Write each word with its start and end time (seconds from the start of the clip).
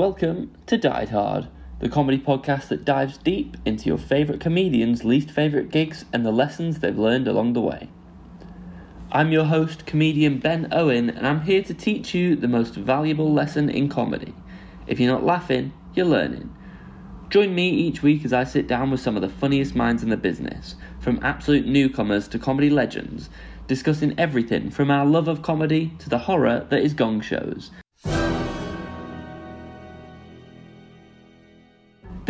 Welcome 0.00 0.56
to 0.64 0.78
Died 0.78 1.10
Hard, 1.10 1.48
the 1.80 1.90
comedy 1.90 2.16
podcast 2.16 2.68
that 2.68 2.86
dives 2.86 3.18
deep 3.18 3.58
into 3.66 3.84
your 3.84 3.98
favourite 3.98 4.40
comedians' 4.40 5.04
least 5.04 5.30
favourite 5.30 5.70
gigs 5.70 6.06
and 6.10 6.24
the 6.24 6.32
lessons 6.32 6.78
they've 6.78 6.98
learned 6.98 7.28
along 7.28 7.52
the 7.52 7.60
way. 7.60 7.90
I'm 9.12 9.30
your 9.30 9.44
host, 9.44 9.84
comedian 9.84 10.38
Ben 10.38 10.68
Owen, 10.72 11.10
and 11.10 11.26
I'm 11.26 11.42
here 11.42 11.62
to 11.64 11.74
teach 11.74 12.14
you 12.14 12.34
the 12.34 12.48
most 12.48 12.76
valuable 12.76 13.30
lesson 13.30 13.68
in 13.68 13.90
comedy. 13.90 14.32
If 14.86 14.98
you're 14.98 15.12
not 15.12 15.22
laughing, 15.22 15.74
you're 15.94 16.06
learning. 16.06 16.50
Join 17.28 17.54
me 17.54 17.68
each 17.68 18.02
week 18.02 18.24
as 18.24 18.32
I 18.32 18.44
sit 18.44 18.66
down 18.66 18.90
with 18.90 19.00
some 19.00 19.16
of 19.16 19.22
the 19.22 19.28
funniest 19.28 19.74
minds 19.76 20.02
in 20.02 20.08
the 20.08 20.16
business, 20.16 20.76
from 20.98 21.20
absolute 21.22 21.66
newcomers 21.66 22.26
to 22.28 22.38
comedy 22.38 22.70
legends, 22.70 23.28
discussing 23.66 24.18
everything 24.18 24.70
from 24.70 24.90
our 24.90 25.04
love 25.04 25.28
of 25.28 25.42
comedy 25.42 25.92
to 25.98 26.08
the 26.08 26.20
horror 26.20 26.66
that 26.70 26.80
is 26.80 26.94
gong 26.94 27.20
shows. 27.20 27.70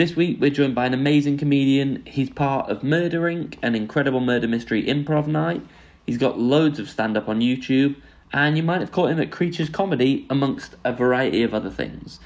This 0.01 0.17
week 0.17 0.39
we're 0.41 0.49
joined 0.49 0.75
by 0.75 0.87
an 0.87 0.95
amazing 0.95 1.37
comedian. 1.37 2.03
He's 2.07 2.31
part 2.31 2.71
of 2.71 2.83
Murder 2.83 3.21
Inc., 3.21 3.57
an 3.63 3.75
incredible 3.75 4.21
murder 4.21 4.49
mystery 4.49 4.83
improv 4.85 5.27
night. 5.27 5.61
He's 6.07 6.17
got 6.17 6.39
loads 6.39 6.79
of 6.79 6.89
stand 6.89 7.19
up 7.19 7.29
on 7.29 7.41
YouTube, 7.41 7.97
and 8.33 8.57
you 8.57 8.63
might 8.63 8.81
have 8.81 8.93
caught 8.93 9.11
him 9.11 9.21
at 9.21 9.31
Creatures 9.31 9.69
Comedy, 9.69 10.27
amongst 10.31 10.77
a 10.85 10.93
variety 10.95 11.43
of 11.43 11.53
other 11.53 11.69
things. 11.69 12.19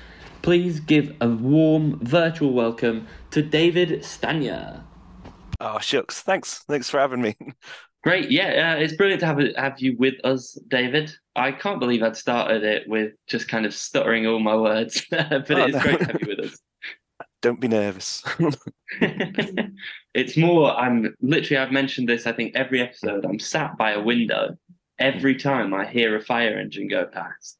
Please 0.42 0.78
give 0.78 1.16
a 1.20 1.28
warm 1.28 1.98
virtual 1.98 2.52
welcome 2.52 3.08
to 3.32 3.42
David 3.42 4.04
Stanier. 4.04 4.84
Oh 5.58 5.80
shucks! 5.80 6.22
Thanks, 6.22 6.60
thanks 6.68 6.88
for 6.88 7.00
having 7.00 7.22
me. 7.22 7.36
Great, 8.04 8.30
yeah, 8.30 8.76
uh, 8.76 8.80
it's 8.80 8.94
brilliant 8.94 9.18
to 9.18 9.26
have 9.26 9.40
have 9.56 9.80
you 9.80 9.96
with 9.98 10.14
us, 10.22 10.56
David. 10.68 11.12
I 11.34 11.50
can't 11.50 11.80
believe 11.80 12.04
I'd 12.04 12.14
started 12.16 12.62
it 12.62 12.88
with 12.88 13.14
just 13.26 13.48
kind 13.48 13.66
of 13.66 13.74
stuttering 13.74 14.28
all 14.28 14.38
my 14.38 14.54
words, 14.54 15.04
but 15.10 15.32
Oh, 15.32 15.64
it's 15.64 15.74
no. 15.74 15.80
great 15.80 15.98
to 15.98 16.04
have 16.04 16.20
you 16.20 16.36
with 16.36 16.52
us. 16.52 16.58
Don't 17.44 17.60
be 17.60 17.68
nervous. 17.68 18.24
it's 20.14 20.36
more 20.36 20.70
i'm 20.78 21.14
literally 21.20 21.58
i've 21.58 21.72
mentioned 21.72 22.08
this 22.08 22.26
i 22.26 22.32
think 22.32 22.54
every 22.54 22.80
episode 22.80 23.24
i'm 23.24 23.38
sat 23.38 23.76
by 23.76 23.90
a 23.90 24.00
window 24.00 24.56
every 24.98 25.34
time 25.34 25.74
i 25.74 25.84
hear 25.84 26.16
a 26.16 26.20
fire 26.20 26.56
engine 26.58 26.86
go 26.86 27.04
past 27.04 27.58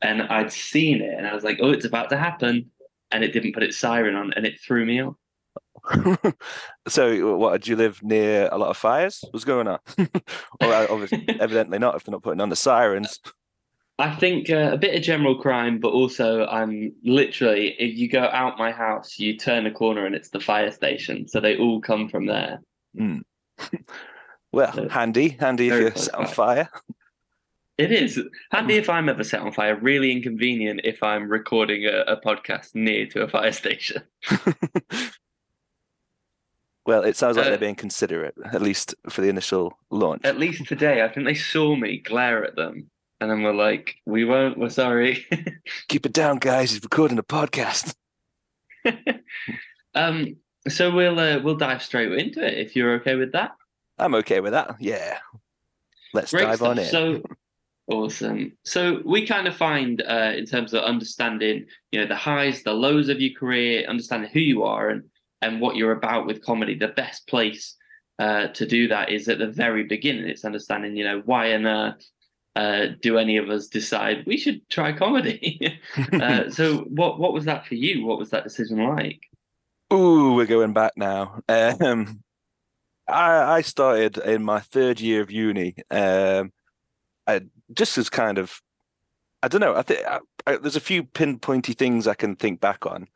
and 0.00 0.22
i'd 0.22 0.50
seen 0.50 1.02
it 1.02 1.14
and 1.16 1.26
i 1.26 1.34
was 1.34 1.44
like 1.44 1.58
oh 1.60 1.70
it's 1.70 1.84
about 1.84 2.08
to 2.08 2.16
happen 2.16 2.70
and 3.10 3.22
it 3.22 3.32
didn't 3.32 3.52
put 3.52 3.62
its 3.62 3.76
siren 3.76 4.14
on 4.14 4.32
and 4.34 4.46
it 4.46 4.58
threw 4.60 4.86
me 4.86 5.02
off 5.02 5.14
so, 6.88 7.36
what? 7.36 7.62
Do 7.62 7.70
you 7.70 7.76
live 7.76 8.02
near 8.02 8.50
a 8.52 8.58
lot 8.58 8.68
of 8.68 8.76
fires? 8.76 9.24
What's 9.30 9.46
going 9.46 9.66
on? 9.66 9.78
or 10.60 10.74
obviously, 10.74 11.24
evidently 11.40 11.78
not. 11.78 11.96
If 11.96 12.04
they're 12.04 12.12
not 12.12 12.22
putting 12.22 12.40
on 12.42 12.50
the 12.50 12.56
sirens. 12.56 13.18
I 14.00 14.10
think 14.14 14.50
uh, 14.50 14.70
a 14.72 14.78
bit 14.78 14.94
of 14.94 15.02
general 15.02 15.36
crime 15.44 15.78
but 15.78 15.92
also 15.92 16.46
i'm 16.46 16.92
literally 17.04 17.74
if 17.78 17.96
you 17.98 18.08
go 18.08 18.22
out 18.22 18.58
my 18.58 18.72
house 18.72 19.18
you 19.18 19.36
turn 19.36 19.66
a 19.66 19.70
corner 19.70 20.06
and 20.06 20.14
it's 20.14 20.30
the 20.30 20.40
fire 20.40 20.70
station 20.70 21.26
so 21.28 21.40
they 21.40 21.56
all 21.56 21.80
come 21.80 22.08
from 22.08 22.26
there 22.26 22.60
Mm. 22.98 23.20
Well, 24.52 24.72
So, 24.72 24.88
handy, 24.88 25.28
handy 25.38 25.68
if 25.68 25.74
you're 25.80 25.94
set 25.94 26.14
on 26.16 26.26
fire. 26.26 26.68
It 27.78 27.92
is 27.92 28.20
handy 28.50 28.74
if 28.74 28.90
I'm 28.90 29.08
ever 29.08 29.22
set 29.22 29.40
on 29.42 29.52
fire. 29.52 29.76
Really 29.76 30.10
inconvenient 30.10 30.80
if 30.82 31.02
I'm 31.04 31.28
recording 31.30 31.86
a, 31.86 32.00
a 32.14 32.20
podcast 32.20 32.74
near 32.74 33.06
to 33.12 33.22
a 33.22 33.28
fire 33.28 33.52
station. 33.52 34.02
well, 36.86 37.04
it 37.04 37.16
sounds 37.16 37.36
like 37.36 37.46
Uh, 37.46 37.50
they're 37.50 37.58
being 37.58 37.76
considerate, 37.76 38.34
at 38.52 38.60
least 38.60 38.94
for 39.08 39.20
the 39.20 39.28
initial 39.28 39.78
launch. 39.90 40.22
At 40.24 40.38
least 40.38 40.66
today, 40.66 41.02
I 41.02 41.08
think 41.08 41.26
they 41.26 41.34
saw 41.34 41.76
me 41.76 41.98
glare 41.98 42.44
at 42.44 42.56
them, 42.56 42.90
and 43.20 43.30
then 43.30 43.42
we're 43.42 43.54
like, 43.54 43.96
"We 44.06 44.24
won't. 44.24 44.58
We're 44.58 44.70
sorry." 44.70 45.26
Keep 45.88 46.06
it 46.06 46.12
down, 46.12 46.38
guys. 46.38 46.72
He's 46.72 46.82
recording 46.82 47.18
a 47.18 47.22
podcast. 47.22 47.94
um. 49.94 50.36
So 50.68 50.94
we'll 50.94 51.18
uh, 51.18 51.40
we'll 51.40 51.56
dive 51.56 51.82
straight 51.82 52.12
into 52.12 52.46
it 52.46 52.58
if 52.58 52.76
you're 52.76 52.94
okay 52.94 53.14
with 53.14 53.32
that. 53.32 53.52
I'm 53.98 54.14
okay 54.16 54.40
with 54.40 54.52
that. 54.52 54.76
Yeah. 54.80 55.18
Let's 56.12 56.32
Great 56.32 56.44
dive 56.44 56.56
stuff. 56.56 56.68
on 56.68 56.78
in. 56.78 56.86
So 56.86 57.22
awesome. 57.86 58.52
So 58.64 59.00
we 59.04 59.26
kind 59.26 59.46
of 59.46 59.56
find, 59.56 60.02
uh, 60.02 60.32
in 60.36 60.46
terms 60.46 60.74
of 60.74 60.84
understanding, 60.84 61.66
you 61.92 62.00
know, 62.00 62.06
the 62.06 62.16
highs, 62.16 62.62
the 62.62 62.72
lows 62.72 63.08
of 63.08 63.20
your 63.20 63.38
career, 63.38 63.86
understanding 63.86 64.30
who 64.32 64.40
you 64.40 64.64
are 64.64 64.88
and 64.88 65.04
and 65.42 65.60
what 65.60 65.76
you're 65.76 65.92
about 65.92 66.26
with 66.26 66.44
comedy. 66.44 66.74
The 66.74 66.88
best 66.88 67.26
place 67.26 67.76
uh, 68.18 68.48
to 68.48 68.66
do 68.66 68.88
that 68.88 69.10
is 69.10 69.28
at 69.28 69.38
the 69.38 69.48
very 69.48 69.84
beginning. 69.84 70.28
It's 70.28 70.44
understanding, 70.44 70.96
you 70.96 71.04
know, 71.04 71.22
why 71.24 71.54
on 71.54 71.66
earth 71.66 72.10
uh, 72.56 72.86
do 73.00 73.18
any 73.18 73.36
of 73.36 73.48
us 73.48 73.66
decide 73.68 74.24
we 74.26 74.36
should 74.36 74.68
try 74.68 74.92
comedy? 74.92 75.78
uh, 76.12 76.50
so 76.50 76.78
what 76.88 77.18
what 77.18 77.32
was 77.32 77.44
that 77.44 77.66
for 77.66 77.74
you? 77.74 78.04
What 78.04 78.18
was 78.18 78.30
that 78.30 78.44
decision 78.44 78.84
like? 78.86 79.20
Ooh, 79.92 80.34
we're 80.34 80.46
going 80.46 80.72
back 80.72 80.92
now. 80.96 81.40
Um, 81.48 82.22
I 83.08 83.56
I 83.56 83.60
started 83.62 84.18
in 84.18 84.42
my 84.44 84.60
third 84.60 85.00
year 85.00 85.20
of 85.20 85.30
uni. 85.30 85.74
Um, 85.90 86.52
I 87.26 87.42
just 87.72 87.98
as 87.98 88.08
kind 88.10 88.38
of, 88.38 88.60
I 89.42 89.48
don't 89.48 89.60
know. 89.60 89.74
I 89.76 89.82
think 89.82 90.00
there's 90.46 90.76
a 90.76 90.80
few 90.80 91.04
pinpointy 91.04 91.76
things 91.76 92.06
I 92.06 92.14
can 92.14 92.36
think 92.36 92.60
back 92.60 92.86
on. 92.86 93.06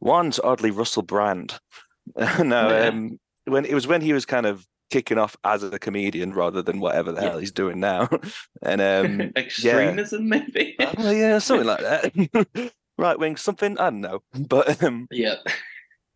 One's 0.00 0.40
oddly 0.40 0.70
Russell 0.70 1.02
Brand. 1.02 1.58
no, 2.16 2.68
Yeah. 2.68 2.88
um, 2.88 3.18
when 3.44 3.64
it 3.64 3.74
was 3.74 3.86
when 3.86 4.00
he 4.00 4.12
was 4.12 4.24
kind 4.26 4.46
of 4.46 4.66
kicking 4.92 5.18
off 5.18 5.36
as 5.42 5.62
a 5.64 5.78
comedian 5.78 6.32
rather 6.34 6.62
than 6.62 6.78
whatever 6.78 7.10
the 7.12 7.20
Yeah. 7.22 7.30
hell 7.30 7.38
he's 7.38 7.50
doing 7.52 7.80
now. 7.80 8.08
and 8.62 8.80
um, 8.80 9.32
Extremism, 9.36 10.28
maybe. 10.28 10.76
oh, 10.78 11.10
yeah, 11.10 11.38
something 11.38 11.66
like 11.66 11.80
that. 11.80 12.72
right 12.98 13.18
wing, 13.18 13.36
something 13.36 13.78
I 13.78 13.90
don't 13.90 14.02
know, 14.02 14.22
but 14.48 14.82
um, 14.84 15.08
yeah. 15.10 15.36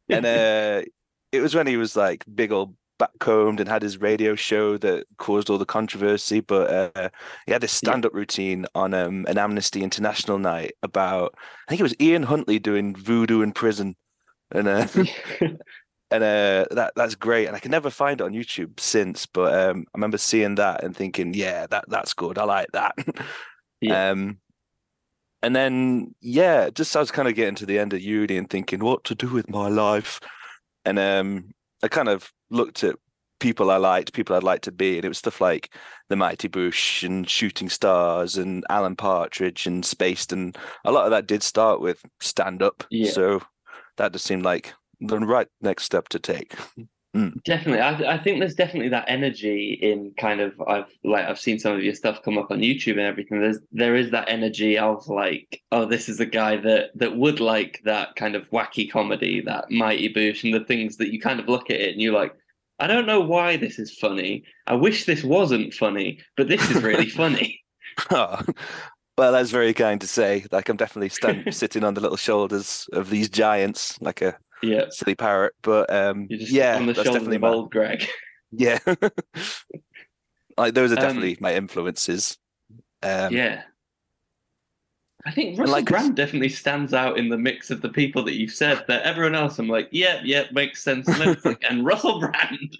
and 0.09 0.25
uh 0.27 0.83
it 1.33 1.41
was 1.41 1.55
when 1.55 1.67
he 1.67 1.77
was 1.77 1.97
like 1.97 2.25
big 2.33 2.53
old 2.53 2.77
backcombed 3.01 3.59
and 3.61 3.69
had 3.69 3.83
his 3.83 4.01
radio 4.01 4.35
show 4.35 4.79
that 4.79 5.05
caused 5.19 5.51
all 5.51 5.59
the 5.59 5.67
controversy 5.67 6.41
but 6.41 6.71
uh 6.97 7.09
he 7.45 7.53
had 7.53 7.61
this 7.61 7.73
stand-up 7.73 8.15
routine 8.15 8.65
on 8.75 8.95
um 8.95 9.27
an 9.29 9.37
amnesty 9.37 9.83
international 9.83 10.39
night 10.39 10.73
about 10.83 11.35
i 11.67 11.71
think 11.71 11.81
it 11.81 11.83
was 11.83 11.95
ian 12.01 12.23
huntley 12.23 12.59
doing 12.59 12.95
voodoo 12.97 13.43
in 13.43 13.53
prison 13.53 13.97
and 14.53 14.67
uh 14.69 14.87
and 16.11 16.23
uh 16.23 16.65
that 16.71 16.93
that's 16.97 17.15
great. 17.17 17.47
And 17.47 17.57
i 17.57 17.59
can 17.59 17.71
never 17.71 17.91
find 17.91 18.21
it 18.21 18.25
on 18.25 18.33
youtube 18.33 18.79
since 18.81 19.27
but 19.27 19.53
um 19.55 19.85
i 19.89 19.99
remember 19.99 20.19
seeing 20.19 20.55
that 20.57 20.85
and 20.85 20.97
thinking 20.97 21.35
yeah 21.35 21.67
that 21.69 21.85
that's 21.89 22.15
good. 22.15 22.39
I 22.39 22.45
like 22.45 22.69
that. 22.73 22.95
Yeah. 23.83 24.11
um 24.11 24.39
and 25.43 25.55
then 25.55 26.15
yeah 26.23 26.71
just 26.71 26.97
i 26.97 27.01
was 27.01 27.11
kind 27.11 27.29
of 27.29 27.35
getting 27.35 27.55
to 27.57 27.67
the 27.67 27.79
end 27.79 27.93
of 27.93 28.01
uni 28.01 28.39
and 28.39 28.49
thinking 28.49 28.81
what 28.81 29.05
to 29.05 29.15
do 29.15 29.29
with 29.29 29.51
my 29.51 29.69
life? 29.69 30.19
And 30.87 30.99
um 30.99 31.53
i 31.83 31.89
kind 31.89 32.09
of 32.09 32.33
looked 32.51 32.83
at 32.85 32.97
people 33.39 33.71
i 33.71 33.77
liked 33.77 34.15
people 34.15 34.35
i'd 34.35 34.43
like 34.43 34.63
to 34.63 34.73
be 34.73 34.97
and 34.97 35.05
it 35.05 35.09
was 35.09 35.19
stuff 35.19 35.43
like 35.43 35.75
the 36.09 36.17
mighty 36.17 36.49
boosh 36.49 37.03
and 37.05 37.29
shooting 37.29 37.69
stars 37.69 38.39
and 38.39 38.65
alan 38.71 38.97
partridge 38.97 39.67
and 39.67 39.85
spaced 39.85 40.33
and 40.33 40.57
a 40.87 40.91
lot 40.91 41.05
of 41.05 41.11
that 41.11 41.27
did 41.27 41.43
start 41.43 41.83
with 41.83 42.03
stand 42.21 42.63
up 42.63 42.85
Yeah. 42.91 43.11
so 43.11 43.43
that 43.99 44.13
just 44.13 44.25
seemed 44.25 44.43
like 44.45 44.73
the 45.01 45.19
right 45.19 45.49
next 45.61 45.85
step 45.85 46.09
to 46.09 46.19
take 46.19 46.55
mm. 47.15 47.33
Definitely, 47.45 47.81
I, 47.81 48.15
I 48.15 48.19
think 48.19 48.41
there's 48.41 48.55
definitely 48.55 48.91
that 48.91 49.07
energy 49.09 49.79
in 49.81 50.13
kind 50.19 50.41
of 50.41 50.61
I've 50.61 50.91
like 51.03 51.25
I've 51.25 51.41
seen 51.41 51.59
some 51.59 51.75
of 51.75 51.83
your 51.83 51.95
stuff 51.95 52.23
come 52.23 52.37
up 52.37 52.51
on 52.51 52.61
YouTube 52.61 52.93
and 52.93 53.01
everything. 53.01 53.41
There's 53.41 53.59
there 53.73 53.97
is 53.97 54.11
that 54.11 54.29
energy 54.29 54.77
of 54.77 55.09
like, 55.09 55.63
oh, 55.73 55.87
this 55.87 56.11
is 56.11 56.21
a 56.21 56.27
guy 56.27 56.59
that 56.59 56.91
that 56.95 57.17
would 57.17 57.41
like 57.41 57.81
that 57.85 58.17
kind 58.17 58.35
of 58.35 58.51
wacky 58.51 58.91
comedy, 58.91 59.41
that 59.43 59.71
mighty 59.71 60.13
boosh, 60.13 60.45
and 60.45 60.53
the 60.53 60.67
things 60.67 60.99
that 60.99 61.11
you 61.11 61.19
kind 61.19 61.41
of 61.41 61.49
look 61.49 61.71
at 61.71 61.81
it 61.81 61.93
and 61.93 62.03
you're 62.03 62.13
like, 62.13 62.35
I 62.79 62.87
don't 62.87 63.07
know 63.07 63.21
why 63.21 63.57
this 63.57 63.79
is 63.79 63.97
funny. 63.97 64.45
I 64.67 64.75
wish 64.75 65.07
this 65.07 65.25
wasn't 65.25 65.73
funny, 65.73 66.21
but 66.37 66.49
this 66.49 66.71
is 66.71 66.83
really 66.83 67.09
funny. 67.23 67.63
Oh, 68.11 68.41
well, 69.19 69.33
that's 69.33 69.51
very 69.51 69.73
kind 69.73 70.01
to 70.01 70.07
say. 70.07 70.45
Like 70.53 70.69
I'm 70.69 70.77
definitely 70.77 71.09
stand, 71.09 71.55
sitting 71.55 71.85
on 71.85 71.95
the 71.95 72.01
little 72.01 72.17
shoulders 72.17 72.87
of 72.93 73.09
these 73.11 73.29
giants, 73.29 74.01
like 74.01 74.21
a 74.21 74.37
Yeah, 74.63 74.87
silly 74.91 75.15
parrot. 75.15 75.55
But 75.63 75.93
um, 75.93 76.27
you're 76.31 76.39
just 76.41 76.53
yeah, 76.53 76.77
on 76.77 76.87
the 76.87 76.93
that's 76.93 77.09
definitely 77.09 77.39
my, 77.39 77.49
old 77.49 77.71
Greg. 77.71 78.07
yeah. 78.53 78.79
like 80.57 80.75
those 80.75 80.93
are 80.93 80.97
Um, 80.97 81.03
definitely 81.03 81.37
my 81.41 81.55
influences. 81.55 82.39
Um, 83.03 83.33
yeah. 83.33 83.63
I 85.25 85.31
think 85.33 85.59
Russell 85.59 85.73
like- 85.73 85.87
Brand 85.87 86.15
definitely 86.17 86.49
stands 86.51 86.95
out 86.95 87.19
in 87.19 87.29
the 87.29 87.39
mix 87.39 87.71
of 87.71 87.83
the 87.83 87.89
people 87.89 88.23
that 88.25 88.35
you've 88.37 88.53
said. 88.53 88.85
That 88.87 89.03
everyone 89.03 89.35
else, 89.35 89.59
I'm 89.59 89.69
like, 89.69 89.89
yeah, 89.91 90.21
yeah, 90.25 90.45
makes 90.53 90.83
sense. 90.83 91.09
And, 91.09 91.37
like, 91.45 91.65
and 91.69 91.85
Russell 91.85 92.21
Brand, 92.21 92.79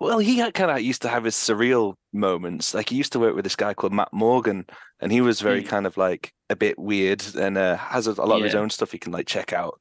Well, 0.00 0.18
he 0.18 0.38
kind 0.52 0.70
of 0.70 0.80
used 0.80 1.02
to 1.02 1.08
have 1.08 1.24
his 1.24 1.34
surreal 1.34 1.94
moments. 2.14 2.72
Like 2.74 2.88
he 2.88 2.96
used 2.96 3.12
to 3.12 3.18
work 3.18 3.34
with 3.34 3.44
this 3.44 3.56
guy 3.56 3.74
called 3.74 3.92
Matt 3.92 4.12
Morgan, 4.12 4.64
and 5.00 5.12
he 5.12 5.20
was 5.20 5.40
very 5.42 5.62
Mm. 5.62 5.68
kind 5.68 5.86
of 5.86 5.96
like 5.98 6.32
a 6.48 6.56
bit 6.56 6.78
weird 6.78 7.22
and 7.36 7.58
uh, 7.58 7.76
has 7.76 8.06
a, 8.06 8.12
a 8.12 8.24
lot 8.24 8.38
of 8.38 8.44
his 8.44 8.54
own 8.54 8.70
stuff 8.70 8.92
you 8.94 8.98
can 8.98 9.12
like 9.12 9.26
check 9.26 9.52
out. 9.52 9.78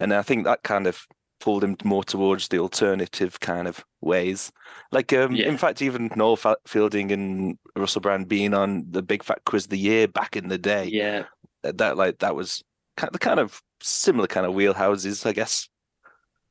And 0.00 0.12
I 0.14 0.22
think 0.22 0.44
that 0.44 0.62
kind 0.62 0.86
of 0.86 1.06
pulled 1.40 1.64
him 1.64 1.76
more 1.84 2.04
towards 2.04 2.48
the 2.48 2.58
alternative 2.58 3.40
kind 3.40 3.66
of 3.66 3.84
ways. 4.00 4.52
Like, 4.92 5.12
um, 5.12 5.32
Yeah. 5.34 5.48
in 5.48 5.56
fact, 5.56 5.80
even 5.82 6.10
Noel 6.16 6.38
Fielding 6.66 7.12
and 7.12 7.58
Russell 7.76 8.00
Brand 8.02 8.28
being 8.28 8.52
on 8.54 8.84
the 8.90 9.02
Big 9.02 9.22
Fat 9.22 9.40
Quiz 9.46 9.66
the 9.68 9.78
Year 9.78 10.06
back 10.08 10.36
in 10.36 10.48
the 10.48 10.58
day, 10.58 10.84
yeah, 10.86 11.24
that 11.62 11.96
like 11.96 12.18
that 12.18 12.34
was 12.34 12.62
kind 12.96 13.14
of, 13.14 13.20
kind 13.20 13.40
of 13.40 13.62
similar 13.82 14.26
kind 14.26 14.44
of 14.46 14.54
wheelhouses, 14.54 15.24
I 15.24 15.32
guess. 15.32 15.68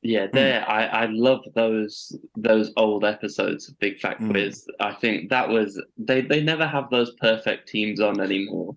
Yeah, 0.01 0.27
Hmm. 0.27 0.35
there. 0.35 0.69
I 0.69 0.85
I 0.85 1.05
love 1.07 1.41
those 1.55 2.17
those 2.37 2.71
old 2.77 3.03
episodes 3.03 3.67
of 3.69 3.77
Big 3.79 3.99
Fat 3.99 4.19
Mm. 4.19 4.31
Quiz. 4.31 4.65
I 4.79 4.93
think 4.93 5.29
that 5.29 5.49
was 5.49 5.79
they 5.97 6.21
they 6.21 6.41
never 6.41 6.65
have 6.65 6.89
those 6.89 7.11
perfect 7.19 7.67
teams 7.67 7.99
on 7.99 8.21
anymore. 8.21 8.75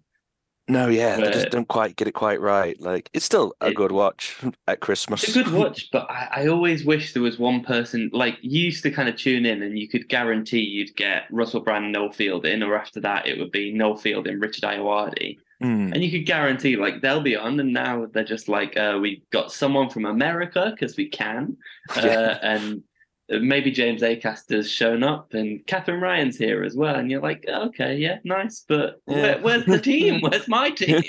No, 0.68 0.86
yeah, 0.86 1.16
they 1.16 1.30
just 1.32 1.50
don't 1.50 1.66
quite 1.66 1.96
get 1.96 2.06
it 2.06 2.12
quite 2.12 2.40
right. 2.40 2.80
Like 2.80 3.10
it's 3.12 3.24
still 3.24 3.54
a 3.60 3.68
It- 3.68 3.74
good 3.74 3.90
watch 3.92 4.36
at 4.68 4.80
Christmas. 4.80 5.24
It's 5.24 5.36
a 5.36 5.42
good 5.42 5.52
watch, 5.52 5.88
but 5.92 6.08
I, 6.08 6.28
I 6.36 6.46
always 6.46 6.84
wish 6.84 7.12
there 7.14 7.22
was 7.22 7.38
one 7.38 7.62
person 7.62 8.08
like 8.12 8.38
you 8.42 8.62
used 8.62 8.82
to 8.84 8.90
kind 8.90 9.08
of 9.08 9.16
tune 9.16 9.44
in 9.44 9.62
and 9.62 9.76
you 9.78 9.88
could 9.88 10.08
guarantee 10.08 10.60
you'd 10.60 10.94
get 10.96 11.24
Russell 11.30 11.60
Brand, 11.60 11.94
and 11.96 12.14
Field 12.14 12.46
in, 12.46 12.62
or 12.62 12.76
after 12.76 13.00
that 13.00 13.26
it 13.26 13.38
would 13.38 13.50
be 13.50 13.72
Noel 13.72 13.96
Fielding, 13.96 14.38
Richard 14.38 14.62
Ayoade. 14.62 15.38
Mm. 15.62 15.92
And 15.94 16.02
you 16.04 16.10
could 16.10 16.26
guarantee 16.26 16.76
like 16.76 17.02
they'll 17.02 17.20
be 17.20 17.36
on, 17.36 17.58
and 17.60 17.72
now 17.72 18.06
they're 18.12 18.24
just 18.24 18.48
like, 18.48 18.76
uh, 18.76 18.98
we 19.00 19.22
got 19.30 19.52
someone 19.52 19.88
from 19.90 20.04
America 20.04 20.70
because 20.74 20.96
we 20.96 21.08
can, 21.08 21.56
uh, 21.96 22.00
Yeah. 22.04 22.38
and 22.42 22.82
maybe 23.40 23.70
James 23.70 24.02
Acaster's 24.02 24.70
shown 24.70 25.02
up, 25.02 25.32
and 25.34 25.64
Katherine 25.66 26.00
Ryan's 26.00 26.36
here 26.36 26.64
as 26.64 26.76
well, 26.76 26.96
and 26.96 27.10
you're 27.10 27.20
like, 27.22 27.44
okay, 27.48 27.96
yeah, 27.96 28.18
nice, 28.24 28.64
but 28.68 29.00
Yeah. 29.06 29.16
where, 29.16 29.38
where's 29.40 29.66
the 29.66 29.80
team? 29.80 30.20
Where's 30.20 30.48
my 30.48 30.70
team? 30.70 31.02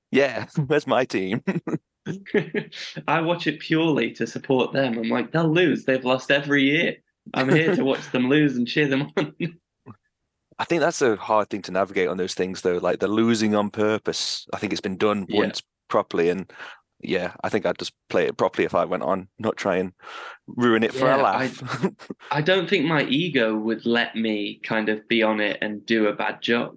yeah, 0.10 0.46
where's 0.66 0.86
my 0.86 1.04
team? 1.04 1.42
I 3.08 3.20
watch 3.20 3.46
it 3.46 3.60
purely 3.60 4.12
to 4.12 4.26
support 4.26 4.72
them. 4.72 4.98
I'm 4.98 5.08
like, 5.08 5.32
they'll 5.32 5.52
lose. 5.52 5.84
They've 5.84 6.04
lost 6.04 6.30
every 6.30 6.64
year. 6.64 6.96
I'm 7.34 7.48
here 7.48 7.74
to 7.76 7.84
watch 7.84 8.10
them 8.10 8.28
lose 8.28 8.56
and 8.56 8.66
cheer 8.66 8.88
them 8.88 9.12
on. 9.16 9.34
I 10.58 10.64
think 10.64 10.80
that's 10.80 11.00
a 11.02 11.16
hard 11.16 11.48
thing 11.48 11.62
to 11.62 11.72
navigate 11.72 12.08
on 12.08 12.16
those 12.16 12.34
things, 12.34 12.62
though. 12.62 12.78
Like 12.78 12.98
the 13.00 13.08
losing 13.08 13.54
on 13.54 13.70
purpose. 13.70 14.46
I 14.52 14.58
think 14.58 14.72
it's 14.72 14.80
been 14.80 14.96
done 14.96 15.26
Yeah. 15.28 15.40
once 15.42 15.62
properly, 15.88 16.28
and 16.30 16.50
yeah, 17.02 17.32
I 17.42 17.48
think 17.48 17.66
I'd 17.66 17.78
just 17.78 17.92
play 18.08 18.26
it 18.26 18.36
properly 18.36 18.64
if 18.64 18.74
I 18.74 18.84
went 18.84 19.02
on, 19.02 19.28
not 19.38 19.56
try 19.56 19.76
and 19.76 19.92
ruin 20.46 20.82
it 20.82 20.92
for 20.92 21.06
Yeah, 21.06 21.16
a 21.16 21.18
I- 21.18 21.22
laugh. 21.22 21.86
I 22.30 22.40
don't 22.42 22.68
think 22.68 22.84
my 22.86 23.02
ego 23.04 23.56
would 23.56 23.86
let 23.86 24.14
me 24.16 24.60
kind 24.64 24.88
of 24.88 25.06
be 25.08 25.22
on 25.22 25.40
it 25.40 25.58
and 25.62 25.84
do 25.86 26.06
a 26.08 26.12
bad 26.14 26.42
job. 26.42 26.76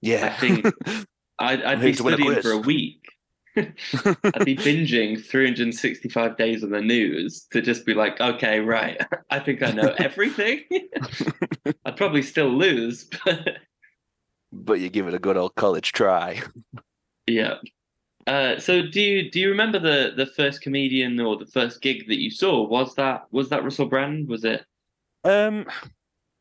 yeah, 0.00 0.34
think 0.36 0.66
I'd, 1.38 1.62
I'd 1.62 1.80
be 1.80 1.86
win 2.02 2.14
a 2.14 2.16
studying 2.16 2.42
for 2.42 2.50
a 2.52 2.58
week. 2.58 2.98
I'd 3.56 4.44
be 4.46 4.56
binging 4.56 5.22
365 5.22 6.36
days 6.38 6.62
of 6.62 6.70
the 6.70 6.80
news 6.80 7.46
to 7.52 7.60
just 7.60 7.84
be 7.84 7.92
like, 7.92 8.18
okay, 8.18 8.60
right, 8.60 8.98
I 9.28 9.40
think 9.40 9.62
I 9.62 9.72
know 9.72 9.94
everything. 9.98 10.60
I'd 11.84 11.96
probably 11.98 12.22
still 12.22 12.48
lose, 12.48 13.08
but 13.24 13.58
but 14.52 14.80
you 14.80 14.88
give 14.88 15.06
it 15.08 15.12
a 15.14 15.18
good 15.18 15.36
old 15.36 15.54
college 15.54 15.92
try. 15.92 16.40
yeah. 17.26 17.56
Uh, 18.26 18.58
so 18.58 18.82
do 18.82 19.00
you 19.00 19.30
do 19.30 19.40
you 19.40 19.48
remember 19.48 19.78
the 19.78 20.12
the 20.16 20.26
first 20.26 20.60
comedian 20.62 21.18
or 21.20 21.36
the 21.36 21.46
first 21.46 21.80
gig 21.82 22.06
that 22.08 22.20
you 22.20 22.30
saw? 22.30 22.62
Was 22.66 22.94
that 22.94 23.24
was 23.30 23.48
that 23.48 23.64
Russell 23.64 23.86
Brand? 23.86 24.28
Was 24.28 24.44
it? 24.44 24.64
Um, 25.24 25.66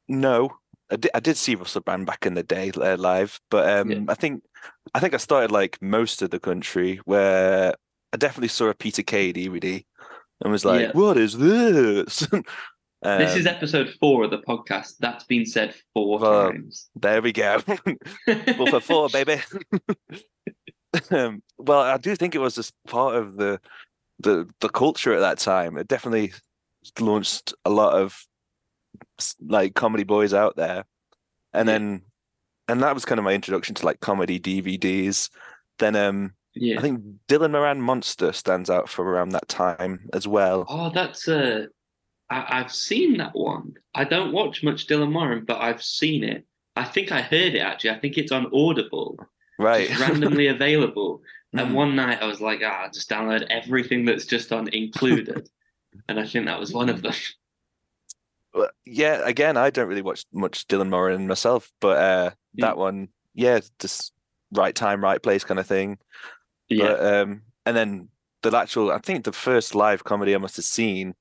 no, 0.08 0.52
I 0.92 0.96
did, 0.98 1.12
I 1.14 1.20
did 1.20 1.38
see 1.38 1.56
Russell 1.56 1.82
Brand 1.82 2.06
back 2.06 2.26
in 2.26 2.34
the 2.36 2.44
day 2.44 2.72
uh, 2.76 2.98
live, 2.98 3.40
but 3.50 3.68
um, 3.70 3.92
Yeah. 3.92 4.00
I 4.10 4.14
think 4.14 4.44
I 4.94 5.00
think 5.00 5.14
I 5.14 5.18
started 5.18 5.52
like 5.52 5.82
most 5.82 6.22
of 6.22 6.30
the 6.30 6.40
country 6.40 7.00
where 7.06 7.74
I 8.14 8.18
definitely 8.18 8.50
saw 8.50 8.68
a 8.70 8.74
Peter 8.76 9.04
Kay 9.04 9.34
DVD 9.34 9.84
and 10.44 10.52
was 10.52 10.66
like, 10.66 10.82
Yeah. 10.82 10.92
"What 10.94 11.18
is 11.18 11.38
this?" 11.38 12.28
this 13.04 13.36
is 13.36 13.48
Um, 13.48 13.54
episode 13.56 13.96
four 14.00 14.24
of 14.26 14.32
the 14.32 14.40
podcast. 14.40 14.98
That's 15.00 15.24
been 15.24 15.46
said 15.46 15.74
four 15.94 16.20
Well, 16.20 16.52
times. 16.52 16.90
there 16.96 17.22
we 17.22 17.32
go. 17.32 17.60
Four 18.58 18.68
for 18.68 18.80
four, 18.82 19.10
baby. 19.10 19.38
um, 21.12 21.42
well, 21.58 21.82
I 21.82 21.98
do 21.98 22.16
think 22.16 22.36
it 22.36 22.40
was 22.40 22.56
just 22.56 22.74
part 22.88 23.16
of 23.16 23.38
the 23.38 23.60
the 24.20 24.48
the 24.60 24.70
culture 24.70 25.14
at 25.14 25.20
that 25.22 25.40
time. 25.40 25.78
It 25.78 25.88
definitely 25.88 26.34
launched 27.00 27.54
a 27.66 27.70
lot 27.70 27.94
of 27.94 28.26
like 29.42 29.76
comedy 29.76 30.04
boys 30.04 30.34
out 30.34 30.56
there, 30.56 30.86
and 31.54 31.68
Yeah. 31.68 31.74
then 31.78 32.02
and 32.68 32.84
that 32.84 32.94
was 32.94 33.06
kind 33.06 33.20
of 33.20 33.26
my 33.26 33.34
introduction 33.34 33.76
to 33.76 33.86
like 33.86 34.00
comedy 34.00 34.40
DVDs. 34.40 35.30
Then 35.80 35.96
um, 35.96 36.34
yeah. 36.54 36.78
I 36.78 36.82
think 36.82 37.02
Dylan 37.28 37.52
Moran 37.52 37.82
Monster 37.82 38.32
stands 38.34 38.70
out 38.70 38.88
for 38.90 39.04
around 39.06 39.30
that 39.30 39.48
time 39.48 40.08
as 40.14 40.28
well. 40.28 40.66
Oh, 40.70 40.90
that's 40.94 41.28
uh 41.28 41.66
I, 42.30 42.60
I've 42.60 42.72
seen 42.72 43.18
that 43.18 43.34
one. 43.34 43.74
I 43.96 44.04
don't 44.06 44.32
watch 44.32 44.64
much 44.64 44.88
Dylan 44.88 45.12
Moran, 45.12 45.46
but 45.46 45.60
I've 45.60 45.84
seen 45.84 46.24
it. 46.24 46.46
I 46.76 46.86
think 46.86 47.12
I 47.12 47.22
heard 47.22 47.56
it 47.56 47.60
actually. 47.60 47.90
I 47.92 48.00
think 48.00 48.18
it's 48.18 48.32
on 48.32 48.50
Audible, 48.54 49.18
Right, 49.62 49.90
randomly 50.00 50.48
available. 50.58 51.22
And 51.54 51.70
Mm. 51.70 51.74
one 51.74 51.96
night 51.96 52.22
I 52.22 52.26
was 52.28 52.40
like, 52.40 52.62
ah, 52.66 52.88
just 52.94 53.10
download 53.10 53.46
everything 53.50 54.06
that's 54.06 54.26
just 54.26 54.52
on 54.54 54.68
included. 54.70 55.50
and 56.08 56.20
I 56.20 56.26
think 56.26 56.46
that 56.46 56.60
was 56.60 56.72
one 56.74 56.90
of 56.90 57.02
them. 57.02 57.14
Well, 58.54 58.70
yeah, 58.86 59.22
again, 59.26 59.58
I 59.58 59.70
don't 59.70 59.88
really 59.88 60.02
watch 60.02 60.26
much 60.34 60.68
Dylan 60.68 60.90
Moran 60.90 61.28
myself, 61.28 61.72
but 61.80 61.98
uh, 61.98 62.32
that 62.56 62.78
one, 62.78 63.10
yeah, 63.34 63.60
just 63.80 64.14
right 64.52 64.76
time, 64.76 65.04
right 65.04 65.22
place 65.22 65.44
kind 65.44 65.60
of 65.60 65.68
thing. 65.68 65.98
Yeah. 66.70 66.88
But 66.88 67.14
um, 67.14 67.42
and 67.66 67.76
then 67.78 68.10
the 68.42 68.56
actual, 68.58 68.92
I 68.92 68.98
think 69.00 69.24
the 69.24 69.32
first 69.32 69.76
live 69.76 70.04
comedy 70.04 70.34
I 70.36 70.38
must 70.38 70.56
have 70.58 70.66
seen 70.66 71.16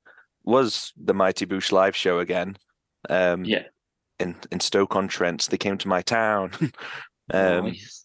was 0.45 0.93
the 0.97 1.15
Mighty 1.15 1.47
Boosh 1.47 1.71
live 1.73 1.95
show 1.95 2.19
again. 2.19 2.57
Um, 3.09 3.45
yeah. 3.45 3.65
in 4.19 4.37
in 4.51 4.61
Stoke 4.61 4.97
on 4.97 5.07
Trent, 5.09 5.47
they 5.51 5.59
came 5.59 5.79
to 5.79 5.89
my 5.89 6.03
town. 6.03 6.53
um, 7.33 7.67
nice. 7.67 8.00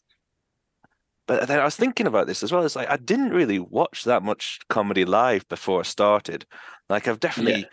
But 1.28 1.48
then 1.48 1.60
I 1.60 1.66
was 1.66 1.76
thinking 1.76 2.08
about 2.08 2.28
this 2.28 2.44
as 2.44 2.52
well. 2.52 2.64
It's 2.64 2.76
like 2.76 2.90
I 2.90 2.98
didn't 2.98 3.32
really 3.32 3.60
watch 3.60 4.04
that 4.04 4.24
much 4.24 4.60
comedy 4.70 5.06
live 5.06 5.48
before 5.48 5.80
I 5.80 5.84
started. 5.84 6.46
Like 6.90 7.08
I've 7.08 7.20
definitely 7.20 7.68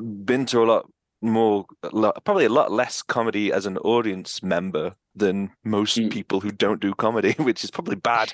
been 0.00 0.46
to 0.46 0.62
a 0.62 0.64
lot 0.64 0.90
more, 1.20 1.66
probably 2.24 2.44
a 2.44 2.50
lot 2.50 2.70
less 2.70 3.02
comedy 3.02 3.52
as 3.52 3.66
an 3.66 3.78
audience 3.78 4.42
member 4.42 4.94
than 5.14 5.50
most 5.64 5.98
Mm. 5.98 6.10
people 6.10 6.40
who 6.40 6.52
don't 6.52 6.80
do 6.80 6.94
comedy, 6.94 7.32
which 7.38 7.64
is 7.64 7.70
probably 7.70 7.96
bad. 7.96 8.32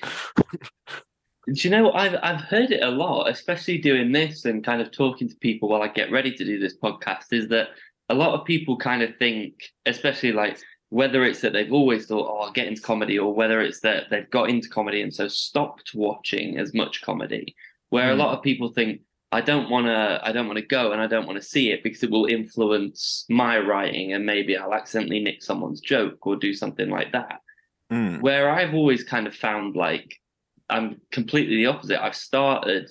Do 1.46 1.52
you 1.52 1.70
know 1.70 1.92
I've 1.92 2.16
I've 2.22 2.40
heard 2.40 2.70
it 2.72 2.82
a 2.82 2.90
lot, 2.90 3.28
especially 3.28 3.78
doing 3.78 4.12
this 4.12 4.44
and 4.46 4.64
kind 4.64 4.80
of 4.80 4.90
talking 4.90 5.28
to 5.28 5.36
people 5.36 5.68
while 5.68 5.82
I 5.82 5.88
get 5.88 6.10
ready 6.10 6.32
to 6.32 6.44
do 6.44 6.58
this 6.58 6.76
podcast, 6.76 7.32
is 7.32 7.48
that 7.48 7.68
a 8.08 8.14
lot 8.14 8.38
of 8.38 8.44
people 8.46 8.76
kind 8.76 9.02
of 9.02 9.14
think, 9.16 9.54
especially 9.86 10.32
like 10.32 10.58
whether 10.94 11.24
it's 11.24 11.40
that 11.40 11.52
they've 11.52 11.72
always 11.72 12.06
thought, 12.06 12.28
oh, 12.30 12.38
I'll 12.42 12.52
get 12.52 12.68
into 12.68 12.80
comedy, 12.80 13.18
or 13.18 13.34
whether 13.34 13.60
it's 13.60 13.80
that 13.80 14.04
they've 14.10 14.30
got 14.30 14.48
into 14.48 14.68
comedy 14.68 15.02
and 15.02 15.12
so 15.12 15.26
stopped 15.26 15.90
watching 15.92 16.56
as 16.56 16.72
much 16.72 17.02
comedy. 17.02 17.56
Where 17.90 18.10
a 18.10 18.12
Hmm. 18.12 18.20
lot 18.20 18.36
of 18.36 18.44
people 18.44 18.68
think, 18.68 19.00
I 19.32 19.40
don't 19.40 19.68
wanna 19.70 20.20
I 20.22 20.30
don't 20.30 20.46
wanna 20.46 20.62
go 20.62 20.92
and 20.92 21.00
I 21.00 21.08
don't 21.08 21.26
want 21.26 21.36
to 21.42 21.48
see 21.54 21.72
it 21.72 21.82
because 21.82 22.04
it 22.04 22.10
will 22.12 22.26
influence 22.26 23.26
my 23.28 23.58
writing 23.58 24.12
and 24.12 24.24
maybe 24.24 24.56
I'll 24.56 24.72
accidentally 24.80 25.18
nick 25.18 25.42
someone's 25.42 25.80
joke 25.80 26.24
or 26.28 26.36
do 26.36 26.54
something 26.54 26.88
like 26.88 27.10
that 27.12 27.40
Mm. 27.92 28.20
where 28.22 28.48
I've 28.48 28.74
always 28.74 29.02
kind 29.02 29.26
of 29.26 29.34
found 29.34 29.74
like 29.74 30.08
I'm 30.70 31.00
completely 31.10 31.56
the 31.56 31.66
opposite. 31.66 32.02
I've 32.02 32.14
started 32.30 32.88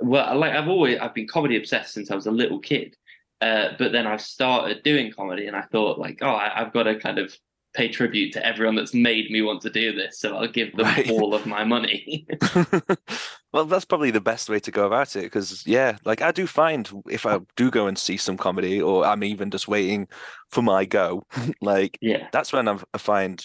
well, 0.00 0.38
like 0.38 0.54
I've 0.54 0.68
always 0.68 0.98
I've 0.98 1.14
been 1.14 1.28
comedy 1.28 1.56
obsessed 1.58 1.92
since 1.92 2.10
I 2.10 2.14
was 2.14 2.26
a 2.26 2.30
little 2.42 2.58
kid, 2.60 2.96
uh, 3.40 3.70
but 3.78 3.92
then 3.92 4.06
I've 4.06 4.22
started 4.22 4.82
doing 4.82 5.12
comedy, 5.12 5.46
and 5.46 5.56
I 5.56 5.62
thought 5.62 5.98
like, 5.98 6.18
oh, 6.22 6.28
I, 6.28 6.62
I've 6.62 6.72
got 6.72 6.84
to 6.84 6.98
kind 6.98 7.18
of 7.18 7.36
pay 7.74 7.88
tribute 7.88 8.32
to 8.32 8.44
everyone 8.44 8.74
that's 8.74 8.94
made 8.94 9.30
me 9.30 9.42
want 9.42 9.60
to 9.62 9.70
do 9.70 9.92
this, 9.92 10.18
so 10.18 10.36
I'll 10.36 10.48
give 10.48 10.74
them 10.76 10.86
Right. 10.86 11.10
all 11.10 11.34
of 11.34 11.44
my 11.46 11.62
money. 11.62 12.26
well, 13.52 13.66
that's 13.66 13.84
probably 13.84 14.10
the 14.10 14.20
best 14.20 14.48
way 14.48 14.58
to 14.60 14.70
go 14.70 14.86
about 14.86 15.14
it 15.14 15.22
because, 15.24 15.66
yeah, 15.66 15.98
like 16.06 16.22
I 16.22 16.32
do 16.32 16.46
find 16.46 16.90
if 17.08 17.26
I 17.26 17.38
do 17.56 17.70
go 17.70 17.86
and 17.86 17.98
see 17.98 18.16
some 18.16 18.38
comedy 18.38 18.80
or 18.80 19.04
I'm 19.04 19.22
even 19.24 19.50
just 19.50 19.68
waiting 19.68 20.08
for 20.50 20.62
my 20.62 20.86
go, 20.86 21.26
like 21.60 21.98
yeah, 22.00 22.28
that's 22.32 22.52
when 22.52 22.66
I've, 22.68 22.84
I 22.94 22.98
find 22.98 23.44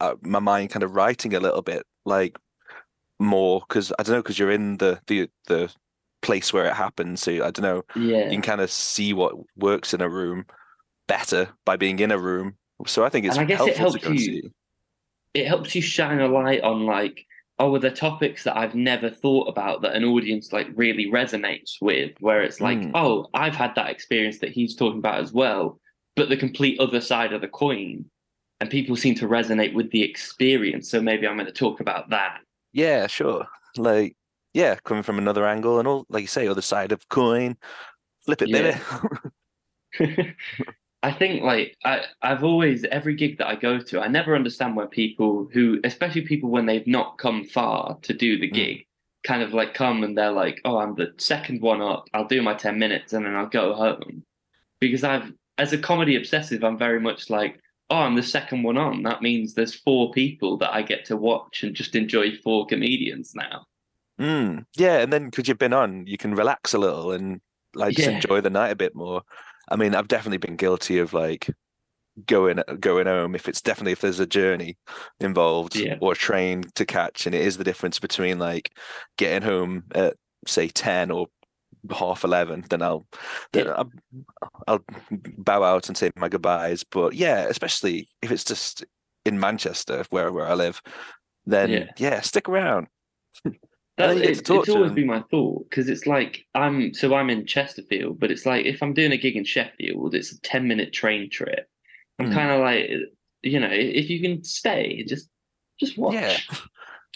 uh, 0.00 0.14
my 0.20 0.38
mind 0.40 0.70
kind 0.70 0.82
of 0.82 0.94
writing 0.94 1.34
a 1.34 1.40
little 1.40 1.62
bit 1.62 1.84
like 2.04 2.38
more 3.18 3.60
because 3.66 3.92
I 3.98 4.02
don't 4.02 4.16
know 4.16 4.22
because 4.22 4.38
you're 4.38 4.50
in 4.50 4.76
the 4.76 5.00
the 5.06 5.30
the 5.46 5.72
place 6.22 6.52
where 6.52 6.66
it 6.66 6.74
happens. 6.74 7.22
So 7.22 7.32
I 7.32 7.50
don't 7.50 7.60
know, 7.62 7.82
yeah. 7.96 8.24
you 8.24 8.30
can 8.30 8.42
kind 8.42 8.60
of 8.60 8.70
see 8.70 9.12
what 9.12 9.34
works 9.56 9.94
in 9.94 10.00
a 10.00 10.08
room 10.08 10.44
better 11.08 11.48
by 11.64 11.76
being 11.76 11.98
in 11.98 12.10
a 12.10 12.18
room. 12.18 12.56
So 12.86 13.04
I 13.04 13.08
think 13.08 13.26
it's 13.26 13.36
And 13.36 13.42
I 13.44 13.46
guess 13.46 13.60
it 13.66 13.76
helpful 13.76 13.98
to 13.98 13.98
helps 13.98 14.04
go 14.04 14.10
and 14.10 14.20
you- 14.20 14.42
see. 14.42 14.50
it 15.34 15.46
helps 15.46 15.74
you 15.74 15.82
shine 15.82 16.20
a 16.20 16.28
light 16.28 16.62
on 16.62 16.86
like 16.86 17.26
oh 17.58 17.74
are 17.74 17.78
there 17.78 17.90
topics 17.90 18.42
that 18.44 18.56
i've 18.56 18.74
never 18.74 19.10
thought 19.10 19.46
about 19.46 19.82
that 19.82 19.94
an 19.94 20.02
audience 20.02 20.50
like 20.50 20.66
really 20.74 21.06
resonates 21.10 21.72
with 21.82 22.12
where 22.20 22.42
it's 22.42 22.58
like 22.60 22.78
Mm. 22.78 22.92
oh 22.94 23.28
i've 23.34 23.54
had 23.54 23.74
that 23.74 23.90
experience 23.90 24.38
that 24.38 24.50
he's 24.50 24.74
talking 24.74 24.98
about 24.98 25.20
as 25.20 25.30
well 25.30 25.78
but 26.16 26.30
the 26.30 26.38
complete 26.38 26.80
other 26.80 27.02
side 27.02 27.34
of 27.34 27.42
the 27.42 27.48
coin 27.48 28.06
and 28.60 28.70
people 28.70 28.96
seem 28.96 29.14
to 29.16 29.28
resonate 29.28 29.74
with 29.74 29.90
the 29.90 30.02
experience 30.02 30.90
so 30.90 31.02
maybe 31.02 31.28
i'm 31.28 31.36
going 31.36 31.44
to 31.46 31.52
talk 31.52 31.80
about 31.80 32.08
that 32.10 32.38
Yeah, 32.72 33.06
sure. 33.06 33.46
Like, 33.76 34.16
yeah, 34.54 34.76
coming 34.84 35.02
from 35.02 35.18
another 35.18 35.46
angle 35.46 35.78
and 35.78 35.88
all, 35.88 36.06
like 36.08 36.22
you 36.22 36.26
say, 36.28 36.48
other 36.48 36.62
side 36.62 36.92
of 36.92 37.08
coin, 37.08 37.56
flip 38.24 38.42
it, 38.42 38.50
baby. 38.50 38.74
I 41.02 41.12
think 41.12 41.42
like 41.42 41.76
I, 41.84 42.04
I've 42.22 42.44
always 42.44 42.84
every 42.84 43.14
gig 43.14 43.38
that 43.38 43.48
I 43.48 43.56
go 43.56 43.78
to, 43.80 44.00
I 44.00 44.08
never 44.08 44.34
understand 44.36 44.76
why 44.76 44.86
people 44.86 45.48
who, 45.52 45.80
especially 45.84 46.22
people 46.22 46.50
when 46.50 46.66
they've 46.66 46.86
not 46.86 47.18
come 47.18 47.44
far 47.44 47.98
to 48.02 48.12
do 48.14 48.38
the 48.38 48.50
Mm. 48.50 48.54
gig, 48.54 48.86
kind 49.24 49.42
of 49.42 49.54
like 49.54 49.74
come 49.74 50.04
and 50.04 50.16
they're 50.16 50.32
like, 50.32 50.60
"Oh, 50.64 50.78
I'm 50.78 50.94
the 50.94 51.14
second 51.18 51.62
one 51.62 51.80
up. 51.82 52.08
I'll 52.12 52.26
do 52.26 52.42
my 52.42 52.54
ten 52.54 52.78
minutes 52.78 53.12
and 53.14 53.24
then 53.26 53.34
I'll 53.34 53.48
go 53.48 53.74
home." 53.74 54.24
Because 54.80 55.04
I've, 55.04 55.32
as 55.58 55.72
a 55.72 55.78
comedy 55.78 56.16
obsessive, 56.16 56.64
I'm 56.64 56.78
very 56.78 57.00
much 57.00 57.30
like, 57.30 57.60
"Oh, 57.90 57.96
I'm 57.98 58.14
the 58.16 58.22
second 58.22 58.62
one 58.62 58.76
on. 58.78 59.02
That 59.04 59.22
means 59.22 59.54
there's 59.54 59.74
four 59.74 60.12
people 60.12 60.58
that 60.58 60.74
I 60.74 60.82
get 60.82 61.06
to 61.06 61.16
watch 61.16 61.62
and 61.64 61.74
just 61.74 61.94
enjoy 61.96 62.34
four 62.36 62.66
comedians 62.66 63.34
now." 63.34 63.66
Mm, 64.20 64.64
yeah, 64.76 64.98
and 64.98 65.12
then 65.12 65.26
because 65.26 65.48
you've 65.48 65.58
been 65.58 65.72
on, 65.72 66.06
you 66.06 66.18
can 66.18 66.34
relax 66.34 66.74
a 66.74 66.78
little 66.78 67.12
and 67.12 67.40
like 67.74 67.96
just 67.96 68.08
Yeah. 68.08 68.16
enjoy 68.16 68.40
the 68.40 68.50
night 68.50 68.70
a 68.70 68.76
bit 68.76 68.94
more. 68.94 69.22
I 69.70 69.76
mean, 69.76 69.94
I've 69.94 70.08
definitely 70.08 70.38
been 70.38 70.56
guilty 70.56 70.98
of 70.98 71.12
like 71.14 71.48
going 72.26 72.60
going 72.80 73.06
home 73.06 73.34
if 73.34 73.48
it's 73.48 73.62
definitely 73.62 73.92
if 73.92 74.00
there's 74.00 74.20
a 74.20 74.26
journey 74.26 74.76
involved 75.20 75.76
Yeah. 75.76 75.96
or 76.00 76.12
a 76.12 76.16
train 76.16 76.64
to 76.74 76.84
catch, 76.84 77.24
and 77.26 77.34
it 77.34 77.40
is 77.40 77.56
the 77.56 77.64
difference 77.64 77.98
between 77.98 78.38
like 78.38 78.72
getting 79.16 79.42
home 79.48 79.84
at 79.94 80.16
say 80.46 80.68
ten 80.68 81.10
or 81.10 81.28
half 81.90 82.24
eleven, 82.24 82.64
then 82.68 82.82
I'll 82.82 83.06
then 83.52 83.66
Yeah. 83.66 83.72
I'll, 83.72 83.90
I'll 84.68 84.84
bow 85.38 85.62
out 85.62 85.88
and 85.88 85.96
say 85.96 86.10
my 86.16 86.28
goodbyes. 86.28 86.84
But 86.84 87.14
yeah, 87.14 87.46
especially 87.48 88.08
if 88.20 88.30
it's 88.30 88.44
just 88.44 88.84
in 89.24 89.40
Manchester, 89.40 90.04
where 90.10 90.30
where 90.30 90.46
I 90.46 90.54
live, 90.54 90.82
then 91.46 91.88
yeah, 91.96 92.20
stick 92.20 92.48
around. 92.50 92.88
That, 94.00 94.06
then 94.08 94.16
you 94.16 94.22
get 94.22 94.30
it, 94.30 94.38
it's 94.40 94.68
always 94.68 94.92
been 94.92 95.06
my 95.06 95.22
thought 95.30 95.68
because 95.70 95.88
it's 95.88 96.06
like 96.06 96.44
I'm 96.54 96.92
so 96.94 97.14
I'm 97.14 97.30
in 97.30 97.46
Chesterfield, 97.46 98.18
but 98.20 98.30
it's 98.30 98.44
like 98.46 98.66
if 98.66 98.82
I'm 98.82 98.94
doing 98.94 99.12
a 99.12 99.16
gig 99.16 99.36
in 99.36 99.44
Sheffield, 99.44 100.14
it's 100.14 100.32
a 100.32 100.40
ten 100.40 100.66
minute 100.68 100.92
train 100.92 101.30
trip. 101.30 101.68
I'm 102.18 102.30
Mm. 102.30 102.34
kind 102.34 102.50
of 102.50 102.60
like, 102.60 102.90
you 103.42 103.60
know, 103.60 103.70
if 103.70 104.10
you 104.10 104.20
can 104.20 104.44
stay, 104.44 105.04
just 105.04 105.28
just 105.78 105.96
watch. 105.96 106.14
Yeah. 106.14 106.36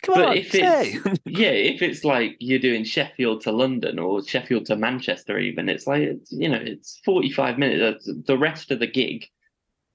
Come 0.02 0.16
But 0.16 0.24
on, 0.28 0.36
if 0.36 0.48
stay. 0.48 0.98
it's 1.04 1.20
yeah, 1.24 1.48
if 1.48 1.80
it's 1.80 2.04
like 2.04 2.36
you're 2.38 2.58
doing 2.58 2.84
Sheffield 2.84 3.40
to 3.42 3.52
London 3.52 3.98
or 3.98 4.22
Sheffield 4.22 4.66
to 4.66 4.76
Manchester, 4.76 5.38
even 5.38 5.68
it's 5.70 5.86
like 5.86 6.02
it's, 6.02 6.30
you 6.30 6.48
know 6.48 6.60
it's 6.60 7.00
45 7.04 7.58
minutes. 7.58 7.80
That's- 8.06 8.26
The 8.26 8.36
rest 8.38 8.70
of 8.70 8.80
the 8.80 8.86
gig, 8.86 9.26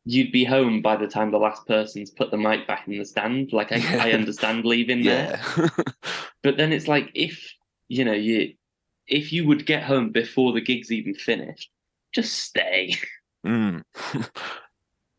you'd 0.06 0.32
be 0.32 0.44
home 0.44 0.82
by 0.82 0.96
the 0.96 1.08
time 1.08 1.32
the 1.32 1.38
last 1.38 1.66
person's 1.68 2.10
put 2.12 2.32
the 2.32 2.38
mic 2.38 2.68
back 2.68 2.88
in 2.88 2.98
the 2.98 3.06
stand. 3.06 3.52
Like 3.54 3.72
I, 3.72 4.10
I 4.10 4.12
understand 4.14 4.66
leaving 4.66 5.04
there, 5.04 5.42
but 6.44 6.58
then 6.58 6.72
it's 6.74 6.88
like 6.88 7.10
if 7.14 7.54
you 7.88 8.06
know 8.06 8.14
you 8.14 8.54
if 9.08 9.34
you 9.34 9.48
would 9.48 9.66
get 9.66 9.84
home 9.84 10.12
before 10.12 10.54
the 10.54 10.62
gig's 10.62 10.92
even 10.92 11.14
finished, 11.16 11.70
just 12.14 12.34
stay. 12.36 12.96
Mm. 13.46 13.84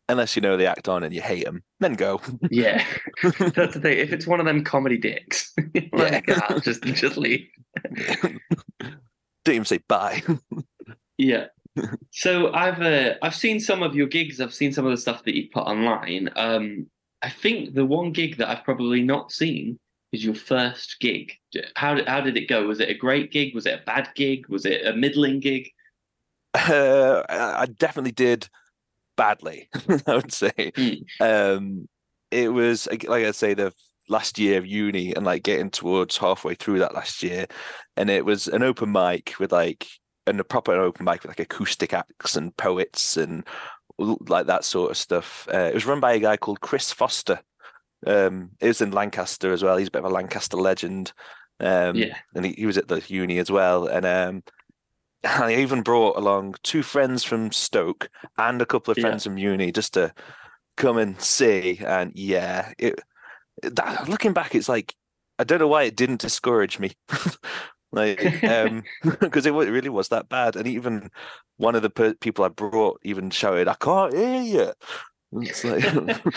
Unless 0.09 0.35
you 0.35 0.41
know 0.41 0.57
the 0.57 0.65
act 0.65 0.89
on 0.89 1.03
and 1.03 1.13
you 1.13 1.21
hate 1.21 1.45
them, 1.45 1.63
then 1.79 1.93
go. 1.93 2.19
yeah, 2.49 2.85
that's 3.23 3.75
the 3.75 3.79
thing. 3.81 3.97
If 3.97 4.11
it's 4.11 4.27
one 4.27 4.41
of 4.41 4.45
them 4.45 4.61
comedy 4.63 4.97
dicks, 4.97 5.53
like, 5.93 6.27
Yeah. 6.27 6.39
ah, 6.49 6.59
just 6.59 6.83
just 6.83 7.15
leave. 7.15 7.47
Don't 9.43 9.55
even 9.55 9.65
say 9.65 9.79
bye. 9.87 10.21
Yeah. 11.17 11.45
So 12.11 12.53
I've 12.53 12.81
uh, 12.81 13.13
I've 13.21 13.35
seen 13.35 13.59
some 13.59 13.81
of 13.83 13.95
your 13.95 14.07
gigs. 14.07 14.41
I've 14.41 14.53
seen 14.53 14.73
some 14.73 14.85
of 14.85 14.91
the 14.91 14.97
stuff 14.97 15.23
that 15.23 15.35
you 15.35 15.49
put 15.53 15.63
online. 15.63 16.29
Um, 16.35 16.87
I 17.21 17.29
think 17.29 17.73
the 17.73 17.85
one 17.85 18.11
gig 18.11 18.37
that 18.37 18.49
I've 18.49 18.63
probably 18.63 19.01
not 19.01 19.31
seen 19.31 19.79
is 20.11 20.25
your 20.25 20.35
first 20.35 20.97
gig. 20.99 21.33
How 21.75 21.95
did 21.95 22.07
how 22.07 22.21
did 22.21 22.37
it 22.37 22.49
go? 22.49 22.67
Was 22.67 22.79
it 22.79 22.89
a 22.89 22.93
great 22.93 23.31
gig? 23.31 23.55
Was 23.55 23.65
it 23.65 23.79
a 23.79 23.85
bad 23.85 24.09
gig? 24.15 24.47
Was 24.49 24.65
it 24.65 24.85
a 24.85 24.93
middling 24.93 25.39
gig? 25.39 25.69
Uh, 26.53 27.23
I 27.29 27.65
definitely 27.65 28.11
did 28.11 28.49
badly, 29.15 29.69
I 30.07 30.15
would 30.15 30.33
say. 30.33 30.51
Mm. 30.51 31.03
Um, 31.21 31.87
it 32.29 32.51
was 32.51 32.89
like 33.07 33.23
I 33.23 33.31
say, 33.31 33.53
the 33.53 33.73
last 34.09 34.37
year 34.37 34.57
of 34.57 34.65
uni 34.65 35.15
and 35.15 35.25
like 35.25 35.43
getting 35.43 35.69
towards 35.69 36.17
halfway 36.17 36.55
through 36.55 36.79
that 36.79 36.93
last 36.93 37.23
year, 37.23 37.45
and 37.95 38.09
it 38.09 38.25
was 38.25 38.47
an 38.49 38.63
open 38.63 38.91
mic 38.91 39.35
with 39.39 39.53
like 39.53 39.87
and 40.27 40.39
a 40.39 40.43
proper 40.43 40.73
open 40.73 41.05
mic 41.05 41.23
with 41.23 41.29
like 41.29 41.39
acoustic 41.39 41.93
acts 41.93 42.35
and 42.35 42.55
poets 42.57 43.17
and 43.17 43.45
like 43.97 44.47
that 44.47 44.63
sort 44.63 44.91
of 44.91 44.97
stuff. 44.97 45.47
Uh, 45.53 45.57
it 45.57 45.73
was 45.73 45.85
run 45.85 45.99
by 45.99 46.13
a 46.13 46.19
guy 46.19 46.37
called 46.37 46.61
Chris 46.61 46.91
Foster. 46.91 47.39
Um, 48.05 48.51
it 48.59 48.67
was 48.67 48.81
in 48.81 48.91
Lancaster 48.91 49.51
as 49.53 49.63
well. 49.63 49.77
He's 49.77 49.89
a 49.89 49.91
bit 49.91 50.03
of 50.03 50.11
a 50.11 50.13
Lancaster 50.13 50.57
legend. 50.57 51.13
Um, 51.59 51.97
Yeah. 51.97 52.17
and 52.35 52.45
he, 52.45 52.53
he 52.53 52.65
was 52.65 52.77
at 52.77 52.87
the 52.87 53.03
uni 53.07 53.37
as 53.37 53.51
well. 53.51 53.85
And 53.85 54.05
um, 54.05 54.43
I 55.23 55.55
even 55.55 55.83
brought 55.83 56.17
along 56.17 56.55
two 56.63 56.81
friends 56.81 57.23
from 57.23 57.51
Stoke 57.51 58.09
and 58.37 58.61
a 58.61 58.65
couple 58.65 58.91
of 58.91 58.97
Yeah. 58.97 59.03
friends 59.03 59.23
from 59.23 59.37
uni 59.37 59.71
just 59.71 59.93
to 59.93 60.13
come 60.77 60.97
and 60.97 61.21
see. 61.21 61.79
And 61.85 62.11
yeah, 62.15 62.73
it 62.79 62.99
that 63.61 64.09
looking 64.09 64.33
back, 64.33 64.55
it's 64.55 64.69
like 64.69 64.95
I 65.37 65.43
don't 65.43 65.59
know 65.59 65.67
why 65.67 65.83
it 65.83 65.95
didn't 65.95 66.21
discourage 66.21 66.79
me. 66.79 66.91
like 67.91 68.43
um 68.43 68.83
because 69.19 69.45
it 69.45 69.53
it 69.53 69.71
really 69.71 69.89
was 69.89 70.09
that 70.09 70.29
bad 70.29 70.55
and 70.55 70.67
even 70.67 71.09
one 71.57 71.75
of 71.75 71.81
the 71.81 71.89
per- 71.89 72.13
people 72.15 72.45
i 72.45 72.47
brought 72.47 72.99
even 73.03 73.29
shouted 73.29 73.67
i 73.67 73.75
can't 73.75 74.13
hear 74.13 74.41
you 74.41 74.73
like 75.63 76.23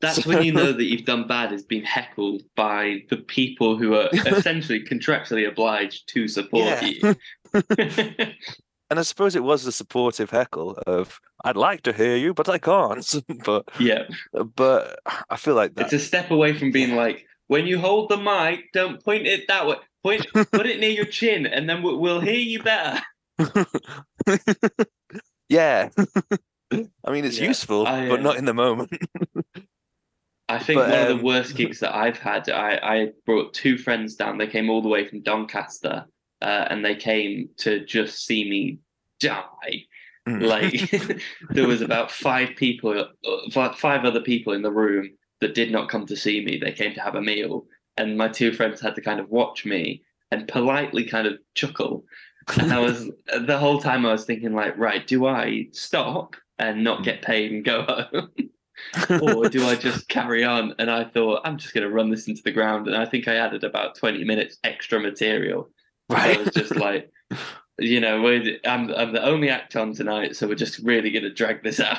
That's 0.00 0.24
when 0.24 0.44
you 0.44 0.52
know 0.52 0.72
that 0.72 0.84
you've 0.84 1.04
done 1.06 1.26
bad 1.26 1.52
is 1.52 1.64
being 1.64 1.82
heckled 1.82 2.42
by 2.54 3.02
the 3.10 3.16
people 3.16 3.76
who 3.76 3.94
are 3.94 4.08
essentially 4.12 4.80
contractually 4.84 5.48
obliged 5.48 6.08
to 6.10 6.28
support 6.28 6.66
Yeah. 6.66 6.84
you. 6.84 7.16
and 8.90 8.98
i 8.98 9.02
suppose 9.02 9.34
it 9.34 9.42
was 9.42 9.66
a 9.66 9.72
supportive 9.72 10.30
heckle 10.30 10.78
of 10.86 11.18
i'd 11.44 11.56
like 11.56 11.82
to 11.82 11.92
hear 11.92 12.16
you 12.16 12.32
but 12.32 12.48
i 12.48 12.58
can't 12.58 13.12
but 13.44 13.68
yeah. 13.80 14.04
but 14.54 15.00
i 15.30 15.36
feel 15.36 15.54
like 15.54 15.74
that 15.74 15.86
It's 15.86 15.92
a 15.94 15.98
step 15.98 16.30
away 16.30 16.54
from 16.54 16.70
being 16.70 16.94
like, 16.94 17.26
when 17.48 17.66
you 17.66 17.78
hold 17.78 18.10
the 18.10 18.18
mic, 18.18 18.70
don't 18.72 19.02
point 19.02 19.26
it 19.26 19.48
that 19.48 19.66
way. 19.66 19.76
Point, 20.02 20.26
put 20.52 20.66
it 20.66 20.80
near 20.80 20.90
your 20.90 21.06
chin, 21.06 21.46
and 21.46 21.68
then 21.68 21.82
we'll, 21.82 21.98
we'll 21.98 22.20
hear 22.20 22.34
you 22.34 22.62
better. 22.62 23.00
yeah 25.48 25.88
i 27.04 27.10
mean 27.10 27.24
it's 27.24 27.38
Yeah, 27.38 27.48
useful 27.48 27.86
I, 27.86 28.08
but 28.08 28.18
uh, 28.18 28.22
not 28.22 28.36
in 28.36 28.44
the 28.44 28.52
moment 28.52 28.90
I 30.48 30.58
think 30.58 30.78
But, 30.78 30.90
one 30.90 30.98
of 30.98 31.10
um, 31.10 31.18
the 31.18 31.24
worst 31.24 31.56
gigs 31.56 31.80
that 31.80 31.94
I've 31.94 32.18
had, 32.18 32.48
I, 32.48 32.80
I 32.82 33.08
brought 33.26 33.52
two 33.52 33.76
friends 33.76 34.14
down. 34.14 34.38
They 34.38 34.46
came 34.46 34.70
all 34.70 34.80
the 34.80 34.88
way 34.88 35.06
from 35.06 35.20
Doncaster, 35.20 36.06
uh, 36.40 36.64
and 36.70 36.82
they 36.82 36.94
came 36.94 37.50
to 37.58 37.84
just 37.84 38.24
see 38.24 38.48
me 38.48 38.78
die. 39.20 39.84
Mm. 40.26 40.42
Like 40.46 41.30
there 41.50 41.68
was 41.68 41.82
about 41.82 42.10
five 42.10 42.56
people, 42.56 43.08
uh, 43.26 43.72
five 43.74 44.06
other 44.06 44.20
people 44.22 44.54
in 44.54 44.62
the 44.62 44.72
room 44.72 45.10
that 45.42 45.54
did 45.54 45.70
not 45.70 45.90
come 45.90 46.06
to 46.06 46.16
see 46.16 46.42
me. 46.42 46.58
They 46.58 46.72
came 46.72 46.94
to 46.94 47.00
have 47.02 47.14
a 47.14 47.22
meal, 47.22 47.66
and 47.98 48.16
my 48.16 48.28
two 48.28 48.52
friends 48.52 48.80
had 48.80 48.94
to 48.94 49.02
kind 49.02 49.20
of 49.20 49.28
watch 49.28 49.66
me 49.66 50.02
and 50.30 50.48
politely 50.48 51.04
kind 51.04 51.26
of 51.26 51.34
chuckle. 51.54 52.04
And 52.58 52.72
I 52.72 52.78
was 52.78 53.10
the 53.46 53.58
whole 53.58 53.80
time 53.80 54.06
I 54.06 54.12
was 54.12 54.24
thinking 54.24 54.54
like, 54.54 54.76
right, 54.78 55.06
do 55.06 55.26
I 55.26 55.68
stop 55.72 56.36
and 56.58 56.82
not 56.82 57.04
get 57.04 57.22
paid 57.22 57.52
and 57.52 57.64
go 57.64 57.82
home? 57.82 58.30
or 59.22 59.48
do 59.48 59.66
I 59.66 59.74
just 59.74 60.08
carry 60.08 60.44
on? 60.44 60.74
And 60.78 60.90
I 60.90 61.04
thought 61.04 61.42
I'm 61.44 61.58
just 61.58 61.74
going 61.74 61.86
to 61.86 61.92
run 61.92 62.10
this 62.10 62.28
into 62.28 62.42
the 62.42 62.52
ground. 62.52 62.86
And 62.86 62.96
I 62.96 63.04
think 63.04 63.26
I 63.26 63.34
added 63.34 63.64
about 63.64 63.96
20 63.96 64.24
minutes 64.24 64.58
extra 64.64 65.00
material. 65.00 65.68
Right. 66.08 66.38
I 66.38 66.42
was 66.42 66.54
just 66.54 66.76
like, 66.76 67.10
you 67.78 68.00
know, 68.00 68.22
we're, 68.22 68.58
I'm 68.64 68.90
I'm 68.92 69.12
the 69.12 69.22
only 69.22 69.50
act 69.50 69.76
on 69.76 69.92
tonight, 69.92 70.34
so 70.34 70.48
we're 70.48 70.54
just 70.54 70.78
really 70.78 71.10
going 71.10 71.24
to 71.24 71.32
drag 71.32 71.62
this 71.62 71.80
out. 71.80 71.98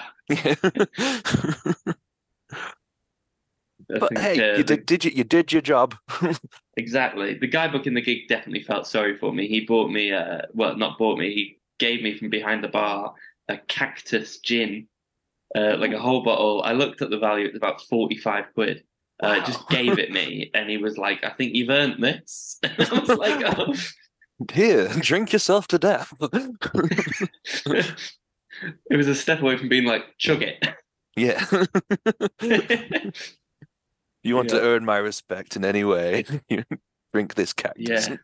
I 3.93 3.99
but 3.99 4.17
hey 4.17 4.53
uh, 4.53 4.57
you 4.57 4.63
did, 4.63 4.85
did 4.85 5.03
you 5.05 5.11
you 5.11 5.23
did 5.23 5.51
your 5.51 5.61
job 5.61 5.95
exactly. 6.77 7.35
The 7.35 7.47
guy 7.47 7.67
booking 7.67 7.93
the 7.93 8.01
gig 8.01 8.27
definitely 8.27 8.63
felt 8.63 8.87
sorry 8.87 9.17
for 9.17 9.33
me. 9.33 9.47
He 9.47 9.61
bought 9.61 9.91
me, 9.91 10.11
uh, 10.11 10.43
well, 10.53 10.77
not 10.77 10.97
bought 10.97 11.17
me. 11.17 11.33
He 11.33 11.59
gave 11.79 12.01
me 12.01 12.17
from 12.17 12.29
behind 12.29 12.63
the 12.63 12.67
bar 12.67 13.13
a 13.49 13.57
cactus 13.67 14.37
gin, 14.39 14.87
uh, 15.55 15.75
like 15.77 15.91
a 15.91 15.99
whole 15.99 16.23
bottle. 16.23 16.61
I 16.63 16.73
looked 16.73 17.01
at 17.01 17.09
the 17.09 17.17
value; 17.17 17.47
it's 17.47 17.57
about 17.57 17.81
forty-five 17.81 18.45
quid. 18.53 18.83
Uh, 19.21 19.43
Just 19.45 19.67
gave 19.69 19.99
it 19.99 20.11
me, 20.11 20.49
and 20.53 20.69
he 20.69 20.77
was 20.77 20.97
like, 20.97 21.23
"I 21.23 21.31
think 21.31 21.55
you've 21.55 21.69
earned 21.69 22.01
this." 22.01 22.59
I 22.63 22.99
was 22.99 23.09
like, 23.09 23.43
"Oh." 23.57 23.73
here 24.53 24.87
drink 25.01 25.33
yourself 25.33 25.67
to 25.67 25.77
death 25.77 26.13
it 28.89 28.95
was 28.95 29.05
a 29.09 29.13
step 29.13 29.41
away 29.41 29.57
from 29.57 29.67
being 29.67 29.83
like, 29.83 30.17
"Chug 30.17 30.41
it." 30.41 30.65
yeah 31.17 31.43
you 34.23 34.35
want 34.35 34.49
to 34.49 34.61
earn 34.61 34.85
my 34.85 34.97
respect 34.97 35.55
in 35.55 35.63
any 35.63 35.83
way 35.83 36.25
you 36.49 36.63
drink 37.13 37.35
this 37.35 37.53
cactus 37.53 38.07
Yeah. 38.07 38.17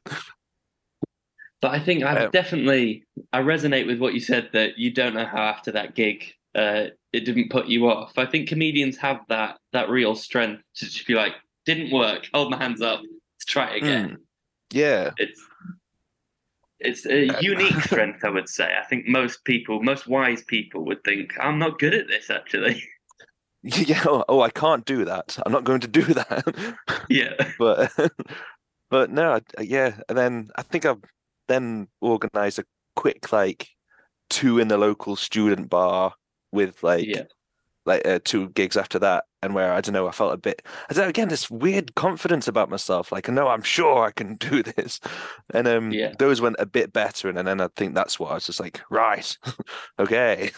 But 1.62 1.72
I 1.72 1.80
think 1.80 2.04
I 2.04 2.26
Um, 2.26 2.32
definitely 2.32 3.06
I 3.34 3.40
resonate 3.40 3.88
with 3.88 4.00
what 4.00 4.14
you 4.14 4.20
said 4.20 4.50
that 4.54 4.78
you 4.78 4.92
don't 4.92 5.14
know 5.14 5.26
how 5.26 5.42
after 5.42 5.72
that 5.72 5.96
gig 5.96 6.34
uh, 6.54 6.88
it 7.12 7.26
didn't 7.26 7.50
put 7.50 7.68
you 7.68 7.90
off. 7.90 8.18
I 8.18 8.26
think 8.26 8.48
comedians 8.48 8.98
have 8.98 9.22
that 9.30 9.58
that 9.74 9.90
real 9.90 10.16
strength 10.16 10.64
to 10.76 10.86
just 10.86 11.06
be 11.08 11.14
like, 11.14 11.34
didn't 11.66 11.92
work, 11.92 12.28
hold 12.34 12.52
my 12.52 12.58
hands 12.58 12.82
up, 12.82 13.02
let's 13.02 13.46
try 13.46 13.72
it 13.72 13.84
again. 13.84 14.10
Mm. 14.10 14.18
yeah 14.72 15.12
It's 15.18 15.42
It's 16.80 17.06
a 17.06 17.42
unique 17.42 17.82
strength, 17.90 18.24
I 18.24 18.30
would 18.30 18.50
say. 18.50 18.74
I 18.80 18.86
think 18.86 19.08
most 19.08 19.44
people, 19.44 19.82
most 19.82 20.08
wise 20.08 20.44
people, 20.44 20.86
would 20.86 21.04
think 21.04 21.34
I'm 21.40 21.58
not 21.58 21.80
good 21.80 21.94
at 21.94 22.08
this. 22.08 22.30
Actually, 22.30 22.84
Yeah. 23.88 24.04
Oh, 24.06 24.24
oh, 24.30 24.42
I 24.42 24.50
can't 24.52 24.86
do 24.86 25.06
that. 25.06 25.38
I'm 25.46 25.52
not 25.52 25.64
going 25.64 25.80
to 25.82 25.88
do 25.88 26.04
that. 26.04 26.78
yeah, 27.10 27.34
but 27.58 27.92
but 28.92 29.10
no, 29.12 29.40
yeah. 29.60 29.98
And 30.08 30.18
then 30.18 30.50
I 30.56 30.62
think 30.62 30.86
I've 30.86 31.02
then 31.48 31.88
organized 32.02 32.60
a 32.60 32.66
quick 32.96 33.32
like 33.34 33.70
two 34.30 34.60
in 34.60 34.68
the 34.68 34.78
local 34.78 35.16
student 35.16 35.70
bar 35.70 36.14
with 36.52 36.84
like 36.84 37.08
yeah, 37.08 37.24
like 37.88 38.06
uh, 38.08 38.20
two 38.24 38.50
gigs 38.50 38.78
after 38.78 39.00
that, 39.00 39.26
and 39.42 39.56
where 39.56 39.74
I 39.74 39.82
don't 39.82 39.94
know, 39.94 40.08
I 40.08 40.12
felt 40.12 40.34
a 40.34 40.38
bit. 40.38 40.62
I 40.90 40.94
don't 40.94 41.06
know, 41.06 41.10
again 41.10 41.30
this 41.30 41.50
weird 41.50 41.96
confidence 41.96 42.48
about 42.48 42.70
myself. 42.70 43.12
Like, 43.12 43.30
no, 43.30 43.48
I'm 43.48 43.64
sure 43.64 44.06
I 44.06 44.12
can 44.12 44.36
do 44.36 44.64
this, 44.64 45.00
and 45.54 45.68
um, 45.68 45.92
Yeah. 45.92 46.14
those 46.20 46.42
went 46.42 46.58
a 46.60 46.68
bit 46.68 46.94
better, 46.94 47.30
and 47.30 47.38
then 47.48 47.62
I 47.62 47.70
think 47.76 47.96
that's 47.96 48.20
what 48.20 48.32
I 48.32 48.36
was 48.36 48.46
just 48.46 48.60
like, 48.60 48.82
right, 48.92 49.38
okay, 50.00 50.52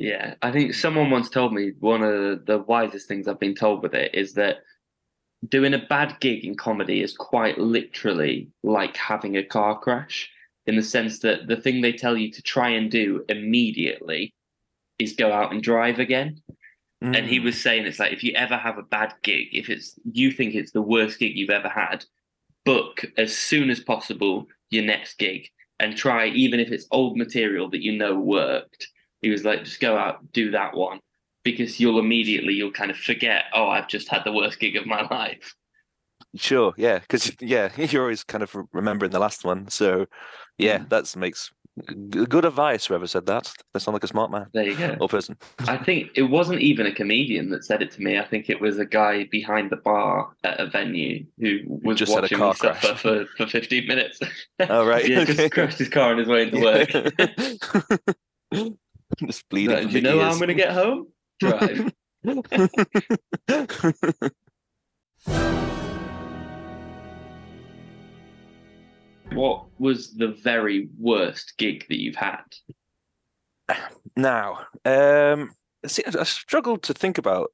yeah. 0.00 0.34
I 0.40 0.50
think 0.50 0.72
someone 0.74 1.10
once 1.10 1.28
told 1.28 1.52
me 1.52 1.72
one 1.78 2.02
of 2.02 2.46
the, 2.46 2.58
wisest 2.66 3.06
things 3.06 3.28
I've 3.28 3.38
been 3.38 3.54
told 3.54 3.82
with 3.82 3.94
it 3.94 4.14
is 4.14 4.32
that 4.34 4.58
doing 5.48 5.74
a 5.74 5.86
bad 5.88 6.18
gig 6.20 6.44
in 6.44 6.56
comedy 6.56 7.02
is 7.02 7.14
quite 7.16 7.58
literally 7.58 8.48
like 8.62 8.96
having 8.96 9.36
a 9.36 9.44
car 9.44 9.78
crash 9.78 10.30
in 10.66 10.76
the 10.76 10.82
sense 10.82 11.18
that 11.20 11.48
the 11.48 11.56
thing 11.56 11.80
they 11.80 11.92
tell 11.92 12.16
you 12.16 12.30
to 12.32 12.42
try 12.42 12.70
and 12.70 12.90
do 12.90 13.24
immediately 13.28 14.32
is 14.98 15.14
go 15.14 15.32
out 15.32 15.52
and 15.52 15.62
drive 15.62 15.98
again. 15.98 16.40
And 17.02 17.26
he 17.26 17.38
Mm. 17.40 17.44
was 17.44 17.60
saying 17.60 17.86
it's 17.86 17.98
like 17.98 18.12
if 18.12 18.22
you 18.22 18.32
ever 18.34 18.56
have 18.56 18.76
a 18.78 18.82
bad 18.82 19.14
gig, 19.22 19.48
if 19.52 19.70
it's 19.70 19.98
you 20.12 20.30
think 20.30 20.54
it's 20.54 20.72
the 20.72 20.82
worst 20.82 21.18
gig 21.18 21.36
you've 21.36 21.48
ever 21.50 21.68
had, 21.68 22.04
book 22.64 23.04
as 23.16 23.36
soon 23.36 23.70
as 23.70 23.80
possible 23.80 24.46
your 24.70 24.84
next 24.84 25.18
gig 25.18 25.48
and 25.78 25.96
try 25.96 26.26
even 26.28 26.60
if 26.60 26.70
it's 26.70 26.86
old 26.90 27.16
material 27.16 27.68
that 27.70 27.82
you 27.82 27.92
know 27.92 28.18
worked. 28.18 28.88
He 29.22 29.30
was 29.30 29.44
like, 29.44 29.64
just 29.64 29.80
go 29.80 29.96
out, 29.96 30.32
do 30.32 30.50
that 30.52 30.76
one. 30.76 31.00
Because 31.42 31.80
you'll 31.80 31.98
immediately 31.98 32.52
you'll 32.54 32.70
kind 32.72 32.90
of 32.90 32.96
forget, 32.98 33.44
oh, 33.54 33.68
I've 33.68 33.88
just 33.88 34.08
had 34.08 34.24
the 34.24 34.32
worst 34.32 34.60
gig 34.60 34.76
of 34.76 34.86
my 34.86 35.02
life. 35.10 35.54
Sure, 36.36 36.72
yeah, 36.76 36.98
because 37.00 37.32
yeah, 37.40 37.70
you're 37.76 38.02
always 38.02 38.22
kind 38.24 38.42
of 38.42 38.54
remembering 38.72 39.10
the 39.10 39.18
last 39.18 39.44
one. 39.44 39.68
So, 39.68 40.06
yeah, 40.58 40.78
Mm. 40.78 40.88
that 40.90 41.16
makes 41.16 41.50
good 42.10 42.44
advice. 42.44 42.84
Whoever 42.86 43.06
said 43.06 43.24
that, 43.26 43.50
they 43.72 43.80
sound 43.80 43.94
like 43.94 44.04
a 44.04 44.08
smart 44.08 44.30
man 44.30 44.46
There 44.52 44.64
you 44.64 44.76
go. 44.76 44.96
or 45.00 45.08
person. 45.08 45.38
I 45.60 45.78
think 45.78 46.10
it 46.14 46.24
wasn't 46.24 46.60
even 46.60 46.86
a 46.86 46.92
comedian 46.92 47.48
that 47.50 47.64
said 47.64 47.80
it 47.80 47.90
to 47.92 48.02
me. 48.02 48.18
I 48.18 48.26
think 48.26 48.50
it 48.50 48.60
was 48.60 48.78
a 48.78 48.84
guy 48.84 49.24
behind 49.30 49.70
the 49.70 49.76
bar 49.76 50.30
at 50.44 50.60
a 50.60 50.66
venue 50.66 51.24
who 51.38 51.60
was 51.66 51.98
just 51.98 52.12
had 52.12 52.18
a 52.18 52.22
watching 52.22 52.38
car 52.38 52.48
me 52.50 52.54
suffer 52.56 52.94
for, 52.96 53.24
for 53.38 53.46
15 53.46 53.86
minutes. 53.86 54.20
Oh 54.68 54.86
right, 54.86 55.04
yeah, 55.08 55.20
okay. 55.20 55.32
just 55.34 55.52
crashed 55.52 55.78
his 55.78 55.88
car 55.88 56.10
on 56.12 56.18
his 56.18 56.28
way 56.28 56.42
into 56.42 56.60
work. 56.60 56.90
just 59.26 59.48
bleeding. 59.48 59.88
Do 59.88 59.94
you 59.94 60.02
know 60.02 60.20
how 60.20 60.30
I'm 60.30 60.38
going 60.38 60.48
to 60.48 60.54
get 60.54 60.72
home? 60.72 61.08
Drive. 61.40 61.92
what 69.32 69.66
was 69.78 70.14
the 70.14 70.28
very 70.28 70.88
worst 70.98 71.54
gig 71.58 71.86
that 71.88 72.00
you've 72.00 72.16
had? 72.16 72.42
Now, 74.16 74.66
um, 74.84 75.54
see, 75.86 76.02
I 76.06 76.20
I 76.20 76.24
struggled 76.24 76.82
to 76.84 76.94
think 76.94 77.18
about 77.18 77.52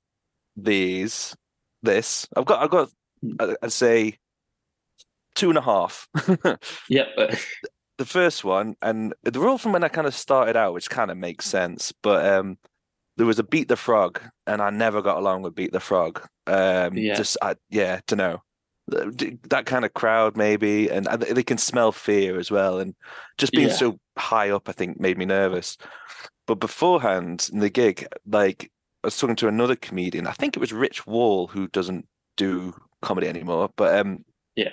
these. 0.57 1.37
This 1.83 2.27
I've 2.37 2.47
got. 2.47 2.63
I've 2.63 2.71
got. 2.71 2.89
I'd 3.63 3.73
say 3.73 4.19
two 5.37 5.51
and 5.51 5.59
a 5.59 5.63
half. 5.63 6.09
Yep. 6.89 7.09
The 7.99 8.05
first 8.05 8.45
one, 8.45 8.77
and 8.83 9.15
they're 9.23 9.49
all 9.49 9.59
from 9.59 9.73
when 9.73 9.85
I 9.85 9.89
kind 9.89 10.07
of 10.07 10.15
started 10.15 10.57
out, 10.57 10.75
which 10.75 10.91
kind 10.91 11.11
of 11.11 11.17
makes 11.17 11.47
sense. 11.47 11.93
But 12.03 12.27
um, 12.27 12.59
there 13.17 13.27
was 13.27 13.39
a 13.39 13.45
Beat 13.45 13.69
the 13.69 13.77
Frog, 13.77 14.21
and 14.47 14.61
I 14.61 14.71
never 14.71 15.03
got 15.03 15.19
along 15.19 15.43
with 15.43 15.55
Beat 15.55 15.73
the 15.73 15.81
Frog. 15.81 16.27
Um, 16.47 16.97
Yeah. 16.97 17.15
just 17.15 17.37
I, 17.43 17.57
yeah, 17.71 18.01
to 18.07 18.17
know 18.17 18.43
that 18.89 19.65
kind 19.67 19.85
of 19.85 19.95
crowd 19.95 20.37
maybe, 20.37 20.89
and 20.89 21.07
they 21.07 21.43
can 21.43 21.59
smell 21.59 21.91
fear 21.91 22.39
as 22.39 22.51
well, 22.51 22.79
and 22.79 22.95
just 23.37 23.53
being 23.53 23.69
Yeah. 23.69 23.75
so 23.75 23.99
high 24.17 24.51
up, 24.51 24.69
I 24.69 24.73
think, 24.73 25.01
made 25.01 25.19
me 25.19 25.25
nervous. 25.25 25.77
But 26.47 26.57
beforehand 26.57 27.49
in 27.53 27.59
the 27.59 27.71
gig, 27.71 28.07
like 28.27 28.71
I 29.03 29.09
was 29.09 29.19
talking 29.19 29.37
to 29.37 29.49
another 29.49 29.75
comedian, 29.75 30.27
I 30.27 30.33
think 30.33 30.57
it 30.57 30.61
was 30.61 30.73
Rich 30.73 31.07
Wall, 31.07 31.49
who 31.49 31.67
doesn't 31.69 32.07
do 32.37 32.75
comedy 33.03 33.27
anymore, 33.27 33.71
but 33.77 33.99
um, 33.99 34.25
Yeah. 34.55 34.71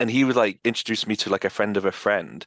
And 0.00 0.10
he 0.10 0.24
would 0.24 0.36
like 0.36 0.60
introduce 0.64 1.06
me 1.06 1.16
to 1.16 1.30
like 1.30 1.44
a 1.44 1.50
friend 1.50 1.76
of 1.76 1.84
a 1.84 1.92
friend 1.92 2.46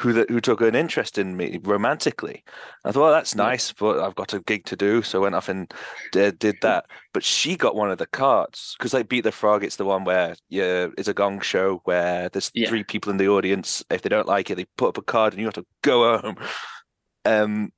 who 0.00 0.12
that 0.12 0.28
who 0.28 0.40
took 0.40 0.60
an 0.60 0.74
interest 0.74 1.18
in 1.18 1.36
me 1.36 1.60
romantically. 1.62 2.42
I 2.84 2.90
thought, 2.90 3.02
well, 3.02 3.12
that's 3.12 3.36
nice, 3.36 3.72
but 3.72 4.00
I've 4.00 4.16
got 4.16 4.34
a 4.34 4.40
gig 4.40 4.64
to 4.66 4.76
do, 4.76 5.02
so 5.02 5.20
I 5.20 5.22
went 5.22 5.36
off 5.36 5.48
and 5.48 5.72
did, 6.10 6.38
did 6.40 6.56
that. 6.62 6.86
But 7.12 7.22
she 7.22 7.56
got 7.56 7.76
one 7.76 7.90
of 7.92 7.98
the 7.98 8.06
cards 8.06 8.74
because 8.76 8.92
like 8.92 9.08
Beat 9.08 9.20
the 9.22 9.30
Frog, 9.32 9.62
it's 9.62 9.76
the 9.76 9.84
one 9.84 10.02
where 10.04 10.34
yeah, 10.48 10.88
it's 10.98 11.08
a 11.08 11.14
gong 11.14 11.40
show 11.40 11.80
where 11.84 12.28
there's 12.28 12.50
Yeah. 12.54 12.68
three 12.68 12.82
people 12.82 13.10
in 13.12 13.18
the 13.18 13.28
audience. 13.28 13.84
If 13.88 14.02
they 14.02 14.08
don't 14.08 14.26
like 14.26 14.50
it, 14.50 14.56
they 14.56 14.66
put 14.76 14.88
up 14.88 14.98
a 14.98 15.02
card 15.02 15.32
and 15.32 15.40
you 15.40 15.46
have 15.46 15.54
to 15.54 15.66
go 15.82 16.18
home. 16.18 16.36
Um, 17.24 17.72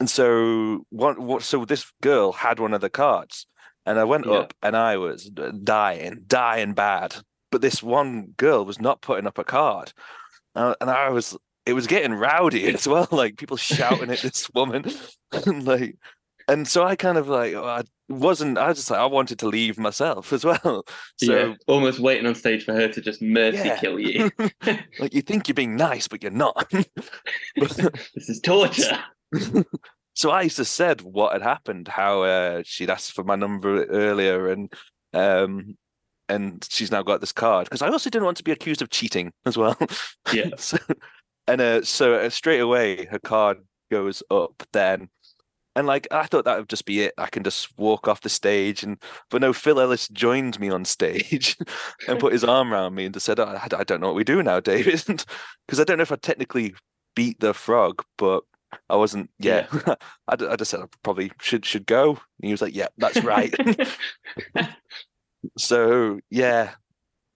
and 0.00 0.10
so 0.10 0.84
one, 0.90 1.24
what? 1.24 1.42
So 1.42 1.64
this 1.64 1.90
girl 2.02 2.32
had 2.32 2.58
one 2.58 2.74
of 2.74 2.80
the 2.80 2.90
cards, 2.90 3.46
and 3.86 3.98
I 3.98 4.04
went 4.04 4.26
Yeah. 4.26 4.32
up 4.38 4.54
and 4.62 4.76
I 4.76 4.96
was 4.96 5.30
dying, 5.30 6.24
dying 6.26 6.74
bad. 6.74 7.16
But 7.52 7.60
this 7.60 7.80
one 7.82 8.34
girl 8.38 8.64
was 8.64 8.80
not 8.80 9.00
putting 9.02 9.28
up 9.28 9.38
a 9.38 9.44
card, 9.44 9.92
uh, 10.56 10.74
and 10.80 10.90
I 10.90 11.10
was. 11.10 11.36
It 11.64 11.74
was 11.74 11.86
getting 11.86 12.12
rowdy 12.14 12.66
as 12.74 12.88
well, 12.88 13.06
like 13.12 13.36
people 13.36 13.56
shouting 13.56 14.10
at 14.10 14.18
this 14.18 14.50
woman, 14.54 14.84
and 15.46 15.64
like, 15.72 15.96
and 16.48 16.66
so 16.66 16.82
I 16.82 16.96
kind 16.96 17.16
of 17.16 17.28
like 17.28 17.54
I 17.54 17.84
wasn't. 18.08 18.58
I 18.58 18.66
was 18.68 18.78
just 18.78 18.90
like 18.90 18.98
I 18.98 19.06
wanted 19.06 19.38
to 19.40 19.46
leave 19.48 19.78
myself 19.78 20.32
as 20.32 20.44
well. 20.44 20.84
So 21.18 21.36
yeah, 21.36 21.54
almost 21.68 22.00
waiting 22.00 22.26
on 22.26 22.34
stage 22.34 22.64
for 22.64 22.72
her 22.74 22.88
to 22.88 23.00
just 23.00 23.22
mercy 23.22 23.58
Yeah. 23.68 23.78
kill 23.78 24.00
you. 24.00 24.28
like 24.98 25.14
you 25.14 25.22
think 25.22 25.46
you're 25.46 25.54
being 25.54 25.76
nice, 25.76 26.08
but 26.08 26.20
you're 26.22 26.32
not. 26.32 26.66
But- 26.70 27.76
this 28.14 28.28
is 28.28 28.40
torture. 28.40 28.98
so 30.14 30.30
I 30.32 30.48
just 30.48 30.74
said 30.74 31.02
what 31.02 31.32
had 31.32 31.42
happened, 31.42 31.86
how 31.86 32.22
uh, 32.22 32.62
she'd 32.64 32.90
asked 32.90 33.12
for 33.12 33.22
my 33.22 33.36
number 33.36 33.84
earlier, 33.84 34.48
and 34.48 34.72
um, 35.14 35.76
and 36.28 36.66
she's 36.70 36.90
now 36.90 37.02
got 37.02 37.20
this 37.20 37.32
card 37.32 37.66
because 37.66 37.82
I 37.82 37.88
also 37.88 38.10
didn't 38.10 38.24
want 38.24 38.36
to 38.38 38.44
be 38.44 38.52
accused 38.52 38.82
of 38.82 38.90
cheating 38.90 39.32
as 39.46 39.56
well. 39.56 39.76
Yeah. 40.32 40.50
so, 40.56 40.78
and 41.46 41.60
uh, 41.60 41.82
so 41.82 42.14
uh, 42.14 42.30
straight 42.30 42.60
away 42.60 43.06
her 43.06 43.18
card 43.18 43.58
goes 43.90 44.22
up 44.30 44.62
then. 44.72 45.08
And 45.74 45.86
like 45.86 46.06
I 46.10 46.26
thought 46.26 46.44
that 46.44 46.58
would 46.58 46.68
just 46.68 46.84
be 46.84 47.00
it. 47.00 47.14
I 47.16 47.26
can 47.26 47.42
just 47.42 47.76
walk 47.78 48.06
off 48.06 48.20
the 48.20 48.28
stage, 48.28 48.82
and 48.82 49.02
but 49.30 49.40
no, 49.40 49.54
Phil 49.54 49.80
Ellis 49.80 50.06
joined 50.08 50.60
me 50.60 50.68
on 50.68 50.84
stage 50.96 51.56
and 52.06 52.20
put 52.20 52.34
his 52.34 52.44
arm 52.44 52.72
around 52.74 52.94
me 52.94 53.06
and 53.06 53.14
just 53.14 53.24
said, 53.24 53.40
"I, 53.40 53.66
I 53.72 53.82
don't 53.84 54.00
know 54.02 54.08
what 54.08 54.16
we 54.16 54.24
do 54.24 54.42
now, 54.42 54.60
David," 54.60 55.02
because 55.66 55.80
I 55.80 55.84
don't 55.84 55.96
know 55.96 56.02
if 56.02 56.12
I 56.12 56.16
technically 56.16 56.74
beat 57.16 57.40
the 57.40 57.54
frog, 57.54 58.02
but 58.18 58.44
I 58.90 58.96
wasn't. 58.96 59.30
Yeah, 59.38 59.66
I, 60.28 60.36
d- 60.36 60.46
I 60.46 60.56
just 60.56 60.70
said 60.70 60.80
I 60.80 60.86
probably 61.02 61.32
should 61.40 61.64
should 61.64 61.86
go. 61.86 62.10
And 62.10 62.18
he 62.42 62.50
was 62.52 62.60
like, 62.60 62.74
"Yeah, 62.74 62.88
that's 62.98 63.24
right." 63.24 63.54
So 65.58 66.20
yeah, 66.30 66.70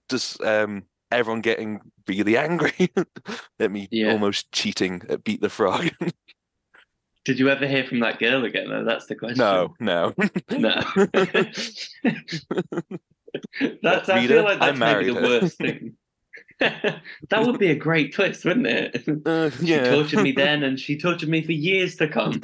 just 0.08 0.40
um, 0.42 0.84
everyone 1.10 1.40
getting 1.40 1.80
really 2.08 2.36
angry 2.36 2.90
at 3.60 3.70
me 3.70 3.88
Yeah. 3.90 4.12
almost 4.12 4.50
cheating 4.52 5.02
at 5.08 5.24
beat 5.24 5.40
the 5.40 5.48
frog. 5.50 5.90
Did 7.24 7.40
you 7.40 7.48
ever 7.50 7.66
hear 7.66 7.82
from 7.84 7.98
that 8.00 8.20
girl 8.20 8.44
again? 8.44 8.68
Though 8.68 8.84
that's 8.84 9.06
the 9.06 9.16
question. 9.16 9.38
no, 9.38 9.74
no. 9.80 10.14
no. 10.50 10.80
that's. 13.82 14.08
I 14.08 14.20
Rita, 14.20 14.28
feel 14.34 14.44
like 14.44 14.60
I 14.60 14.66
that's 14.72 14.78
maybe 14.78 15.12
the 15.12 15.14
her. 15.20 15.22
worst 15.26 15.58
thing. 15.58 15.96
that 16.60 17.02
would 17.44 17.58
be 17.58 17.70
a 17.72 17.74
great 17.74 18.14
twist, 18.14 18.44
wouldn't 18.44 18.66
it? 18.68 19.04
Uh, 19.26 19.50
She 19.50 19.76
tortured 19.76 20.22
me 20.22 20.30
then, 20.32 20.62
and 20.62 20.78
she 20.78 20.96
tortured 20.96 21.28
me 21.28 21.42
for 21.42 21.50
years 21.52 21.96
to 21.96 22.06
come. 22.08 22.40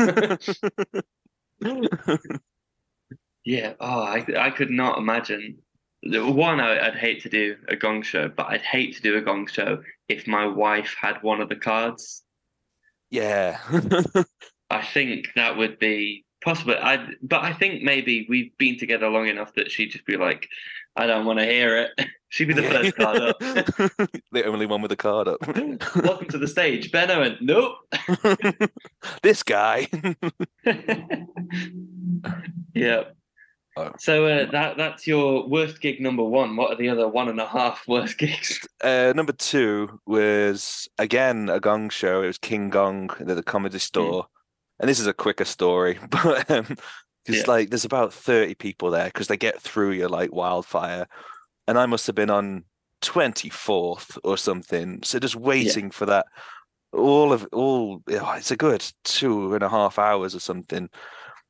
Yeah. 3.44 3.74
Oh, 3.80 4.02
I 4.02 4.24
I 4.38 4.50
could 4.50 4.70
not 4.70 4.98
imagine. 4.98 5.58
One, 6.04 6.58
I, 6.60 6.88
I'd 6.88 6.96
hate 6.96 7.22
to 7.22 7.28
do 7.28 7.56
a 7.68 7.76
gong 7.76 8.02
show, 8.02 8.28
but 8.28 8.46
I'd 8.46 8.62
hate 8.62 8.96
to 8.96 9.02
do 9.02 9.16
a 9.16 9.20
gong 9.20 9.46
show 9.46 9.82
if 10.08 10.26
my 10.26 10.46
wife 10.46 10.96
had 11.00 11.22
one 11.22 11.40
of 11.40 11.48
the 11.48 11.56
cards. 11.56 12.22
yeah. 13.10 13.58
I 14.70 14.82
think 14.82 15.28
that 15.36 15.56
would 15.56 15.78
be 15.78 16.24
possible. 16.42 16.74
I 16.80 17.06
but 17.22 17.42
I 17.44 17.52
think 17.52 17.82
maybe 17.82 18.26
we've 18.28 18.56
been 18.58 18.78
together 18.78 19.08
long 19.08 19.28
enough 19.28 19.54
that 19.54 19.70
she'd 19.70 19.90
just 19.90 20.06
be 20.06 20.16
like, 20.16 20.48
I 20.96 21.06
don't 21.06 21.24
want 21.24 21.38
to 21.38 21.44
hear 21.44 21.76
it. 21.78 21.90
She'd 22.28 22.48
be 22.48 22.54
the 22.54 22.62
first 22.62 22.96
card 22.96 23.20
up. 23.20 23.38
the 24.32 24.44
only 24.46 24.64
one 24.64 24.80
with 24.80 24.90
a 24.90 24.96
card 24.96 25.28
up. 25.28 25.46
Welcome 26.02 26.28
to 26.28 26.38
the 26.38 26.48
stage, 26.48 26.90
Ben 26.90 27.10
Owen. 27.10 27.36
Nope. 27.42 27.76
this 29.22 29.42
guy. 29.42 29.86
yeah. 32.74 33.02
Oh. 33.76 33.90
So 33.98 34.26
uh, 34.26 34.50
that 34.50 34.76
that's 34.76 35.06
your 35.06 35.48
worst 35.48 35.80
gig 35.80 36.00
number 36.00 36.22
one. 36.22 36.56
What 36.56 36.70
are 36.72 36.76
the 36.76 36.90
other 36.90 37.08
one 37.08 37.28
and 37.28 37.40
a 37.40 37.46
half 37.46 37.84
worst 37.88 38.18
gigs? 38.18 38.66
Uh, 38.82 39.12
number 39.16 39.32
two 39.32 40.00
was 40.06 40.88
again 40.98 41.48
a 41.48 41.58
gong 41.58 41.88
show. 41.88 42.22
It 42.22 42.26
was 42.26 42.38
King 42.38 42.68
Gong 42.70 43.10
at 43.20 43.26
the 43.26 43.42
comedy 43.42 43.78
store, 43.78 44.26
and 44.78 44.88
this 44.88 45.00
is 45.00 45.06
a 45.06 45.14
quicker 45.14 45.46
story, 45.46 45.98
but 46.10 46.50
um, 46.50 46.76
because 47.24 47.40
Yeah. 47.40 47.44
like 47.46 47.70
there's 47.70 47.86
about 47.86 48.12
thirty 48.12 48.54
people 48.54 48.90
there 48.90 49.06
because 49.06 49.28
they 49.28 49.36
get 49.38 49.60
through 49.60 49.92
you 49.92 50.08
like 50.08 50.32
wildfire, 50.34 51.06
and 51.66 51.78
I 51.78 51.86
must 51.86 52.06
have 52.08 52.16
been 52.16 52.30
on 52.30 52.64
twenty 53.00 53.48
fourth 53.48 54.18
or 54.22 54.36
something. 54.36 55.02
So 55.02 55.18
just 55.18 55.36
waiting 55.36 55.90
for 55.90 56.04
that. 56.06 56.26
All 56.92 57.32
of 57.32 57.48
all, 57.52 58.02
oh, 58.10 58.32
it's 58.32 58.50
a 58.50 58.56
good 58.56 58.84
two 59.02 59.54
and 59.54 59.62
a 59.62 59.68
half 59.70 59.98
hours 59.98 60.34
or 60.34 60.40
something. 60.40 60.90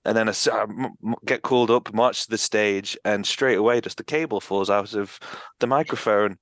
And 0.04 0.16
then 0.16 0.28
I 0.28 0.30
s- 0.30 0.48
I 0.48 0.62
m- 0.62 0.94
m- 1.04 1.14
get 1.24 1.42
called 1.42 1.70
up, 1.70 1.92
march 1.94 2.24
to 2.24 2.30
the 2.30 2.38
stage, 2.38 2.96
and 3.04 3.24
straight 3.26 3.58
away, 3.58 3.80
just 3.80 3.96
the 3.98 4.04
cable 4.04 4.40
falls 4.40 4.68
out 4.70 4.94
of 4.94 5.18
the 5.60 5.66
microphone. 5.66 6.38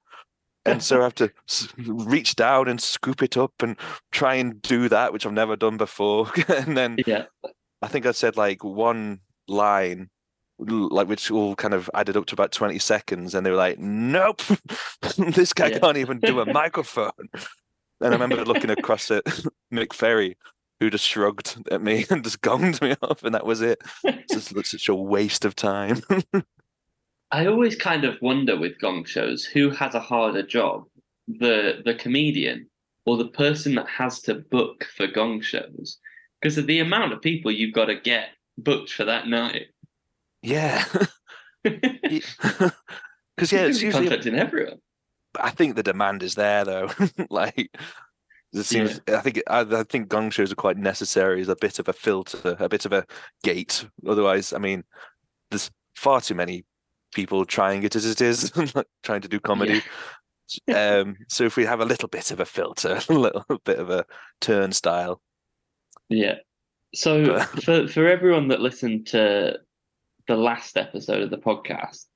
And 0.66 0.82
so 0.82 1.00
I 1.00 1.04
have 1.04 1.14
to 1.16 1.30
reach 1.78 2.36
down 2.36 2.68
and 2.68 2.80
scoop 2.80 3.22
it 3.22 3.36
up 3.36 3.52
and 3.62 3.76
try 4.12 4.34
and 4.34 4.60
do 4.62 4.88
that, 4.90 5.12
which 5.12 5.24
I've 5.26 5.32
never 5.32 5.56
done 5.56 5.76
before. 5.78 6.30
and 6.48 6.76
then 6.76 6.96
Yeah, 7.06 7.24
I 7.82 7.88
think 7.88 8.04
I 8.06 8.12
said 8.12 8.36
like 8.36 8.62
one 8.62 9.20
line, 9.48 10.10
like 10.58 11.08
which 11.08 11.30
all 11.30 11.54
kind 11.56 11.72
of 11.74 11.88
added 11.94 12.16
up 12.16 12.26
to 12.26 12.34
about 12.34 12.52
20 12.52 12.78
seconds. 12.78 13.34
And 13.34 13.44
they 13.44 13.50
were 13.50 13.56
like, 13.56 13.78
nope, 13.78 14.42
this 15.16 15.52
guy 15.54 15.68
Yeah. 15.68 15.78
can't 15.78 15.96
even 15.96 16.18
do 16.20 16.40
a 16.40 16.46
microphone. 16.52 17.10
And 18.02 18.14
I 18.14 18.18
remember 18.18 18.44
looking 18.44 18.70
across 18.70 19.10
at 19.10 19.24
Mick 19.72 19.92
Ferry, 19.94 20.36
who 20.80 20.90
just 20.90 21.06
shrugged 21.06 21.62
at 21.70 21.82
me 21.82 22.06
and 22.10 22.24
just 22.24 22.40
gonged 22.40 22.80
me 22.82 22.96
off, 23.02 23.22
and 23.22 23.34
that 23.34 23.46
was 23.46 23.60
it. 23.60 23.80
It's 24.02 24.34
just 24.34 24.66
such 24.70 24.88
a 24.88 24.94
waste 24.94 25.44
of 25.44 25.54
time. 25.54 26.00
I 27.30 27.46
always 27.46 27.76
kind 27.76 28.04
of 28.04 28.20
wonder 28.20 28.58
with 28.58 28.80
gong 28.80 29.04
shows 29.04 29.44
who 29.44 29.70
has 29.70 29.94
a 29.94 30.00
harder 30.00 30.42
job, 30.42 30.84
the 31.28 31.82
the 31.84 31.94
comedian 31.94 32.68
or 33.06 33.16
the 33.16 33.28
person 33.28 33.76
that 33.76 33.88
has 33.88 34.20
to 34.22 34.34
book 34.34 34.84
for 34.96 35.06
gong 35.06 35.40
shows, 35.40 35.98
because 36.40 36.58
of 36.58 36.66
the 36.66 36.80
amount 36.80 37.12
of 37.12 37.22
people 37.22 37.52
you've 37.52 37.74
got 37.74 37.86
to 37.86 37.94
get 37.94 38.30
booked 38.58 38.92
for 38.92 39.04
that 39.04 39.28
night. 39.28 39.66
yeah. 40.42 40.84
Because 41.62 43.52
yeah, 43.52 43.66
it's 43.66 43.82
usually 43.82 44.08
contacting 44.08 44.34
everyone. 44.34 44.78
I 45.38 45.50
think 45.50 45.76
the 45.76 45.82
demand 45.82 46.22
is 46.22 46.34
there 46.34 46.64
though. 46.64 46.90
like 47.30 47.70
it 48.52 48.64
seems 48.64 49.00
I 49.08 49.20
think 49.20 49.42
I, 49.46 49.60
I 49.60 49.82
think 49.84 50.08
gong 50.08 50.30
shows 50.30 50.50
are 50.50 50.56
quite 50.56 50.76
necessary 50.76 51.40
as 51.40 51.48
a 51.48 51.56
bit 51.56 51.78
of 51.78 51.88
a 51.88 51.92
filter, 51.92 52.56
a 52.58 52.68
bit 52.68 52.84
of 52.84 52.92
a 52.92 53.06
gate. 53.44 53.86
Otherwise, 54.06 54.52
I 54.52 54.58
mean, 54.58 54.84
there's 55.50 55.70
far 55.94 56.20
too 56.20 56.34
many 56.34 56.64
people 57.14 57.44
trying 57.44 57.82
it 57.82 57.94
as 57.96 58.06
it 58.06 58.20
is, 58.20 58.54
like 58.74 58.86
trying 59.02 59.20
to 59.20 59.28
do 59.28 59.40
comedy. 59.40 59.82
Um, 60.74 61.16
so 61.28 61.44
if 61.44 61.56
we 61.56 61.64
have 61.64 61.80
a 61.80 61.84
little 61.84 62.08
bit 62.08 62.32
of 62.32 62.40
a 62.40 62.44
filter, 62.44 63.00
a 63.08 63.12
little 63.12 63.44
bit 63.64 63.78
of 63.78 63.90
a 63.90 64.04
turnstile. 64.40 65.20
Yeah. 66.08 66.36
So 66.94 67.26
But- 67.26 67.46
for 67.64 67.88
for 67.88 68.06
everyone 68.06 68.48
that 68.48 68.60
listened 68.60 69.06
to 69.08 69.58
the 70.26 70.36
last 70.36 70.76
episode 70.76 71.22
of 71.22 71.30
the 71.30 71.38
podcast, 71.38 72.06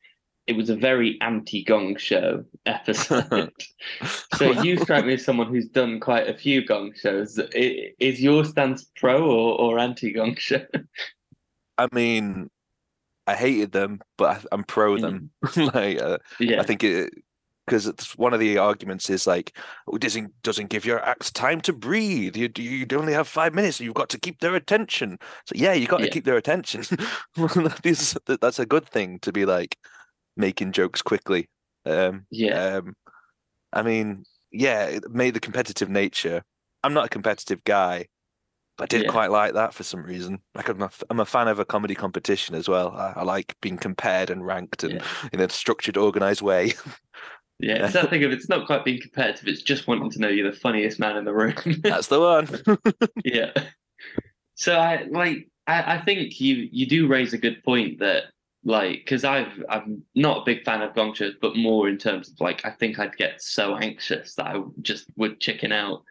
it 0.47 0.57
was 0.57 0.69
a 0.69 0.77
very 0.77 1.19
anti-gong 1.21 1.97
show 1.97 2.45
episode. 2.67 3.51
so 4.37 4.63
you 4.63 4.79
strike 4.79 5.07
me 5.07 5.15
as 5.15 5.25
someone 5.25 5.49
who's 5.49 5.69
done 5.69 6.01
quite 6.01 6.29
a 6.29 6.35
few 6.35 6.65
gong 6.65 6.93
shows. 6.95 7.39
Is 7.55 8.21
your 8.21 8.45
stance 8.45 8.85
pro 8.97 9.25
or, 9.25 9.59
or 9.59 9.79
anti-gong 9.79 10.37
show? 10.37 10.65
I 11.79 11.89
mean, 11.93 12.51
I 13.27 13.35
hated 13.35 13.73
them, 13.73 14.01
but 14.19 14.37
I, 14.37 14.45
I'm 14.53 14.65
pro 14.65 14.99
them. 14.99 15.31
like 15.57 16.01
uh, 16.01 16.19
Yeah. 16.39 16.61
I 16.61 16.65
think 16.65 16.85
it 16.85 17.13
because 17.67 17.87
one 18.17 18.35
of 18.35 18.41
the 18.41 18.59
arguments 18.59 19.09
is 19.09 19.27
like 19.27 19.57
oh, 19.89 19.97
doesn't 19.97 20.31
doesn't 20.43 20.69
give 20.69 20.85
your 20.85 21.03
acts 21.03 21.31
time 21.31 21.63
to 21.63 21.73
breathe. 21.73 22.37
You 22.37 22.51
you 22.57 22.87
only 22.93 23.15
have 23.15 23.27
five 23.27 23.55
minutes. 23.55 23.81
You've 23.81 23.95
got 23.95 24.11
to 24.11 24.21
keep 24.21 24.41
their 24.41 24.55
attention. 24.55 25.19
So 25.47 25.55
yeah, 25.57 25.73
you've 25.73 25.89
got 25.89 26.01
to 26.01 26.11
keep 26.11 26.27
their 26.27 26.37
attention. 26.37 26.85
that's 28.27 28.59
a 28.59 28.67
good 28.67 28.87
thing 28.87 29.19
to 29.21 29.33
be 29.33 29.47
like 29.47 29.79
making 30.37 30.73
jokes 30.73 31.03
quickly. 31.03 31.49
Um, 31.87 32.27
yeah. 32.31 32.77
um, 32.77 32.95
I 33.73 33.83
mean, 33.83 34.25
yeah, 34.53 34.87
it 34.87 35.11
made 35.11 35.35
the 35.35 35.41
competitive 35.41 35.89
nature. 35.91 36.43
I'm 36.83 36.95
not 36.95 37.07
a 37.07 37.11
competitive 37.11 37.65
guy, 37.65 38.07
but 38.77 38.85
I 38.85 38.87
did 38.99 39.05
Yeah. 39.05 39.11
quite 39.11 39.31
like 39.31 39.55
that 39.55 39.75
for 39.75 39.83
some 39.85 40.03
reason. 40.03 40.39
Like 40.55 40.69
I'm 40.69 40.83
a, 40.83 40.91
I'm 41.11 41.21
a 41.21 41.25
fan 41.27 41.49
of 41.49 41.59
a 41.59 41.65
comedy 41.65 41.95
competition 41.95 42.55
as 42.55 42.69
well. 42.69 42.93
I, 42.93 43.15
I 43.17 43.23
like 43.25 43.57
being 43.63 43.77
compared 43.79 44.31
and 44.31 44.45
ranked 44.47 44.85
and 44.85 45.03
in 45.33 45.41
a 45.41 45.49
structured, 45.49 45.97
organized 45.97 46.43
way. 46.43 46.75
Yeah. 47.61 47.85
It's 47.85 47.93
that 47.95 48.11
thing 48.11 48.25
of 48.25 48.33
it's 48.33 48.49
not 48.49 48.67
quite 48.67 48.85
being 48.85 49.01
competitive, 49.01 49.47
it's 49.47 49.63
just 49.63 49.87
wanting 49.87 50.11
to 50.11 50.19
know 50.19 50.29
you're 50.29 50.51
the 50.51 50.57
funniest 50.57 50.99
man 50.99 51.17
in 51.17 51.25
the 51.25 51.33
room. 51.33 51.55
That's 51.83 52.09
the 52.09 52.21
one. 52.21 52.49
Yeah. 53.25 53.53
So 54.57 54.77
I 54.77 55.07
like 55.11 55.49
I, 55.67 55.97
I 55.97 56.05
think 56.05 56.41
you 56.41 56.69
you 56.71 56.87
do 56.87 57.07
raise 57.09 57.33
a 57.33 57.39
good 57.39 57.63
point 57.65 58.01
that 58.01 58.25
like 58.65 58.99
because 58.99 59.25
I've 59.25 59.63
I'm 59.69 60.03
not 60.15 60.39
a 60.39 60.45
big 60.45 60.65
fan 60.65 60.83
of 60.83 60.95
gong 60.95 61.15
shows, 61.15 61.35
but 61.41 61.57
more 61.57 61.89
in 61.89 61.99
terms 61.99 62.31
of 62.31 62.41
like 62.41 62.65
I 62.65 62.71
think 62.71 62.99
I'd 62.99 63.17
get 63.17 63.43
so 63.43 63.77
anxious 63.77 64.35
that 64.35 64.47
I 64.47 64.63
just 64.83 65.07
would 65.17 65.41
chicken 65.41 65.73
out. 65.73 66.03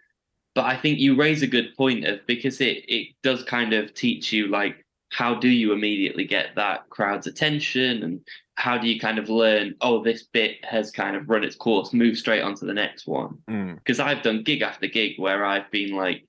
But 0.56 0.66
I 0.66 0.78
think 0.78 1.00
you 1.00 1.16
raise 1.16 1.42
a 1.42 1.48
good 1.48 1.76
point 1.76 2.06
of 2.06 2.26
because 2.28 2.62
it 2.62 2.86
it 2.88 3.08
does 3.24 3.44
kind 3.44 3.74
of 3.74 3.94
teach 3.94 4.32
you 4.32 4.48
like 4.48 4.86
how 5.14 5.36
do 5.36 5.48
you 5.48 5.74
immediately 5.74 6.26
get 6.26 6.56
that 6.56 6.90
crowd's 6.90 7.28
attention? 7.28 8.04
And 8.04 8.20
how 8.56 8.80
do 8.80 8.88
you 8.88 9.00
kind 9.00 9.20
of 9.20 9.30
learn 9.30 9.76
oh 9.82 10.04
this 10.04 10.24
bit 10.24 10.64
has 10.66 10.92
kind 10.92 11.16
of 11.16 11.30
run 11.30 11.44
its 11.44 11.56
course 11.56 11.94
move 11.94 12.18
straight 12.18 12.42
on 12.42 12.56
to 12.56 12.66
the 12.66 12.74
next 12.74 13.08
one? 13.08 13.38
Mm, 13.50 13.76
because 13.76 14.00
I've 14.00 14.24
done 14.24 14.44
gig 14.44 14.62
after 14.62 14.88
gig 14.88 15.14
where 15.18 15.46
I've 15.46 15.70
been 15.72 15.96
like, 15.96 16.28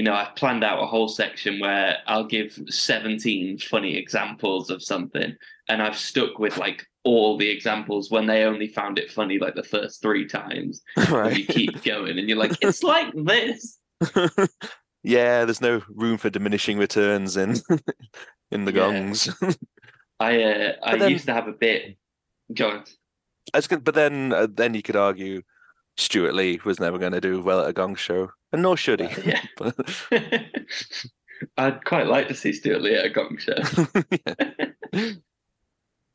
you 0.00 0.04
know, 0.04 0.14
I've 0.14 0.34
planned 0.34 0.64
out 0.64 0.82
a 0.82 0.86
whole 0.86 1.08
section 1.08 1.60
where 1.60 1.98
I'll 2.06 2.24
give 2.24 2.58
17 2.68 3.58
funny 3.58 3.98
examples 3.98 4.70
of 4.70 4.82
something, 4.82 5.36
and 5.68 5.82
I've 5.82 5.98
stuck 5.98 6.38
with 6.38 6.56
like 6.56 6.86
all 7.04 7.36
the 7.36 7.50
examples 7.50 8.10
when 8.10 8.24
they 8.24 8.44
only 8.44 8.66
found 8.66 8.98
it 8.98 9.10
funny 9.10 9.38
like 9.38 9.54
the 9.54 9.62
first 9.62 10.00
three 10.00 10.26
times. 10.26 10.80
And 10.96 11.08
you 11.10 11.16
right. 11.18 11.48
keep 11.48 11.82
going, 11.82 12.18
and 12.18 12.26
you're 12.30 12.38
like, 12.38 12.56
it's 12.62 12.82
like 12.82 13.12
this. 13.14 13.78
yeah, 15.02 15.44
there's 15.44 15.60
no 15.60 15.82
room 15.90 16.16
for 16.16 16.30
diminishing 16.30 16.78
returns 16.78 17.36
in 17.36 17.56
in 18.50 18.64
the 18.64 18.72
Yeah. 18.72 18.78
gongs. 18.78 19.28
I 20.18 20.42
uh, 20.42 20.72
I 20.82 20.96
then- 20.96 21.10
used 21.10 21.26
to 21.26 21.34
have 21.34 21.46
a 21.46 21.52
bit. 21.52 21.98
Go 22.54 22.70
on. 22.70 22.84
That's 23.52 23.66
good, 23.66 23.84
but 23.84 23.94
then 23.94 24.32
uh, 24.32 24.46
then 24.50 24.72
you 24.72 24.80
could 24.80 24.96
argue 24.96 25.42
Stewart 25.96 26.34
Lee 26.34 26.60
was 26.64 26.80
never 26.80 26.98
going 26.98 27.12
to 27.12 27.20
do 27.20 27.40
well 27.42 27.60
at 27.60 27.68
a 27.68 27.72
gong 27.72 27.94
show, 27.94 28.30
and 28.52 28.62
nor 28.62 28.76
should 28.76 29.00
he. 29.00 29.28
Yeah. 29.30 29.42
But- 29.56 29.76
I'd 31.56 31.84
quite 31.86 32.06
like 32.06 32.28
to 32.28 32.34
see 32.34 32.52
Stewart 32.52 32.82
Lee 32.82 32.96
at 32.96 33.06
a 33.06 33.10
gong 33.10 33.38
show. 33.38 33.54
Yeah. 34.92 35.12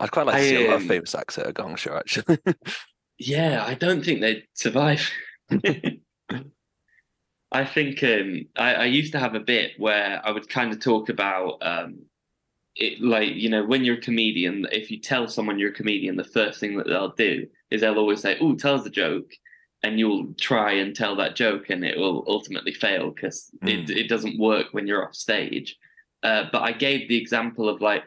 I'd 0.02 0.12
quite 0.12 0.26
like 0.26 0.36
to 0.36 0.42
I, 0.42 0.44
see 0.44 0.66
a 0.66 0.68
lot 0.68 0.76
of 0.76 0.82
um, 0.82 0.88
famous 0.90 1.16
acts 1.16 1.38
at 1.38 1.48
a 1.48 1.54
gong 1.54 1.78
show, 1.78 1.96
actually. 1.96 2.38
Yeah, 3.18 3.64
I 3.66 3.76
don't 3.76 4.04
think 4.04 4.20
they'd 4.20 4.44
survive. 4.54 5.10
I 7.52 7.64
think 7.64 8.04
um, 8.04 8.46
I, 8.58 8.74
I 8.76 8.86
used 8.86 9.14
to 9.14 9.20
have 9.20 9.36
a 9.36 9.40
bit 9.40 9.72
where 9.78 10.22
I 10.26 10.32
would 10.32 10.50
kind 10.50 10.74
of 10.74 10.82
talk 10.82 11.08
about 11.08 11.60
um, 11.62 12.00
it, 12.76 13.02
like 13.02 13.34
you 13.36 13.50
know, 13.50 13.64
when 13.66 13.86
you're 13.86 13.96
a 13.98 14.02
comedian, 14.02 14.68
if 14.72 14.92
you 14.92 15.00
tell 15.00 15.28
someone 15.30 15.58
you're 15.58 15.70
a 15.70 15.74
comedian, 15.74 16.18
the 16.18 16.24
first 16.26 16.60
thing 16.60 16.78
that 16.78 16.88
they'll 16.88 17.14
do 17.14 17.48
is 17.72 17.80
they'll 17.82 17.98
always 17.98 18.22
say, 18.22 18.38
"Oh, 18.42 18.56
tell 18.56 18.76
us 18.76 18.86
a 18.86 18.90
joke," 18.90 19.32
and 19.86 20.00
you'll 20.00 20.34
try 20.40 20.72
and 20.82 20.96
tell 20.96 21.16
that 21.18 21.36
joke, 21.36 21.70
and 21.70 21.86
it 21.86 21.96
will 21.98 22.24
ultimately 22.28 22.74
fail 22.74 23.12
because 23.12 23.52
it 23.62 23.90
it 24.02 24.08
doesn't 24.10 24.40
work 24.40 24.68
when 24.72 24.88
you're 24.88 25.06
off 25.08 25.14
stage. 25.16 25.78
Uh, 26.24 26.46
but 26.52 26.64
I 26.64 26.72
gave 26.72 27.08
the 27.08 27.18
example 27.24 27.70
of 27.70 27.82
like 27.82 28.04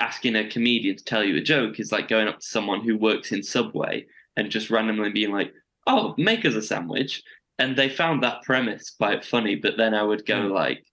asking 0.00 0.34
a 0.34 0.48
comedian 0.48 0.96
to 0.96 1.04
tell 1.04 1.22
you 1.22 1.36
a 1.36 1.40
joke 1.40 1.78
is 1.78 1.92
like 1.92 2.08
going 2.08 2.26
up 2.26 2.40
to 2.40 2.46
someone 2.46 2.80
who 2.80 2.96
works 2.98 3.30
in 3.30 3.42
Subway 3.42 4.04
and 4.36 4.50
just 4.50 4.68
randomly 4.70 5.10
being 5.10 5.30
like, 5.30 5.52
"Oh, 5.86 6.14
make 6.18 6.44
us 6.44 6.54
a 6.54 6.62
sandwich," 6.62 7.22
and 7.60 7.76
they 7.76 7.88
found 7.88 8.22
that 8.22 8.42
premise 8.42 8.90
quite 8.90 9.24
funny. 9.24 9.54
But 9.54 9.76
then 9.76 9.94
I 9.94 10.02
would 10.02 10.26
go 10.26 10.40
Mm. 10.48 10.52
like, 10.62 10.84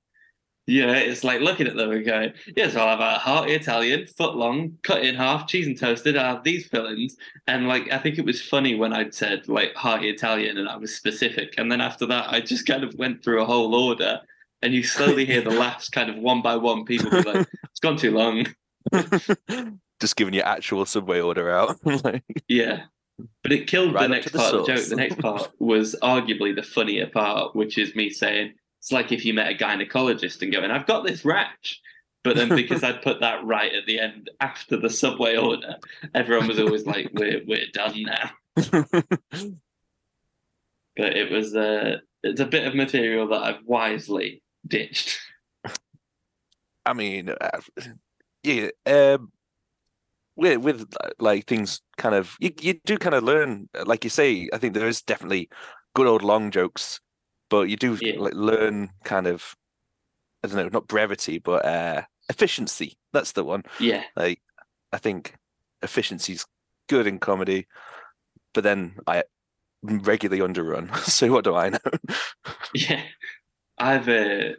"Yeah, 0.69 0.93
it's 0.93 1.23
like 1.23 1.41
looking 1.41 1.67
at 1.67 1.75
them 1.75 1.91
and 1.91 2.05
going, 2.05 2.33
yes, 2.55 2.75
I'll 2.75 2.87
have 2.87 2.99
a 2.99 3.19
hearty 3.19 3.53
Italian, 3.53 4.07
foot 4.07 4.35
long, 4.35 4.77
cut 4.83 5.03
in 5.03 5.15
half, 5.15 5.47
cheese 5.47 5.67
and 5.67 5.77
toasted. 5.77 6.15
I 6.15 6.27
have 6.29 6.43
these 6.43 6.67
fillings." 6.67 7.17
And 7.47 7.67
like, 7.67 7.91
I 7.91 7.97
think 7.97 8.17
it 8.17 8.25
was 8.25 8.41
funny 8.41 8.75
when 8.75 8.93
I'd 8.93 9.13
said 9.13 9.47
like 9.47 9.73
hearty 9.75 10.09
Italian 10.09 10.57
and 10.57 10.69
I 10.69 10.77
was 10.77 10.95
specific, 10.95 11.55
and 11.57 11.71
then 11.71 11.81
after 11.81 12.05
that, 12.07 12.31
I 12.31 12.39
just 12.41 12.65
kind 12.65 12.83
of 12.83 12.93
went 12.95 13.23
through 13.23 13.41
a 13.41 13.45
whole 13.45 13.73
order. 13.75 14.21
And 14.61 14.73
you 14.73 14.83
slowly 14.83 15.25
hear 15.25 15.41
the 15.41 15.51
laughs, 15.51 15.87
kind 15.87 16.09
of 16.09 16.17
one 16.17 16.41
by 16.41 16.57
one. 16.57 16.83
People 16.83 17.09
be 17.11 17.21
like, 17.21 17.47
"It's 17.63 17.79
gone 17.79 17.95
too 17.95 18.11
long." 18.11 18.45
Just 19.99 20.15
giving 20.15 20.33
your 20.33 20.45
actual 20.45 20.85
subway 20.85 21.19
order 21.19 21.51
out. 21.51 21.77
like, 22.03 22.23
Yeah. 22.47 22.83
But 23.43 23.51
it 23.51 23.67
killed 23.67 23.93
Right 23.93 24.03
the 24.03 24.07
next 24.07 24.31
the 24.31 24.37
part 24.37 24.53
of 24.53 24.65
the 24.65 24.73
joke. 24.73 24.85
The 24.85 24.95
next 24.95 25.19
part 25.19 25.51
was 25.59 25.95
arguably 26.01 26.55
the 26.55 26.63
funnier 26.63 27.07
part, 27.07 27.53
which 27.53 27.77
is 27.77 27.93
me 27.95 28.09
saying, 28.09 28.53
it's 28.79 28.91
like 28.91 29.11
if 29.11 29.25
you 29.25 29.33
met 29.33 29.51
a 29.51 29.55
gynecologist 29.55 30.41
and 30.41 30.53
going, 30.53 30.71
I've 30.71 30.87
got 30.87 31.05
this 31.05 31.25
rash. 31.25 31.79
But 32.23 32.35
then 32.35 32.49
because 32.49 32.83
I'd 32.83 33.01
put 33.01 33.21
that 33.21 33.45
right 33.45 33.71
at 33.73 33.85
the 33.85 33.99
end 33.99 34.29
after 34.41 34.75
the 34.75 34.89
subway 34.89 35.37
order, 35.37 35.75
everyone 36.13 36.47
was 36.47 36.59
always 36.59 36.85
like, 36.85 37.09
"We're 37.13 37.41
we're 37.47 37.67
done 37.73 38.03
now." 38.03 38.31
But 40.97 41.15
it 41.15 41.31
was 41.31 41.55
uh, 41.55 41.99
it's 42.23 42.41
a 42.41 42.45
bit 42.45 42.67
of 42.67 42.75
material 42.75 43.29
that 43.29 43.41
I've 43.41 43.63
wisely 43.65 44.43
ditched. 44.67 45.17
I 46.85 46.91
mean, 46.91 47.29
uh, 47.29 47.61
yeah, 48.43 48.67
um, 48.85 49.31
with 50.35 50.57
with 50.57 50.93
like 51.17 51.45
things 51.45 51.79
kind 51.97 52.15
of 52.15 52.35
you 52.41 52.51
you 52.59 52.81
do 52.85 52.97
kind 52.97 53.15
of 53.15 53.23
learn, 53.23 53.69
like 53.85 54.03
you 54.03 54.09
say. 54.09 54.49
I 54.51 54.57
think 54.57 54.73
there 54.73 54.89
is 54.89 55.01
definitely 55.01 55.49
good 55.95 56.05
old 56.05 56.21
long 56.21 56.51
jokes, 56.51 56.99
but 57.49 57.69
you 57.69 57.75
do 57.77 57.97
Yeah. 58.01 58.19
like 58.19 58.33
learn 58.33 58.89
kind 59.03 59.27
of 59.27 59.55
I 60.43 60.47
don't 60.47 60.57
know, 60.57 60.69
not 60.69 60.87
brevity, 60.87 61.39
but 61.39 61.65
uh 61.65 62.01
efficiency. 62.29 62.97
That's 63.13 63.31
the 63.33 63.43
one. 63.43 63.63
Yeah, 63.79 64.03
Like 64.15 64.41
I 64.91 64.97
think 64.97 65.35
efficiency's 65.81 66.45
good 66.87 67.07
in 67.07 67.19
comedy, 67.19 67.67
but 68.53 68.63
then 68.63 68.95
I 69.07 69.23
regularly 69.81 70.41
underrun. 70.43 70.89
So 71.03 71.31
what 71.31 71.43
do 71.43 71.55
I 71.55 71.69
know? 71.69 71.79
yeah. 72.73 73.03
I've 73.77 74.09
uh, 74.09 74.53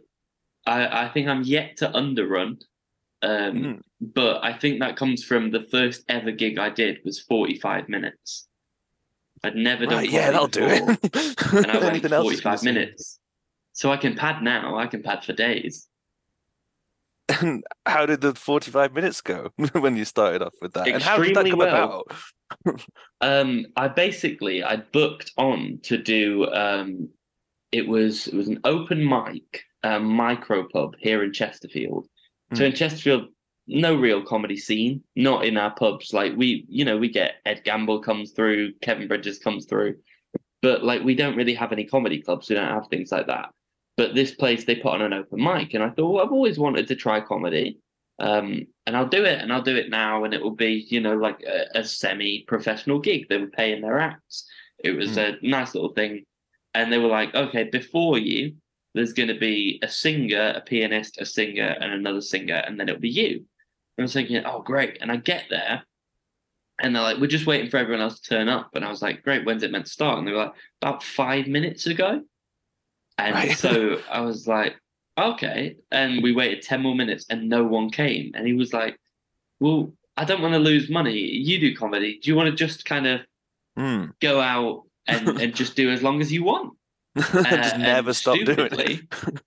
I 0.66 1.04
I 1.04 1.08
think 1.08 1.28
I'm 1.28 1.42
yet 1.42 1.76
to 1.78 1.96
underrun. 1.96 2.58
Um, 3.22 3.52
Mm. 3.54 3.80
but 4.00 4.42
I 4.42 4.52
think 4.54 4.80
that 4.80 4.96
comes 4.96 5.22
from 5.24 5.50
the 5.50 5.62
first 5.70 6.04
ever 6.08 6.30
gig 6.32 6.58
I 6.58 6.70
did 6.70 7.00
was 7.04 7.20
45 7.20 7.88
minutes. 7.88 8.48
I'd 9.42 9.56
never 9.56 9.86
done 9.86 9.98
Right, 9.98 10.10
yeah, 10.10 10.30
that'll 10.30 10.48
comedy 10.48 10.80
do 10.80 10.96
it. 11.12 11.52
and 11.52 11.70
I 11.70 11.78
went 11.78 12.06
45 12.08 12.62
minutes. 12.62 13.18
So 13.72 13.90
I 13.90 13.96
can 13.96 14.14
pad 14.14 14.42
now. 14.42 14.76
I 14.76 14.86
can 14.86 15.02
pad 15.02 15.24
for 15.24 15.32
days. 15.32 15.88
And 17.40 17.64
how 17.86 18.06
did 18.06 18.20
the 18.20 18.34
45 18.34 18.92
minutes 18.92 19.20
go 19.20 19.50
when 19.72 19.96
you 19.96 20.04
started 20.04 20.42
off 20.42 20.54
with 20.60 20.72
that? 20.74 20.88
and 20.88 21.02
how 21.02 21.16
did 21.18 21.34
that 21.36 21.48
come 21.48 21.58
well. 21.58 22.04
about? 22.04 22.80
Um, 23.20 23.66
I 23.76 23.86
basically 23.86 24.64
I 24.64 24.76
booked 24.76 25.30
on 25.36 25.78
to 25.84 25.96
do 25.98 26.50
um, 26.52 27.08
it 27.70 27.86
was 27.86 28.26
it 28.26 28.34
was 28.34 28.48
an 28.48 28.58
open 28.64 29.06
mic 29.06 29.62
um, 29.84 30.04
micro 30.04 30.66
pub 30.66 30.96
here 30.98 31.22
in 31.22 31.32
Chesterfield. 31.32 32.06
So 32.54 32.64
in 32.64 32.72
Chesterfield, 32.72 33.28
no 33.70 33.94
real 33.94 34.22
comedy 34.22 34.56
scene, 34.56 35.02
not 35.16 35.44
in 35.44 35.56
our 35.56 35.70
pubs. 35.70 36.12
Like 36.12 36.32
we, 36.36 36.66
you 36.68 36.84
know, 36.84 36.98
we 36.98 37.08
get 37.08 37.36
Ed 37.46 37.62
Gamble 37.64 38.00
comes 38.00 38.32
through, 38.32 38.74
Kevin 38.82 39.08
Bridges 39.08 39.38
comes 39.38 39.66
through, 39.66 39.96
but 40.60 40.84
like 40.84 41.02
we 41.02 41.14
don't 41.14 41.36
really 41.36 41.54
have 41.54 41.72
any 41.72 41.84
comedy 41.84 42.20
clubs. 42.20 42.48
We 42.48 42.56
don't 42.56 42.68
have 42.68 42.88
things 42.88 43.12
like 43.12 43.28
that. 43.28 43.50
But 43.96 44.14
this 44.14 44.34
place 44.34 44.64
they 44.64 44.76
put 44.76 44.94
on 44.94 45.02
an 45.02 45.12
open 45.12 45.42
mic, 45.42 45.74
and 45.74 45.84
I 45.84 45.90
thought 45.90 46.12
well, 46.12 46.24
I've 46.24 46.32
always 46.32 46.58
wanted 46.58 46.88
to 46.88 46.96
try 46.96 47.20
comedy, 47.20 47.78
um, 48.18 48.66
and 48.86 48.96
I'll 48.96 49.08
do 49.08 49.24
it, 49.24 49.40
and 49.40 49.52
I'll 49.52 49.62
do 49.62 49.76
it 49.76 49.90
now, 49.90 50.24
and 50.24 50.34
it 50.34 50.42
will 50.42 50.56
be, 50.56 50.86
you 50.88 51.00
know, 51.00 51.16
like 51.16 51.42
a, 51.42 51.78
a 51.78 51.84
semi-professional 51.84 52.98
gig. 52.98 53.28
They 53.28 53.38
were 53.38 53.46
paying 53.46 53.82
their 53.82 53.98
acts. 53.98 54.46
It 54.82 54.92
was 54.92 55.18
a 55.18 55.36
nice 55.42 55.74
little 55.74 55.92
thing, 55.92 56.24
and 56.74 56.90
they 56.90 56.98
were 56.98 57.08
like, 57.08 57.34
okay, 57.34 57.64
before 57.64 58.18
you, 58.18 58.54
there's 58.94 59.12
going 59.12 59.28
to 59.28 59.38
be 59.38 59.78
a 59.82 59.88
singer, 59.88 60.54
a 60.56 60.62
pianist, 60.62 61.20
a 61.20 61.26
singer, 61.26 61.76
and 61.80 61.92
another 61.92 62.22
singer, 62.22 62.62
and 62.66 62.80
then 62.80 62.88
it'll 62.88 63.00
be 63.00 63.10
you. 63.10 63.44
I 64.00 64.04
was 64.04 64.12
thinking, 64.12 64.42
oh, 64.44 64.62
great. 64.62 64.98
And 65.00 65.10
I 65.12 65.16
get 65.16 65.44
there, 65.50 65.82
and 66.82 66.94
they're 66.94 67.02
like, 67.02 67.18
we're 67.18 67.26
just 67.26 67.46
waiting 67.46 67.70
for 67.70 67.76
everyone 67.76 68.00
else 68.02 68.18
to 68.20 68.28
turn 68.30 68.48
up. 68.48 68.70
And 68.74 68.84
I 68.84 68.88
was 68.90 69.02
like, 69.02 69.22
great, 69.22 69.44
when's 69.44 69.62
it 69.62 69.70
meant 69.70 69.86
to 69.86 69.90
start? 69.92 70.18
And 70.18 70.26
they 70.26 70.32
were 70.32 70.38
like, 70.38 70.54
about 70.80 71.02
five 71.02 71.46
minutes 71.46 71.86
ago. 71.86 72.22
And 73.18 73.34
Right. 73.34 73.56
so 73.58 73.98
I 74.10 74.22
was 74.22 74.46
like, 74.48 74.76
okay. 75.18 75.76
And 75.90 76.22
we 76.22 76.32
waited 76.32 76.62
10 76.62 76.80
more 76.80 76.94
minutes, 76.94 77.26
and 77.28 77.48
no 77.48 77.64
one 77.64 77.90
came. 77.90 78.32
And 78.34 78.46
he 78.46 78.54
was 78.54 78.72
like, 78.72 78.96
well, 79.60 79.92
I 80.16 80.24
don't 80.24 80.40
want 80.40 80.54
to 80.54 80.58
lose 80.60 80.88
money. 80.88 81.18
You 81.18 81.60
do 81.60 81.76
comedy. 81.76 82.18
Do 82.22 82.30
you 82.30 82.36
want 82.36 82.48
to 82.48 82.56
just 82.56 82.84
kind 82.84 83.06
of 83.06 83.20
Mm. 83.78 84.12
go 84.20 84.40
out 84.40 84.82
and, 85.06 85.40
and 85.40 85.54
just 85.54 85.76
do 85.76 85.90
as 85.90 86.02
long 86.02 86.20
as 86.20 86.32
you 86.32 86.42
want? 86.44 86.76
And 87.14 87.62
just 87.62 87.74
Uh, 87.76 87.78
never 87.78 88.12
stop 88.12 88.36
doing 88.38 88.68
it. 88.72 89.00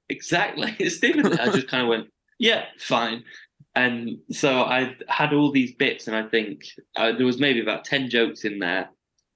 exactly. 0.09 0.89
Stupidly, 0.89 1.37
I 1.39 1.49
just 1.49 1.67
kind 1.67 1.83
of 1.83 1.89
went, 1.89 2.07
yeah, 2.39 2.65
fine. 2.79 3.23
And 3.75 4.17
so 4.31 4.61
I 4.61 4.95
had 5.07 5.33
all 5.33 5.51
these 5.51 5.73
bits, 5.73 6.07
and 6.07 6.15
I 6.15 6.23
think 6.23 6.61
uh, 6.95 7.11
there 7.13 7.25
was 7.25 7.39
maybe 7.39 7.59
about 7.61 7.85
10 7.85 8.09
jokes 8.09 8.45
in 8.45 8.59
there. 8.59 8.89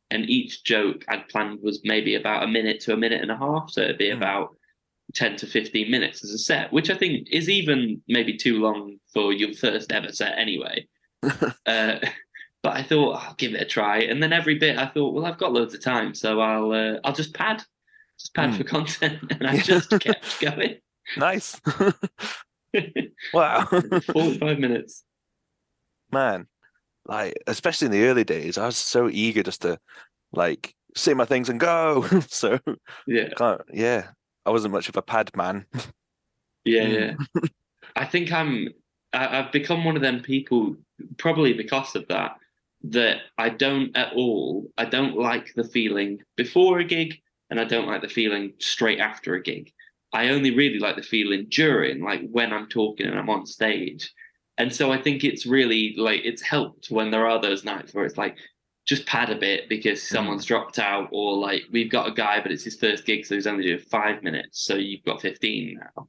And 0.10 0.30
each 0.30 0.64
joke 0.64 1.04
I'd 1.10 1.28
planned 1.28 1.60
was 1.62 1.82
maybe 1.84 2.16
about 2.16 2.44
a 2.44 2.48
minute 2.48 2.80
to 2.82 2.94
a 2.94 2.98
minute 2.98 3.22
and 3.22 3.32
a 3.32 3.36
half. 3.38 3.70
So 3.72 3.82
it'd 3.82 3.98
be 3.98 4.10
Hmm. 4.12 4.18
about 4.18 4.56
10 5.16 5.36
to 5.38 5.48
15 5.48 5.90
minutes 5.92 6.24
as 6.24 6.32
a 6.32 6.38
set, 6.38 6.72
which 6.72 6.90
I 6.90 6.96
think 6.96 7.28
is 7.32 7.50
even 7.50 8.02
maybe 8.08 8.38
too 8.38 8.60
long 8.60 8.98
for 9.14 9.34
your 9.34 9.54
first 9.54 9.92
ever 9.92 10.12
set 10.12 10.38
anyway. 10.38 10.88
uh, 11.66 12.00
but 12.64 12.76
I 12.76 12.84
thought 12.84 13.14
I'll 13.22 13.34
give 13.36 13.54
it 13.54 13.62
a 13.62 13.66
try. 13.66 14.00
And 14.00 14.22
then 14.24 14.32
every 14.34 14.56
bit 14.60 14.78
I 14.78 14.86
thought, 14.88 15.14
well, 15.14 15.26
I've 15.26 15.38
got 15.38 15.52
loads 15.54 15.74
of 15.74 15.82
time, 15.84 16.14
so 16.14 16.40
I'll 16.40 16.72
uh, 16.72 17.00
I'll 17.04 17.14
just 17.14 17.34
pad, 17.34 17.64
just 18.20 18.34
pad 18.34 18.52
Hmm. 18.52 18.58
for 18.58 18.64
content, 18.66 19.20
and 19.32 19.48
I 19.48 19.56
Yeah. 19.56 19.62
just 19.64 20.00
kept 20.00 20.40
going. 20.42 20.78
Nice. 21.18 21.60
Wow. 23.34 23.66
45 24.12 24.60
minutes. 24.60 25.04
Man, 26.12 26.48
like 27.06 27.36
especially 27.48 27.88
in 27.88 27.92
the 27.92 28.06
early 28.06 28.24
days, 28.24 28.58
I 28.58 28.66
was 28.66 28.78
so 28.78 29.10
eager 29.10 29.44
just 29.44 29.62
to 29.64 29.80
like 30.32 30.74
say 30.96 31.14
my 31.14 31.26
things 31.26 31.50
and 31.50 31.60
go. 31.60 32.04
so 32.28 32.60
Yeah, 33.06 33.30
can't 33.38 33.62
yeah. 33.74 34.10
I 34.46 34.52
wasn't 34.52 34.74
much 34.74 34.90
of 34.90 34.98
a 34.98 35.02
pad 35.02 35.32
man. 35.36 35.66
yeah, 36.66 36.86
Hmm. 36.86 36.92
yeah. 36.94 37.14
I 37.96 38.06
think 38.06 38.32
I'm. 38.32 38.70
I, 39.14 39.40
I've 39.40 39.52
become 39.52 39.86
one 39.86 39.96
of 39.96 40.02
them 40.02 40.22
people, 40.22 40.76
probably 41.18 41.54
because 41.54 41.96
of 41.96 42.08
that, 42.10 42.38
that 42.84 43.22
I 43.38 43.50
don't 43.50 43.96
at 43.98 44.14
all. 44.14 44.72
I 44.78 44.86
don't 44.86 45.18
like 45.18 45.54
the 45.56 45.64
feeling 45.64 46.22
before 46.36 46.80
a 46.80 46.84
gig, 46.84 47.22
and 47.50 47.60
I 47.60 47.64
don't 47.66 47.88
like 47.88 48.02
the 48.02 48.10
feeling 48.10 48.54
straight 48.60 49.00
after 49.00 49.36
a 49.36 49.42
gig. 49.42 49.72
I 50.18 50.30
only 50.30 50.56
really 50.56 50.80
like 50.80 50.96
the 50.96 51.04
feeling 51.04 51.46
during, 51.50 52.04
like 52.04 52.28
when 52.32 52.52
I'm 52.52 52.68
talking 52.68 53.06
and 53.06 53.20
I'm 53.20 53.30
on 53.30 53.46
stage. 53.46 54.12
And 54.58 54.74
so 54.74 54.92
I 54.92 55.00
think 55.00 55.24
it's 55.24 55.46
really 55.46 55.94
like 55.96 56.22
it's 56.24 56.42
helped 56.42 56.90
when 56.90 57.12
there 57.12 57.28
are 57.28 57.40
those 57.40 57.64
nights 57.64 57.94
where 57.94 58.04
it's 58.04 58.18
like 58.18 58.36
just 58.88 59.06
pad 59.06 59.30
a 59.30 59.36
bit 59.36 59.70
because 59.70 60.02
hmm. 60.02 60.16
someone's 60.16 60.46
dropped 60.46 60.80
out, 60.80 61.10
or 61.12 61.38
like 61.38 61.66
we've 61.72 61.92
got 61.92 62.08
a 62.08 62.12
guy, 62.12 62.42
but 62.42 62.52
it's 62.52 62.64
his 62.64 62.78
first 62.78 63.06
gig, 63.06 63.28
so 63.28 63.36
he's 63.36 63.46
only 63.46 63.66
doing 63.66 63.80
five 63.80 64.24
minutes, 64.24 64.66
so 64.66 64.74
you've 64.74 65.04
got 65.04 65.22
15 65.22 65.80
now. 65.80 66.08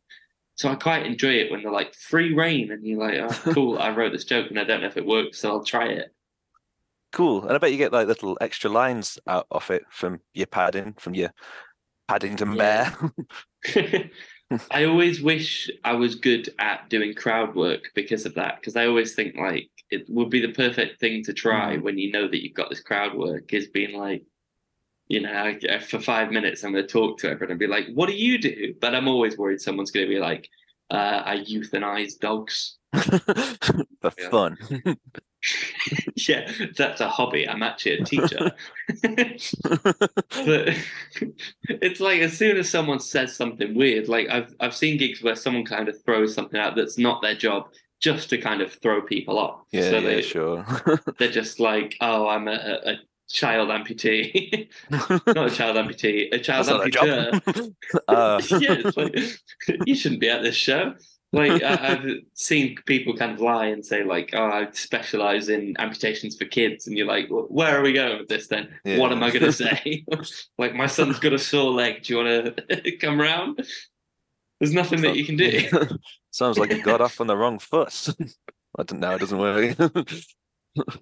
So 0.55 0.71
I 0.71 0.75
quite 0.75 1.05
enjoy 1.05 1.35
it 1.35 1.51
when 1.51 1.63
they're 1.63 1.71
like 1.71 1.95
free 1.95 2.35
reign 2.35 2.73
and 2.73 2.85
you're 2.87 2.99
like, 2.99 3.19
oh, 3.21 3.53
cool, 3.53 3.79
I 3.79 3.91
wrote 3.91 4.13
this 4.13 4.25
joke 4.25 4.49
and 4.49 4.59
I 4.59 4.65
don't 4.65 4.81
know 4.81 4.87
if 4.87 4.97
it 4.97 5.05
works, 5.05 5.39
so 5.39 5.51
I'll 5.51 5.65
try 5.65 5.89
it. 5.89 6.15
Cool. 7.13 7.43
And 7.43 7.53
I 7.53 7.59
bet 7.59 7.73
you 7.73 7.79
get 7.79 7.93
like 7.93 8.07
little 8.07 8.39
extra 8.41 8.71
lines 8.71 9.19
out 9.27 9.47
of 9.51 9.71
it 9.71 9.83
from 9.91 10.21
your 10.33 10.47
padding, 10.47 10.95
from 10.99 11.15
your 11.15 11.31
Paddington 12.09 12.53
Yeah. 12.55 12.95
Bear. 13.75 14.11
I 14.71 14.85
always 14.85 15.21
wish 15.21 15.71
I 15.85 15.93
was 15.93 16.15
good 16.15 16.49
at 16.59 16.89
doing 16.89 17.13
crowd 17.15 17.55
work 17.55 17.91
because 17.95 18.25
of 18.25 18.35
that. 18.37 18.57
Because 18.61 18.77
I 18.77 18.87
always 18.87 19.15
think 19.15 19.37
like 19.37 19.69
it 19.91 20.07
would 20.09 20.31
be 20.31 20.41
the 20.41 20.53
perfect 20.53 21.01
thing 21.01 21.23
to 21.25 21.33
try 21.35 21.77
Mhm. 21.77 21.83
when 21.83 21.99
you 21.99 22.11
know 22.13 22.27
that 22.29 22.43
you've 22.43 22.55
got 22.55 22.71
this 22.71 22.81
crowd 22.81 23.15
work 23.15 23.53
is 23.53 23.69
being 23.69 23.97
like, 23.99 24.25
you 25.09 25.21
know, 25.21 25.33
I- 25.33 25.79
for 25.81 25.99
five 25.99 26.31
minutes 26.33 26.65
I'm 26.65 26.73
going 26.73 26.87
to 26.87 26.93
talk 26.93 27.19
to 27.19 27.31
everyone 27.31 27.53
and 27.53 27.59
be 27.61 27.67
like, 27.67 27.87
"What 27.95 28.09
do 28.09 28.15
you 28.17 28.39
do?" 28.39 28.75
But 28.81 28.95
I'm 28.95 29.09
always 29.09 29.37
worried 29.39 29.61
someone's 29.61 29.91
going 29.91 30.07
to 30.07 30.15
be 30.15 30.21
like, 30.21 30.49
uh, 30.91 31.23
"I 31.25 31.39
euthanize 31.39 32.19
dogs." 32.19 32.77
For 34.01 34.11
fun. 34.31 34.57
yeah, 36.29 36.51
that's 36.77 37.01
a 37.01 37.09
hobby. 37.09 37.49
I'm 37.49 37.63
actually 37.63 37.99
a 37.99 38.05
teacher. 38.05 38.51
but 39.03 40.77
it's 41.69 42.01
like 42.01 42.21
as 42.21 42.37
soon 42.37 42.57
as 42.57 42.69
someone 42.69 43.01
says 43.01 43.35
something 43.35 43.75
weird, 43.75 44.09
like 44.09 44.29
I've 44.29 44.55
I've 44.61 44.75
seen 44.75 44.99
gigs 44.99 45.23
where 45.23 45.37
someone 45.37 45.65
kind 45.65 45.89
of 45.89 46.03
throws 46.05 46.35
something 46.35 46.59
out 46.59 46.77
that's 46.77 46.99
not 46.99 47.23
their 47.23 47.35
job 47.35 47.69
just 48.01 48.31
to 48.31 48.39
kind 48.39 48.63
of 48.63 48.73
throw 48.73 49.03
people 49.03 49.39
off. 49.39 49.63
Yeah, 49.73 49.83
so 49.83 49.99
yeah, 49.99 50.01
they 50.01 50.23
sure. 50.23 50.67
they're 51.19 51.31
just 51.31 51.61
like, 51.61 51.97
oh, 52.01 52.29
I'm 52.29 52.49
a, 52.49 52.53
a, 52.85 52.95
child 53.31 53.69
amputee, 53.69 54.69
not 54.91 55.11
a 55.37 55.51
child 55.51 55.77
amputee, 55.77 56.33
a 56.33 56.39
child 56.39 56.67
That's 56.67 56.79
not 56.79 56.87
a 56.87 56.91
amputee. 56.91 57.43
job. 57.45 58.03
uh, 58.09 58.41
yeah, 58.59 58.77
it's 58.87 58.97
like 58.97 59.87
you 59.87 59.95
shouldn't 59.95 60.23
be 60.23 60.31
at 60.31 60.43
this 60.43 60.57
show. 60.57 60.95
Like 61.33 61.63
I, 61.63 61.75
I've 61.93 62.07
seen 62.35 62.77
people 62.87 63.15
kind 63.17 63.33
of 63.33 63.41
lie 63.41 63.67
and 63.67 63.85
say 63.85 64.03
like, 64.03 64.31
"Oh, 64.33 64.45
I 64.47 64.69
specialize 64.73 65.49
in 65.49 65.77
amputations 65.79 66.37
for 66.37 66.47
kids," 66.47 66.87
and 66.87 66.97
you're 66.97 67.07
like, 67.07 67.29
"Wh- 67.29 67.51
"Where 67.51 67.79
are 67.79 67.83
we 67.83 67.93
going 67.93 68.19
with 68.19 68.29
this 68.29 68.47
then? 68.49 68.69
What 68.99 69.13
am 69.13 69.23
I 69.23 69.31
going 69.31 69.43
to 69.45 69.53
say? 69.53 70.05
like, 70.59 70.75
my 70.75 70.87
son's 70.87 71.19
got 71.19 71.33
a 71.35 71.39
sore 71.39 71.71
leg. 71.71 72.03
Do 72.03 72.13
you 72.15 72.25
want 72.25 72.57
to 72.71 72.97
come 72.97 73.21
round?" 73.21 73.61
There's 74.61 74.73
nothing 74.75 75.03
that 75.03 75.15
you 75.17 75.25
can 75.25 75.37
do. 75.37 75.69
Sounds 76.33 76.59
like 76.59 76.71
you 76.73 76.83
got 76.83 77.01
off 77.01 77.21
on 77.21 77.29
the 77.29 77.37
wrong 77.37 77.59
foot. 77.61 78.09
I 78.79 78.83
don't 78.83 78.99
know. 78.99 79.15
It 79.15 79.21
doesn't 79.21 79.39
work. 79.39 79.77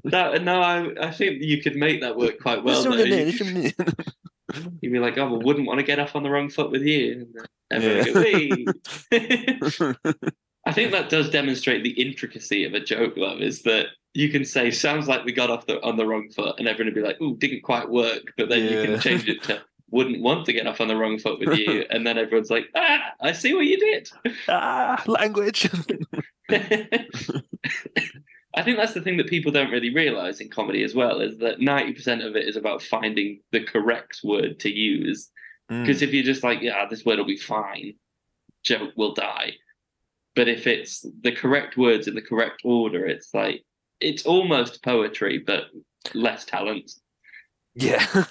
That, 0.05 0.43
no, 0.43 0.61
I, 0.61 0.91
I 1.01 1.11
think 1.11 1.43
you 1.43 1.62
could 1.62 1.77
make 1.77 2.01
that 2.03 2.17
work 2.17 2.39
quite 2.41 2.62
well. 2.65 2.83
though. 2.99 3.05
You- 3.05 3.15
You'd 4.81 4.92
be 4.92 4.99
like, 4.99 5.19
"Oh, 5.19 5.29
well, 5.29 5.40
wouldn't 5.40 5.66
want 5.66 5.81
to 5.81 5.87
get 5.87 5.99
off 5.99 6.16
on 6.16 6.23
the 6.23 6.31
wrong 6.31 6.49
foot 6.51 6.71
with 6.71 6.83
you." 6.83 7.29
And 7.71 7.83
then 7.83 8.05
go. 8.05 9.95
I 10.66 10.73
think 10.73 10.90
that 10.90 11.11
does 11.11 11.31
demonstrate 11.31 11.85
the 11.85 11.90
intricacy 11.90 12.64
of 12.64 12.75
a 12.75 12.81
joke, 12.81 13.14
though, 13.14 13.38
is 13.38 13.62
that 13.62 13.87
you 14.14 14.31
can 14.31 14.45
say 14.45 14.71
sounds 14.71 15.07
like 15.07 15.25
we 15.25 15.33
got 15.33 15.51
off 15.51 15.66
the 15.66 15.81
on 15.83 15.97
the 15.97 16.07
wrong 16.07 16.29
foot, 16.31 16.57
and 16.59 16.66
everyone 16.69 16.95
would 16.95 17.01
be 17.01 17.07
like, 17.07 17.21
"Ooh, 17.21 17.37
didn't 17.37 17.62
quite 17.62 17.88
work," 17.88 18.33
but 18.37 18.49
then 18.49 18.64
you 18.64 18.83
can 18.83 19.01
change 19.01 19.29
it 19.29 19.42
to 19.45 19.62
wouldn't 19.90 20.21
want 20.21 20.45
to 20.47 20.53
get 20.53 20.66
off 20.66 20.81
on 20.81 20.88
the 20.88 20.97
wrong 20.97 21.19
foot 21.19 21.38
with 21.38 21.57
you, 21.59 21.85
and 21.90 22.07
then 22.07 22.19
everyone's 22.19 22.51
like, 22.51 22.69
"Ah, 22.75 23.12
I 23.21 23.33
see 23.33 23.55
what 23.55 23.66
you 23.66 23.79
did." 23.79 24.11
ah, 24.49 25.03
language. 25.07 25.71
I 28.57 28.62
think 28.62 28.79
that's 28.79 28.95
the 28.95 29.03
thing 29.03 29.19
that 29.19 29.29
people 29.29 29.53
don't 29.53 29.71
really 29.71 29.95
realize 29.95 30.40
in 30.40 30.49
comedy 30.49 30.83
as 30.83 30.95
well 30.95 31.21
is 31.21 31.37
that 31.38 31.59
90% 31.61 32.27
of 32.27 32.37
it 32.37 32.49
is 32.49 32.57
about 32.57 32.83
finding 32.83 33.40
the 33.53 33.62
correct 33.62 34.21
word 34.25 34.59
to 34.61 34.71
use. 34.73 35.31
Mm. 35.71 35.85
Because 35.85 36.01
if 36.01 36.12
you're 36.12 36.25
just 36.25 36.42
like, 36.42 36.62
yeah, 36.62 36.87
this 36.88 37.05
word 37.05 37.19
will 37.19 37.27
be 37.27 37.37
fine, 37.37 37.95
joke 38.62 38.92
will 38.97 39.12
die. 39.12 39.53
But 40.35 40.49
if 40.49 40.66
it's 40.66 41.05
the 41.23 41.33
correct 41.33 41.77
words 41.77 42.09
in 42.09 42.14
the 42.14 42.23
correct 42.23 42.62
order, 42.64 43.07
it's 43.07 43.35
like, 43.35 43.62
it's 44.01 44.25
almost 44.25 44.83
poetry, 44.83 45.38
but 45.38 45.64
less 46.14 46.47
talent. 46.47 46.92
Yeah. 47.75 48.07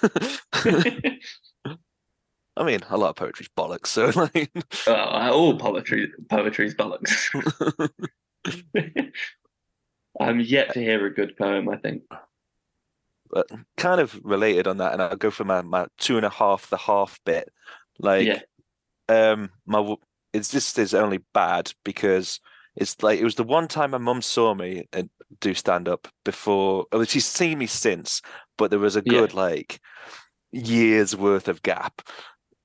I 2.58 2.64
mean, 2.64 2.80
a 2.88 2.96
lot 2.96 3.10
of 3.10 3.16
poetry's 3.16 3.50
bollocks, 3.56 3.88
so 3.88 4.06
like 4.34 4.50
Oh, 4.86 4.94
all 5.30 5.58
poetry, 5.58 6.10
poetry's 6.28 6.74
bollocks. 6.74 7.28
I'm 10.20 10.40
yet 10.40 10.72
to 10.74 10.80
hear 10.80 11.04
a 11.06 11.14
good 11.14 11.36
poem, 11.36 11.68
I 11.68 11.76
think. 11.76 12.02
kind 13.76 14.00
of 14.00 14.18
related 14.24 14.66
on 14.66 14.78
that, 14.78 14.92
and 14.92 15.02
I'll 15.02 15.16
go 15.16 15.30
for 15.30 15.44
my, 15.44 15.62
my 15.62 15.86
two 15.98 16.16
and 16.16 16.26
a 16.26 16.30
half, 16.30 16.68
the 16.70 16.76
half 16.76 17.18
bit. 17.24 17.52
Like, 17.98 18.26
Yeah. 18.26 18.40
um, 19.08 19.50
my 19.66 19.96
it's 20.32 20.50
just 20.50 20.78
is 20.78 20.94
only 20.94 21.20
bad 21.32 21.72
because 21.84 22.40
it's 22.76 23.02
like 23.02 23.18
it 23.18 23.24
was 23.24 23.36
the 23.36 23.42
one 23.44 23.68
time 23.68 23.92
my 23.92 23.98
mum 23.98 24.20
saw 24.20 24.54
me 24.54 24.86
and 24.92 25.08
do 25.40 25.54
stand 25.54 25.88
up 25.88 26.08
before. 26.24 26.86
Well, 26.92 27.04
she's 27.04 27.26
seen 27.26 27.58
me 27.58 27.66
since, 27.66 28.20
but 28.58 28.70
there 28.70 28.78
was 28.78 28.96
a 28.96 29.02
Yeah. 29.04 29.20
good 29.20 29.34
like 29.34 29.80
years 30.52 31.16
worth 31.16 31.48
of 31.48 31.62
gap. 31.62 32.02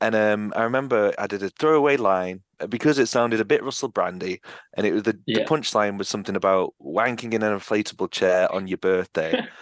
And 0.01 0.15
um, 0.15 0.51
I 0.55 0.63
remember 0.63 1.13
I 1.17 1.27
did 1.27 1.43
a 1.43 1.49
throwaway 1.49 1.95
line 1.95 2.41
uh, 2.59 2.67
because 2.67 2.97
it 2.97 3.05
sounded 3.05 3.39
a 3.39 3.45
bit 3.45 3.63
Russell 3.63 3.89
Brandy, 3.89 4.41
and 4.75 4.85
it 4.85 4.93
was 4.93 5.03
the, 5.03 5.17
the 5.27 5.41
punchline 5.41 5.97
was 5.97 6.09
something 6.09 6.35
about 6.35 6.73
wanking 6.81 7.33
in 7.33 7.43
an 7.43 7.57
inflatable 7.57 8.11
chair 8.11 8.51
on 8.51 8.67
your 8.67 8.77
birthday. 8.79 9.41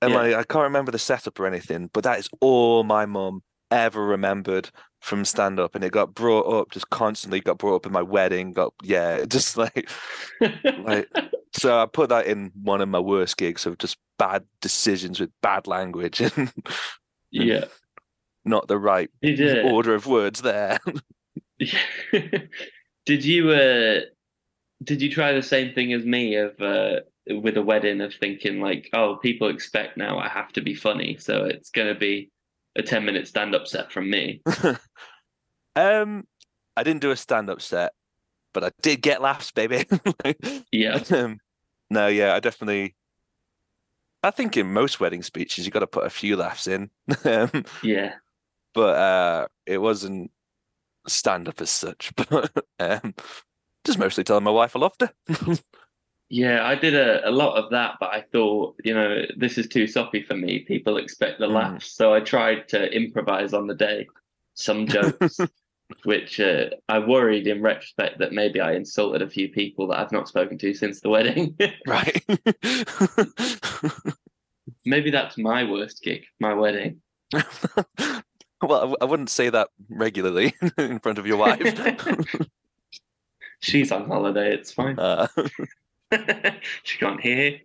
And 0.00 0.12
Yeah. 0.12 0.18
like 0.18 0.34
I 0.34 0.44
can't 0.44 0.62
remember 0.62 0.92
the 0.92 0.98
setup 0.98 1.40
or 1.40 1.46
anything, 1.48 1.90
but 1.92 2.04
that 2.04 2.20
is 2.20 2.28
all 2.40 2.84
my 2.84 3.04
mum 3.04 3.42
ever 3.72 4.04
remembered 4.04 4.70
from 5.00 5.24
stand 5.24 5.58
up, 5.58 5.74
and 5.74 5.82
it 5.82 5.90
got 5.90 6.14
brought 6.14 6.46
up 6.46 6.70
just 6.70 6.88
constantly. 6.90 7.40
Got 7.40 7.58
brought 7.58 7.74
up 7.76 7.86
in 7.86 7.90
my 7.92 8.02
wedding. 8.02 8.52
Got 8.52 8.74
yeah, 8.82 9.24
just 9.28 9.56
like 9.56 9.90
like. 10.76 11.08
So 11.54 11.76
I 11.80 11.86
put 11.86 12.10
that 12.10 12.26
in 12.26 12.52
one 12.62 12.82
of 12.82 12.88
my 12.90 13.00
worst 13.00 13.38
gigs 13.38 13.64
of 13.66 13.78
just 13.78 13.96
bad 14.18 14.44
decisions 14.60 15.18
with 15.18 15.30
bad 15.42 15.66
language 15.66 16.20
and 16.20 16.52
yeah. 17.30 17.64
Not 18.44 18.68
the 18.68 18.78
right 18.78 19.10
order 19.64 19.94
of 19.94 20.06
words 20.06 20.42
there. 20.42 20.78
did 23.06 23.24
you 23.24 23.50
uh 23.50 24.00
did 24.84 25.02
you 25.02 25.10
try 25.10 25.32
the 25.32 25.42
same 25.42 25.74
thing 25.74 25.92
as 25.92 26.04
me 26.04 26.36
of 26.36 26.60
uh 26.60 27.00
with 27.30 27.56
a 27.56 27.62
wedding 27.62 28.00
of 28.00 28.14
thinking 28.14 28.60
like 28.60 28.88
oh 28.92 29.16
people 29.16 29.48
expect 29.48 29.96
now 29.96 30.18
I 30.18 30.28
have 30.28 30.52
to 30.52 30.60
be 30.60 30.74
funny 30.74 31.16
so 31.18 31.44
it's 31.44 31.70
gonna 31.70 31.96
be 31.96 32.30
a 32.76 32.82
10 32.82 33.04
minute 33.04 33.26
stand 33.26 33.56
up 33.56 33.66
set 33.66 33.90
from 33.90 34.08
me 34.08 34.40
um, 35.76 36.26
I 36.76 36.82
didn't 36.82 37.00
do 37.00 37.10
a 37.10 37.16
stand 37.16 37.50
up 37.50 37.60
set, 37.60 37.92
but 38.52 38.64
I 38.64 38.70
did 38.82 39.02
get 39.02 39.22
laughs, 39.22 39.50
baby. 39.50 39.84
yeah 40.72 41.02
Um, 41.10 41.38
no, 41.90 42.06
yeah, 42.06 42.34
I 42.34 42.40
definitely. 42.40 42.94
I 44.22 44.30
think 44.30 44.56
in 44.56 44.72
most 44.72 45.00
wedding 45.00 45.22
speeches 45.22 45.64
you 45.64 45.72
got 45.72 45.80
to 45.80 45.86
put 45.86 46.04
a 46.04 46.10
few 46.10 46.36
laughs 46.36 46.66
in, 46.66 46.90
um, 47.24 47.64
yeah 47.82 48.14
but 48.74 48.96
uh, 48.96 49.46
it 49.66 49.78
wasn't 49.78 50.30
stand 51.06 51.48
up 51.48 51.60
as 51.60 51.70
such. 51.70 52.12
But 52.28 52.52
um, 52.78 53.14
just 53.84 53.98
mostly 53.98 54.24
telling 54.24 54.44
my 54.44 54.50
wife 54.50 54.76
I 54.76 54.80
loved 54.80 55.00
her. 55.02 55.12
yeah 56.30 56.66
I 56.66 56.74
did 56.74 56.94
a, 56.94 57.26
a 57.26 57.30
lot 57.30 57.56
of 57.56 57.70
that 57.70 57.94
but 58.00 58.10
I 58.12 58.20
thought 58.20 58.76
you 58.84 58.92
know 58.92 59.22
this 59.36 59.56
is 59.56 59.66
too 59.66 59.86
soppy 59.86 60.22
for 60.22 60.34
me 60.36 60.58
people 60.60 60.98
expect 60.98 61.38
the 61.40 61.46
Mm. 61.46 61.54
laughs 61.54 61.92
so 61.96 62.12
I 62.12 62.20
tried 62.20 62.68
to 62.68 62.92
improvise 62.94 63.54
on 63.54 63.66
the 63.66 63.74
day 63.74 64.06
some 64.52 64.86
jokes 64.86 65.38
which 66.04 66.38
uh, 66.38 66.66
I 66.90 66.98
worried 66.98 67.46
in 67.46 67.62
retrospect 67.62 68.18
that 68.18 68.32
maybe 68.32 68.60
I 68.60 68.72
insulted 68.74 69.22
a 69.22 69.28
few 69.30 69.48
people 69.48 69.88
that 69.88 69.98
I've 70.00 70.12
not 70.12 70.28
spoken 70.28 70.58
to 70.58 70.74
since 70.74 71.00
the 71.00 71.08
wedding. 71.08 71.56
right. 71.86 72.22
maybe 74.84 75.10
that's 75.10 75.38
my 75.38 75.64
worst 75.64 76.02
gig, 76.02 76.24
my 76.40 76.52
wedding. 76.52 77.00
Well, 78.62 78.96
I 79.00 79.04
wouldn't 79.04 79.30
say 79.30 79.50
that 79.50 79.68
regularly 79.88 80.54
in 80.78 80.98
front 81.00 81.18
of 81.18 81.26
your 81.26 81.36
wife. 81.36 81.60
She's 83.60 83.90
on 83.90 84.06
holiday, 84.06 84.54
it's 84.54 84.72
fine. 84.72 84.98
uh, 84.98 85.26
she 86.84 86.98
can't 86.98 87.20
hear. 87.20 87.58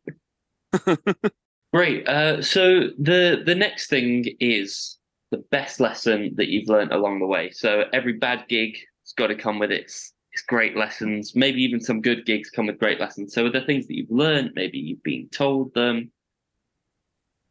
Great. 1.71 2.07
Uh, 2.07 2.41
so 2.41 2.89
the 2.99 3.41
the 3.45 3.55
next 3.55 3.89
thing 3.89 4.25
is 4.39 4.97
the 5.31 5.37
best 5.49 5.79
lesson 5.79 6.33
that 6.35 6.49
you've 6.49 6.69
learned 6.69 6.91
along 6.91 7.19
the 7.19 7.27
way. 7.27 7.49
So 7.51 7.85
every 7.93 8.13
bad 8.13 8.45
gig 8.47 8.77
has 9.03 9.13
got 9.15 9.27
to 9.27 9.35
come 9.35 9.59
with 9.59 9.71
its 9.71 10.13
its 10.33 10.43
great 10.43 10.75
lessons. 10.75 11.35
Maybe 11.35 11.63
even 11.63 11.79
some 11.79 12.01
good 12.01 12.25
gigs 12.25 12.49
come 12.49 12.67
with 12.67 12.79
great 12.79 12.99
lessons. 12.99 13.33
So 13.33 13.49
the 13.49 13.61
things 13.61 13.87
that 13.87 13.95
you've 13.95 14.11
learned, 14.11 14.51
maybe 14.55 14.77
you've 14.77 15.03
been 15.03 15.29
told 15.29 15.73
them. 15.73 16.11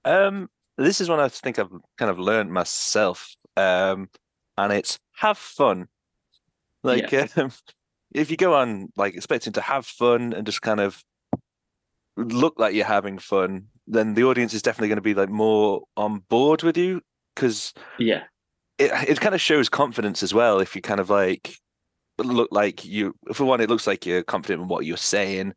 Um, 0.05 0.49
this 0.79 1.01
is 1.01 1.09
one 1.09 1.21
I 1.21 1.29
think 1.29 1.59
I've 1.59 1.71
kind 1.99 2.11
of 2.11 2.19
learned 2.19 2.53
myself. 2.53 3.35
Um, 3.57 4.09
and 4.57 4.73
it's 4.73 4.99
have 5.17 5.39
fun. 5.39 5.89
Like, 6.83 7.13
um, 7.37 7.53
if 8.15 8.31
you 8.31 8.37
go 8.37 8.55
on 8.55 8.89
like 8.97 9.15
expecting 9.15 9.53
to 9.55 9.61
have 9.61 9.87
fun 9.87 10.33
and 10.33 10.47
just 10.47 10.63
kind 10.63 10.81
of 10.81 11.03
look 12.17 12.59
like 12.59 12.75
you're 12.75 12.85
having 12.85 13.19
fun, 13.19 13.67
then 13.87 14.15
the 14.15 14.25
audience 14.25 14.55
is 14.55 14.63
definitely 14.63 14.89
going 14.89 14.97
to 14.97 15.03
be 15.03 15.15
like 15.15 15.29
more 15.29 15.83
on 15.97 16.21
board 16.29 16.63
with 16.63 16.77
you 16.77 17.01
because 17.35 17.73
Yeah, 17.99 18.25
it 18.79 18.91
it 19.09 19.21
kind 19.21 19.35
of 19.35 19.41
shows 19.41 19.69
confidence 19.69 20.23
as 20.23 20.35
well 20.35 20.61
if 20.61 20.75
you 20.75 20.83
kind 20.83 21.01
of 21.01 21.11
like 21.11 21.57
look 22.19 22.49
like 22.53 22.85
you 22.85 23.15
for 23.33 23.45
one 23.45 23.61
it 23.61 23.71
looks 23.71 23.87
like 23.87 24.07
you're 24.07 24.23
confident 24.23 24.63
in 24.63 24.69
what 24.69 24.85
you're 24.85 24.97
saying 24.97 25.55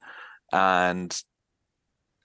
and 0.51 1.21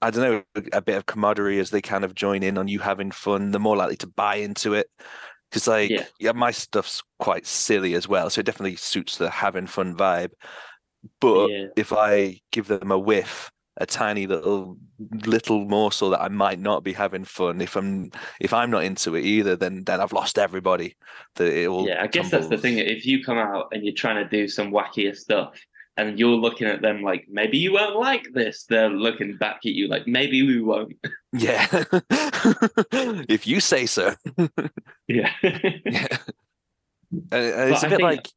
I 0.02 0.10
don't 0.10 0.22
know 0.54 0.62
a 0.72 0.80
bit 0.80 0.96
of 0.96 1.06
camaraderie 1.06 1.58
as 1.58 1.70
they 1.70 1.82
kind 1.82 2.04
of 2.04 2.14
join 2.14 2.42
in 2.42 2.58
on 2.58 2.68
you 2.68 2.78
having 2.78 3.10
fun 3.10 3.50
they're 3.50 3.60
more 3.60 3.76
likely 3.76 3.96
to 3.96 4.06
buy 4.06 4.36
into 4.36 4.74
it 4.74 4.88
because 5.50 5.66
like 5.66 5.90
Yeah. 5.90 6.06
yeah. 6.18 6.32
my 6.32 6.50
stuff's 6.50 7.02
quite 7.18 7.46
silly 7.46 7.94
as 7.94 8.08
well 8.08 8.30
so 8.30 8.40
it 8.40 8.46
definitely 8.46 8.76
suits 8.76 9.18
the 9.18 9.30
having 9.30 9.66
fun 9.66 9.96
vibe 9.96 10.30
but 11.20 11.48
yeah, 11.48 11.66
if 11.76 11.92
I 11.92 12.40
give 12.50 12.66
them 12.66 12.90
a 12.90 12.98
whiff 12.98 13.50
a 13.76 13.86
tiny 13.86 14.26
little 14.26 14.76
little 15.24 15.64
morsel 15.64 16.10
that 16.10 16.20
I 16.20 16.28
might 16.28 16.58
not 16.58 16.84
be 16.84 16.92
having 16.92 17.24
fun 17.24 17.60
if 17.60 17.76
I'm 17.76 18.10
if 18.38 18.52
I'm 18.52 18.70
not 18.70 18.84
into 18.84 19.14
it 19.14 19.24
either 19.24 19.56
then 19.56 19.84
then 19.84 20.00
I've 20.00 20.12
lost 20.12 20.38
everybody 20.38 20.96
that 21.36 21.46
it 21.46 21.66
all 21.66 21.88
yeah. 21.88 22.02
I 22.02 22.06
guess 22.06 22.30
that's 22.30 22.48
the 22.48 22.58
thing. 22.58 22.78
If 22.78 23.06
you 23.06 23.24
come 23.24 23.38
out 23.38 23.68
and 23.72 23.82
you're 23.84 23.94
trying 23.94 24.22
to 24.22 24.28
do 24.28 24.48
some 24.48 24.70
wackier 24.70 25.16
stuff, 25.16 25.58
and 26.08 26.18
you're 26.18 26.36
looking 26.36 26.66
at 26.66 26.82
them 26.82 27.02
like 27.02 27.26
maybe 27.30 27.58
you 27.58 27.72
won't 27.72 27.96
like 27.96 28.26
this, 28.32 28.64
they're 28.64 28.88
looking 28.88 29.36
back 29.36 29.58
at 29.64 29.72
you 29.72 29.88
like 29.88 30.06
maybe 30.06 30.42
we 30.42 30.60
won't. 30.60 30.94
yeah. 31.32 31.66
If 33.28 33.46
you 33.46 33.60
say 33.60 33.86
so. 33.86 34.14
Yeah. 35.08 35.32
yeah 35.42 36.16
and 37.12 37.72
it's 37.72 37.82
But 37.82 37.92
a 37.92 37.96
bit 37.96 38.02
like 38.02 38.28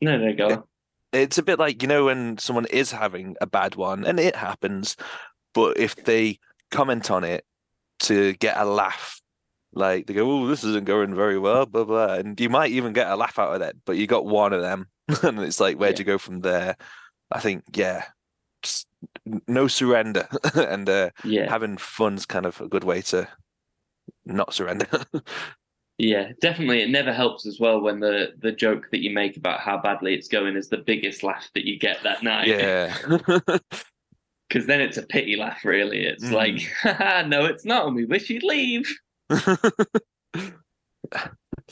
no, 0.00 0.16
no, 0.16 0.32
go 0.34 0.64
it's 1.12 1.38
a 1.38 1.42
bit 1.42 1.58
like 1.58 1.82
you 1.82 1.88
know 1.88 2.06
when 2.06 2.38
someone 2.38 2.66
is 2.66 2.92
having 2.92 3.36
a 3.40 3.46
bad 3.46 3.76
one 3.76 4.04
and 4.04 4.20
it 4.20 4.36
happens 4.36 4.96
but 5.54 5.78
if 5.78 5.94
they 6.04 6.38
comment 6.70 7.10
on 7.10 7.24
it 7.24 7.44
to 7.98 8.34
get 8.34 8.56
a 8.56 8.64
laugh 8.64 9.20
like 9.72 10.06
they 10.06 10.14
go 10.14 10.30
oh 10.30 10.46
this 10.46 10.64
isn't 10.64 10.84
going 10.84 11.14
very 11.14 11.38
well 11.38 11.66
blah 11.66 11.84
blah 11.84 12.14
and 12.14 12.40
you 12.40 12.48
might 12.48 12.70
even 12.70 12.92
get 12.92 13.10
a 13.10 13.16
laugh 13.16 13.38
out 13.38 13.54
of 13.54 13.60
that 13.60 13.76
but 13.84 13.96
you 13.96 14.06
got 14.06 14.26
one 14.26 14.52
of 14.52 14.60
them 14.62 14.86
and 15.22 15.38
it's 15.40 15.60
like 15.60 15.76
where'd 15.78 15.94
Yeah. 15.94 15.98
you 16.00 16.04
go 16.04 16.18
from 16.18 16.40
there 16.40 16.76
i 17.30 17.40
think 17.40 17.64
yeah 17.74 18.04
no 19.46 19.68
surrender 19.68 20.26
and 20.54 20.88
uh 20.88 21.10
Yeah. 21.24 21.48
having 21.48 21.76
fun's 21.76 22.26
kind 22.26 22.46
of 22.46 22.60
a 22.60 22.68
good 22.68 22.84
way 22.84 23.02
to 23.02 23.28
not 24.24 24.54
surrender 24.54 24.86
Yeah, 26.00 26.30
definitely. 26.40 26.80
It 26.82 26.90
never 26.90 27.12
helps 27.12 27.44
as 27.44 27.58
well 27.58 27.80
when 27.80 27.98
the 27.98 28.28
the 28.38 28.52
joke 28.52 28.86
that 28.92 29.00
you 29.02 29.10
make 29.10 29.36
about 29.36 29.58
how 29.58 29.78
badly 29.82 30.14
it's 30.14 30.28
going 30.28 30.54
is 30.54 30.68
the 30.68 30.76
biggest 30.76 31.24
laugh 31.24 31.50
that 31.54 31.64
you 31.64 31.76
get 31.76 32.00
that 32.04 32.22
night. 32.22 32.46
yeah 32.46 32.96
Because 34.48 34.66
then 34.66 34.80
it's 34.80 34.96
a 34.96 35.02
pity 35.02 35.34
laugh, 35.34 35.64
really. 35.64 36.04
It's 36.06 36.22
Mm. 36.26 36.32
like, 36.32 37.26
no, 37.26 37.46
it's 37.46 37.64
not, 37.64 37.86
and 37.88 37.96
we 37.96 38.04
wish 38.04 38.30
you'd 38.30 38.44
leave. 38.44 38.88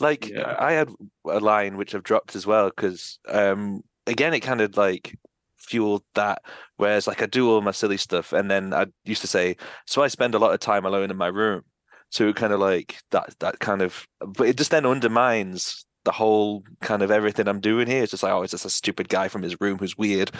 Like 0.00 0.28
Yeah. 0.28 0.54
I 0.58 0.72
had 0.72 0.90
a 1.28 1.40
line 1.40 1.76
which 1.76 1.94
I've 1.94 2.02
dropped 2.02 2.36
as 2.36 2.46
well 2.46 2.70
because 2.70 3.18
um 3.28 3.82
again, 4.06 4.34
it 4.34 4.40
kind 4.40 4.60
of 4.60 4.76
like 4.76 5.16
fueled 5.58 6.04
that. 6.14 6.42
Whereas 6.76 7.06
like 7.06 7.22
I 7.22 7.26
do 7.26 7.50
all 7.50 7.60
my 7.60 7.72
silly 7.72 7.96
stuff, 7.96 8.32
and 8.32 8.50
then 8.50 8.72
I 8.74 8.86
used 9.04 9.20
to 9.22 9.26
say, 9.26 9.56
so 9.86 10.02
I 10.02 10.08
spend 10.08 10.34
a 10.34 10.38
lot 10.38 10.52
of 10.54 10.60
time 10.60 10.84
alone 10.84 11.10
in 11.10 11.16
my 11.16 11.28
room. 11.28 11.62
So 12.10 12.32
kind 12.32 12.52
of 12.52 12.60
like 12.60 12.98
that 13.10 13.34
that 13.40 13.58
kind 13.58 13.82
of, 13.82 14.06
but 14.20 14.46
it 14.48 14.56
just 14.56 14.70
then 14.70 14.86
undermines 14.86 15.84
the 16.04 16.12
whole 16.12 16.62
kind 16.82 17.02
of 17.02 17.10
everything 17.10 17.48
I'm 17.48 17.58
doing 17.60 17.88
here. 17.88 18.02
It's 18.04 18.12
just 18.12 18.22
like, 18.22 18.32
oh, 18.32 18.42
it's 18.42 18.52
just 18.52 18.64
a 18.64 18.70
stupid 18.70 19.08
guy 19.08 19.26
from 19.26 19.42
his 19.42 19.60
room 19.60 19.78
who's 19.78 19.98
weird. 19.98 20.30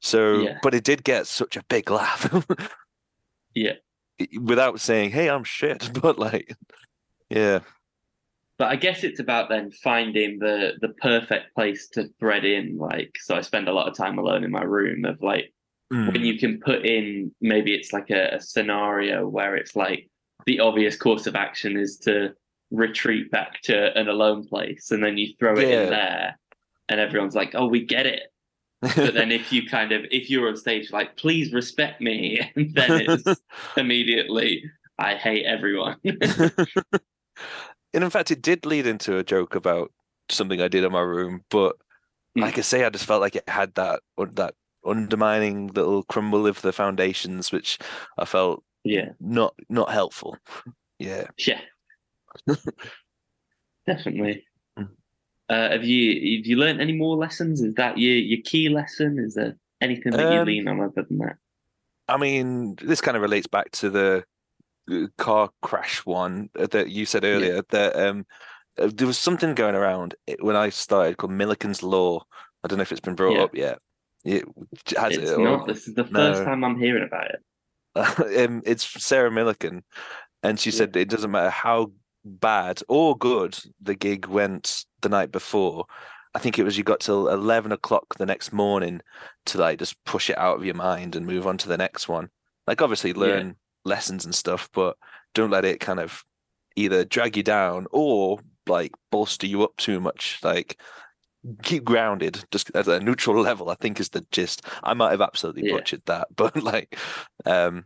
So, 0.00 0.38
Yeah. 0.40 0.58
but 0.60 0.74
it 0.74 0.82
did 0.82 1.04
get 1.04 1.28
such 1.28 1.56
a 1.56 1.62
big 1.68 1.88
laugh. 1.88 2.28
Yeah. 3.54 3.74
Without 4.42 4.80
saying, 4.80 5.10
hey, 5.12 5.30
I'm 5.30 5.44
shit. 5.44 5.88
But 6.02 6.18
like, 6.18 6.56
yeah. 7.30 7.60
But 8.58 8.68
I 8.68 8.76
guess 8.76 9.02
it's 9.02 9.18
about 9.20 9.48
then 9.48 9.70
finding 9.72 10.38
the 10.38 10.72
the 10.80 10.90
perfect 11.00 11.54
place 11.54 11.88
to 11.90 12.08
thread 12.20 12.44
in. 12.44 12.76
Like, 12.78 13.10
so 13.20 13.34
I 13.34 13.40
spend 13.40 13.68
a 13.68 13.72
lot 13.72 13.88
of 13.88 13.96
time 13.96 14.18
alone 14.18 14.44
in 14.44 14.50
my 14.50 14.62
room. 14.62 15.04
Of 15.04 15.20
like 15.22 15.52
Mm. 15.92 16.12
when 16.14 16.24
you 16.24 16.38
can 16.38 16.58
put 16.60 16.86
in 16.86 17.30
maybe 17.42 17.74
it's 17.74 17.92
like 17.92 18.08
a, 18.10 18.36
a 18.36 18.40
scenario 18.40 19.28
where 19.28 19.54
it's 19.54 19.76
like 19.76 20.08
the 20.46 20.58
obvious 20.58 20.96
course 20.96 21.26
of 21.26 21.36
action 21.36 21.76
is 21.76 21.98
to 21.98 22.32
retreat 22.70 23.30
back 23.30 23.60
to 23.64 23.96
an 23.96 24.08
alone 24.08 24.46
place, 24.48 24.90
and 24.90 25.04
then 25.04 25.18
you 25.18 25.34
throw 25.38 25.58
it 25.58 25.68
Yeah. 25.68 25.82
in 25.82 25.90
there, 25.90 26.38
and 26.88 27.00
everyone's 27.00 27.34
like, 27.34 27.54
"Oh, 27.54 27.66
we 27.66 27.84
get 27.84 28.06
it." 28.06 28.22
But 28.80 29.12
then 29.14 29.30
if 29.30 29.52
you 29.52 29.68
kind 29.68 29.92
of 29.92 30.04
if 30.10 30.30
you're 30.30 30.48
on 30.48 30.56
stage 30.56 30.90
like, 30.90 31.16
"Please 31.16 31.52
respect 31.52 32.00
me," 32.00 32.40
and 32.56 32.74
then 32.74 33.02
it's 33.02 33.40
immediately, 33.76 34.64
"I 34.98 35.16
hate 35.16 35.44
everyone." 35.44 35.96
and 37.94 38.04
in 38.04 38.10
fact, 38.10 38.30
it 38.30 38.42
did 38.42 38.66
lead 38.66 38.86
into 38.86 39.16
a 39.16 39.24
joke 39.24 39.54
about 39.54 39.90
something 40.28 40.60
I 40.60 40.68
did 40.68 40.84
in 40.84 40.92
my 40.92 41.00
room. 41.00 41.44
But 41.50 41.76
Mm. 42.36 42.42
like 42.42 42.58
I 42.58 42.62
say, 42.62 42.84
I 42.84 42.90
just 42.90 43.04
felt 43.06 43.20
like 43.20 43.36
it 43.36 43.48
had 43.48 43.74
that 43.76 44.00
that 44.32 44.54
undermining 44.84 45.68
little 45.68 46.02
crumble 46.02 46.46
of 46.48 46.60
the 46.62 46.72
foundations, 46.72 47.52
which 47.52 47.78
I 48.18 48.24
felt 48.24 48.64
yeah. 48.82 49.10
not 49.20 49.54
not 49.68 49.90
helpful. 49.90 50.36
Yeah. 50.98 51.26
Yeah. 51.38 51.60
Definitely. 53.86 54.44
Mm. 54.78 54.88
Uh, 55.48 55.70
have 55.70 55.84
you 55.84 56.38
have 56.38 56.46
you 56.46 56.56
learned 56.56 56.80
any 56.80 56.92
more 56.92 57.16
lessons? 57.16 57.60
Is 57.62 57.74
that 57.74 57.98
your 57.98 58.14
your 58.16 58.40
key 58.44 58.68
lesson? 58.68 59.18
Is 59.18 59.34
there 59.34 59.56
anything 59.80 60.12
that 60.12 60.32
you 60.32 60.40
Um, 60.40 60.46
lean 60.46 60.68
on 60.68 60.80
other 60.80 61.02
than 61.02 61.18
that? 61.18 61.36
I 62.08 62.16
mean, 62.16 62.76
this 62.82 63.00
kind 63.00 63.16
of 63.16 63.22
relates 63.22 63.46
back 63.46 63.70
to 63.72 63.90
the 63.90 64.24
car 65.18 65.50
crash 65.62 66.04
one 66.06 66.50
uh, 66.58 66.66
that 66.68 66.90
you 66.90 67.06
said 67.06 67.24
earlier. 67.24 67.62
That 67.70 67.96
um, 67.96 68.26
uh, 68.78 68.90
there 68.92 69.06
was 69.06 69.18
something 69.18 69.54
going 69.54 69.74
around 69.74 70.14
when 70.40 70.56
I 70.56 70.68
started 70.70 71.16
called 71.16 71.32
Millican's 71.32 71.82
Law. 71.82 72.24
I 72.62 72.68
don't 72.68 72.78
know 72.78 72.82
if 72.82 72.92
it's 72.92 73.00
been 73.00 73.14
brought 73.14 73.36
Yeah. 73.36 73.42
up 73.42 73.54
yet. 73.54 73.78
It 74.24 74.44
has 74.96 75.16
It's 75.16 75.30
it, 75.30 75.38
or- 75.38 75.44
not. 75.44 75.66
This 75.66 75.86
is 75.86 75.94
the 75.94 76.04
first 76.04 76.40
no. 76.40 76.44
time 76.44 76.64
I'm 76.64 76.78
hearing 76.78 77.04
about 77.04 77.30
it. 77.30 77.40
um, 78.50 78.62
it's 78.64 78.84
Sarah 79.04 79.30
Millican, 79.30 79.82
and 80.42 80.58
she 80.58 80.70
Yeah. 80.70 80.76
said 80.76 80.96
it 80.96 81.08
doesn't 81.10 81.30
matter 81.30 81.50
how 81.50 81.92
bad 82.24 82.82
or 82.88 83.16
good 83.16 83.58
the 83.82 83.94
gig 83.94 84.26
went 84.26 84.84
the 85.02 85.08
night 85.10 85.30
before. 85.30 85.84
I 86.34 86.38
think 86.40 86.58
it 86.58 86.64
was 86.64 86.76
you 86.76 86.82
got 86.82 87.00
till 87.00 87.28
eleven 87.28 87.70
o'clock 87.70 88.16
the 88.18 88.26
next 88.26 88.52
morning 88.52 89.00
to 89.46 89.58
like 89.58 89.78
just 89.78 90.02
push 90.04 90.30
it 90.30 90.38
out 90.38 90.56
of 90.56 90.64
your 90.64 90.74
mind 90.74 91.14
and 91.14 91.26
move 91.26 91.46
on 91.46 91.58
to 91.58 91.68
the 91.68 91.76
next 91.76 92.08
one. 92.08 92.30
Like 92.66 92.82
obviously 92.82 93.12
learn 93.12 93.56
lessons 93.84 94.24
and 94.24 94.34
stuff, 94.34 94.68
but 94.72 94.96
don't 95.34 95.50
let 95.50 95.64
it 95.64 95.80
kind 95.80 96.00
of 96.00 96.24
either 96.76 97.04
drag 97.04 97.36
you 97.36 97.42
down 97.42 97.86
or 97.92 98.38
like 98.66 98.92
bolster 99.10 99.46
you 99.46 99.62
up 99.62 99.76
too 99.76 100.00
much. 100.00 100.38
Like 100.42 100.80
keep 101.62 101.84
grounded 101.84 102.44
just 102.50 102.70
at 102.74 102.88
a 102.88 103.00
neutral 103.00 103.40
level, 103.42 103.68
I 103.70 103.74
think 103.74 104.00
is 104.00 104.08
the 104.10 104.26
gist. 104.30 104.62
I 104.82 104.94
might 104.94 105.10
have 105.10 105.20
absolutely 105.20 105.66
Yeah. 105.68 105.74
butchered 105.76 106.02
that, 106.06 106.28
but 106.36 106.62
like 106.62 106.98
um 107.44 107.84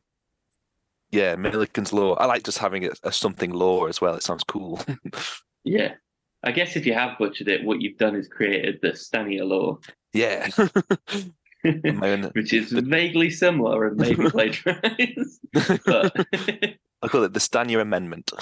yeah, 1.10 1.36
Millican's 1.36 1.92
law. 1.92 2.14
I 2.14 2.26
like 2.26 2.42
just 2.44 2.58
having 2.58 2.84
a, 2.84 2.90
a 3.02 3.10
something 3.12 3.50
law 3.50 3.86
as 3.86 3.98
well. 4.00 4.14
It 4.14 4.22
sounds 4.22 4.44
cool. 4.44 4.80
Yeah. 5.64 5.94
I 6.44 6.52
guess 6.52 6.76
if 6.76 6.86
you 6.86 6.94
have 6.94 7.18
butchered 7.18 7.48
it, 7.48 7.64
what 7.64 7.82
you've 7.82 7.98
done 7.98 8.14
is 8.14 8.28
created 8.28 8.78
the 8.80 8.94
Stanier 8.94 9.44
law, 9.44 9.78
yeah. 10.14 10.48
Which 12.34 12.52
is 12.52 12.70
vaguely 12.72 13.30
similar 13.30 13.86
and 13.88 13.96
maybe 13.96 14.30
plagiarized. 14.30 15.40
But 15.84 16.14
I 17.02 17.08
call 17.08 17.24
it 17.24 17.32
the 17.32 17.40
Stanier 17.40 17.80
Amendment. 17.80 18.32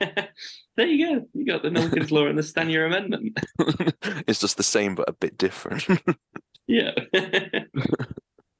there 0.00 0.86
you 0.86 1.06
go. 1.20 1.26
You 1.34 1.46
got 1.46 1.62
the 1.62 1.70
Millican's 1.70 2.10
law 2.10 2.26
and 2.26 2.38
the 2.38 2.42
Stanier 2.42 2.86
amendment. 2.86 3.38
it's 4.26 4.40
just 4.40 4.56
the 4.56 4.62
same 4.62 4.94
but 4.94 5.08
a 5.08 5.12
bit 5.12 5.38
different. 5.38 5.86
Yeah. 6.66 6.92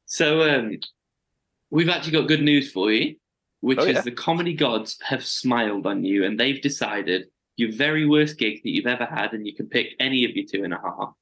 so 0.06 0.42
um 0.42 0.78
we've 1.70 1.88
actually 1.88 2.12
got 2.12 2.28
good 2.28 2.42
news 2.42 2.70
for 2.70 2.92
you, 2.92 3.16
which 3.60 3.78
Oh, 3.80 3.84
is 3.84 3.94
yeah. 3.96 4.00
the 4.02 4.12
comedy 4.12 4.54
gods 4.54 4.98
have 5.02 5.24
smiled 5.24 5.86
on 5.86 6.04
you 6.04 6.24
and 6.24 6.38
they've 6.38 6.60
decided 6.62 7.24
your 7.56 7.72
very 7.72 8.06
worst 8.06 8.36
gig 8.38 8.62
that 8.62 8.70
you've 8.70 8.86
ever 8.86 9.04
had, 9.06 9.32
and 9.32 9.46
you 9.46 9.54
can 9.54 9.66
pick 9.68 9.90
any 10.00 10.24
of 10.24 10.32
your 10.32 10.44
two 10.44 10.64
and 10.64 10.74
a 10.74 10.78
half. 10.78 11.14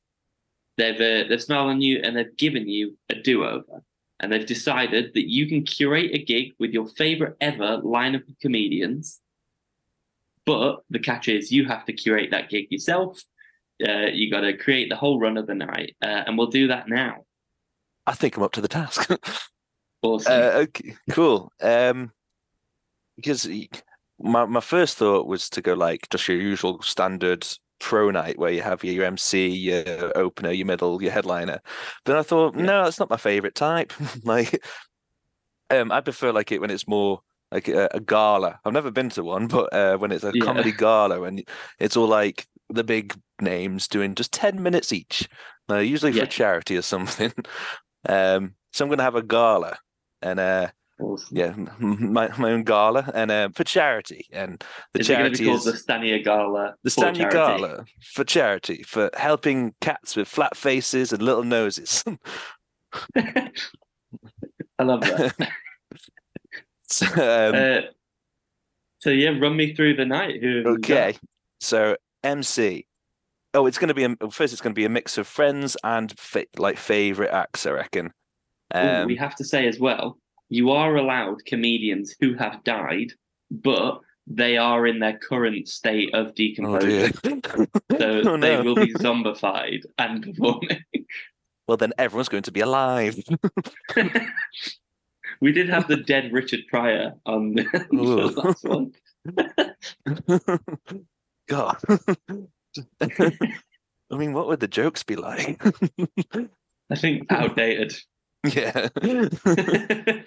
They've 0.77 0.95
uh, 0.95 1.29
they've 1.29 1.43
smiled 1.43 1.71
on 1.71 1.81
you 1.81 2.01
and 2.03 2.17
they've 2.17 2.37
given 2.37 2.69
you 2.69 2.97
a 3.09 3.15
do-over. 3.15 3.83
And 4.21 4.33
they've 4.33 4.47
decided 4.47 5.15
that 5.15 5.29
you 5.29 5.49
can 5.49 5.65
curate 5.65 6.13
a 6.15 6.25
gig 6.25 6.53
with 6.61 6.71
your 6.71 6.87
favorite 6.87 7.37
ever 7.41 7.79
lineup 7.79 8.29
of 8.29 8.39
comedians. 8.41 9.21
But 10.47 10.83
the 10.91 11.01
catch 11.01 11.29
is 11.29 11.51
you 11.51 11.67
have 11.67 11.85
to 11.87 11.93
curate 11.93 12.31
that 12.31 12.49
gig 12.49 12.67
yourself. 12.71 13.21
Uh, 13.87 14.07
you 14.13 14.31
got 14.31 14.43
to 14.43 14.57
create 14.57 14.89
the 14.89 14.97
whole 14.97 15.19
run 15.19 15.37
of 15.37 15.49
the 15.49 15.55
night, 15.55 15.97
uh, 16.03 16.23
and 16.27 16.39
we'll 16.39 16.47
do 16.49 16.69
that 16.69 16.89
now. 16.89 17.25
I 18.07 18.15
think 18.15 18.37
I'm 18.37 18.43
up 18.45 18.53
to 18.53 18.61
the 18.61 18.69
task. 18.69 19.11
Awesome. 20.03 20.33
Uh, 20.33 20.51
okay, 20.63 20.97
cool. 21.11 21.53
Um, 21.61 22.11
because 23.17 23.49
my 24.19 24.45
my 24.47 24.61
first 24.61 24.99
thought 24.99 25.27
was 25.27 25.49
to 25.51 25.63
go 25.63 25.75
like 25.75 26.09
just 26.11 26.27
your 26.27 26.39
usual 26.39 26.83
standard 26.83 27.47
pro 27.83 28.11
night 28.11 28.39
where 28.39 28.53
you 28.53 28.63
have 28.63 28.85
your 28.85 29.05
MC, 29.05 29.49
your 29.49 30.17
opener, 30.17 30.53
your 30.53 30.67
middle, 30.67 31.03
your 31.03 31.13
headliner. 31.13 31.61
But 32.05 32.17
I 32.17 32.23
thought, 32.23 32.57
Yeah. 32.57 32.65
no, 32.67 32.85
that's 32.85 32.99
not 33.01 33.11
my 33.11 33.17
favorite 33.19 33.55
type. 33.57 33.93
like, 34.25 34.65
um, 35.71 35.91
I 35.93 36.01
prefer 36.01 36.33
like 36.33 36.53
it 36.53 36.61
when 36.61 36.71
it's 36.71 36.87
more 36.89 37.21
like 37.51 37.69
a, 37.69 37.89
a 37.93 38.01
gala. 38.01 38.61
I've 38.65 38.73
never 38.73 38.91
been 38.91 39.11
to 39.11 39.25
one, 39.25 39.47
but 39.49 39.73
uh, 39.73 39.97
when 39.99 40.13
it's 40.13 40.25
a 40.25 40.33
Yeah. 40.35 40.45
comedy 40.45 40.73
gala 40.73 41.23
and 41.23 41.45
it's 41.79 41.97
all 41.97 42.09
like 42.09 42.47
the 42.71 42.85
big 42.85 43.15
names 43.41 43.89
doing 43.89 44.15
just 44.15 44.33
ten 44.33 44.63
minutes 44.63 44.93
each, 44.93 45.29
uh, 45.71 45.79
usually 45.79 46.13
Yeah. 46.13 46.25
for 46.25 46.31
charity 46.31 46.77
or 46.77 46.83
something. 46.83 47.33
Um, 48.09 48.55
so 48.73 48.85
I'm 48.85 48.91
gonna 48.91 49.05
have 49.05 49.15
a 49.15 49.23
gala 49.23 49.79
and 50.23 50.41
uh. 50.41 50.69
Yeah 51.31 51.55
my, 51.79 52.29
my 52.39 52.53
own 52.53 52.65
gala 52.65 53.11
and 53.15 53.31
uh, 53.31 53.49
for 53.55 53.65
charity 53.65 54.27
and 54.33 54.63
the 54.95 55.01
is 55.01 55.11
it 55.11 55.19
going 55.19 55.33
to 55.33 55.39
charity 55.39 55.51
is 55.51 55.65
the 55.65 55.73
Stanier 55.73 56.23
Gala? 56.23 56.75
the 56.83 56.91
for 56.91 57.13
charity? 57.13 57.25
Gala 57.31 57.85
for 58.15 58.25
charity 58.25 58.83
for 58.85 59.11
helping 59.15 59.75
cats 59.81 60.17
with 60.17 60.29
flat 60.29 60.57
faces 60.57 61.13
and 61.13 61.23
little 61.23 61.45
noses. 61.45 62.05
I 63.17 64.83
love 64.83 65.01
that. 65.03 65.35
So, 66.87 67.07
um, 67.07 67.55
uh, 67.55 67.81
so 68.99 69.09
yeah, 69.09 69.31
run 69.39 69.57
me 69.57 69.75
through 69.75 69.97
the 69.97 70.05
night. 70.05 70.43
Who 70.43 70.57
have 70.57 70.67
you 70.67 70.79
got? 70.79 70.99
okay, 70.99 71.17
so 71.59 71.97
MC. 72.23 72.87
Oh, 73.55 73.65
it's 73.65 73.79
going 73.79 73.89
to 73.89 73.95
be 73.95 74.05
a, 74.05 74.31
first. 74.31 74.53
It's 74.53 74.61
going 74.61 74.75
to 74.75 74.79
be 74.79 74.85
a 74.85 74.91
mix 74.91 75.17
of 75.17 75.27
friends 75.27 75.75
and 75.83 76.13
fa- 76.19 76.45
like 76.59 76.77
favorite 76.77 77.31
acts. 77.33 77.65
I 77.65 77.71
reckon. 77.71 78.13
Ooh, 78.77 78.79
Um, 78.79 79.07
we 79.07 79.17
have 79.17 79.35
to 79.37 79.45
say 79.45 79.67
as 79.67 79.79
well, 79.81 80.19
you 80.53 80.71
are 80.71 80.97
allowed 80.97 81.43
comedians 81.47 82.15
who 82.21 82.35
have 82.35 82.63
died, 82.63 83.13
but 83.51 84.01
they 84.27 84.59
are 84.59 84.87
in 84.87 84.99
their 84.99 85.17
current 85.17 85.67
state 85.67 86.15
of 86.15 86.35
oh 86.39 86.79
So 87.99 88.23
Oh, 88.27 88.37
they 88.37 88.61
will 88.61 88.75
be 88.75 88.93
zombified 88.93 89.87
and 89.97 90.23
performing. 90.27 90.85
Well, 91.67 91.79
then 91.79 91.95
everyone's 91.97 92.29
going 92.29 92.43
to 92.43 92.53
be 92.53 92.61
alive. 92.61 93.19
we 95.41 95.53
did 95.53 95.71
have 95.71 95.89
the 95.89 95.97
dead 95.97 96.33
Richard 96.33 96.61
Pryor 96.69 97.15
on 97.25 97.55
the 97.55 98.35
last 98.37 98.65
one. 98.65 98.93
God. 101.49 101.79
I 104.11 104.17
mean, 104.17 104.35
what 104.35 104.49
would 104.49 104.61
the 104.61 104.69
jokes 104.69 105.03
be 105.03 105.17
like? 105.17 105.63
I 106.91 106.95
think 106.95 107.33
outdated. 107.33 107.95
Yeah. 108.45 108.89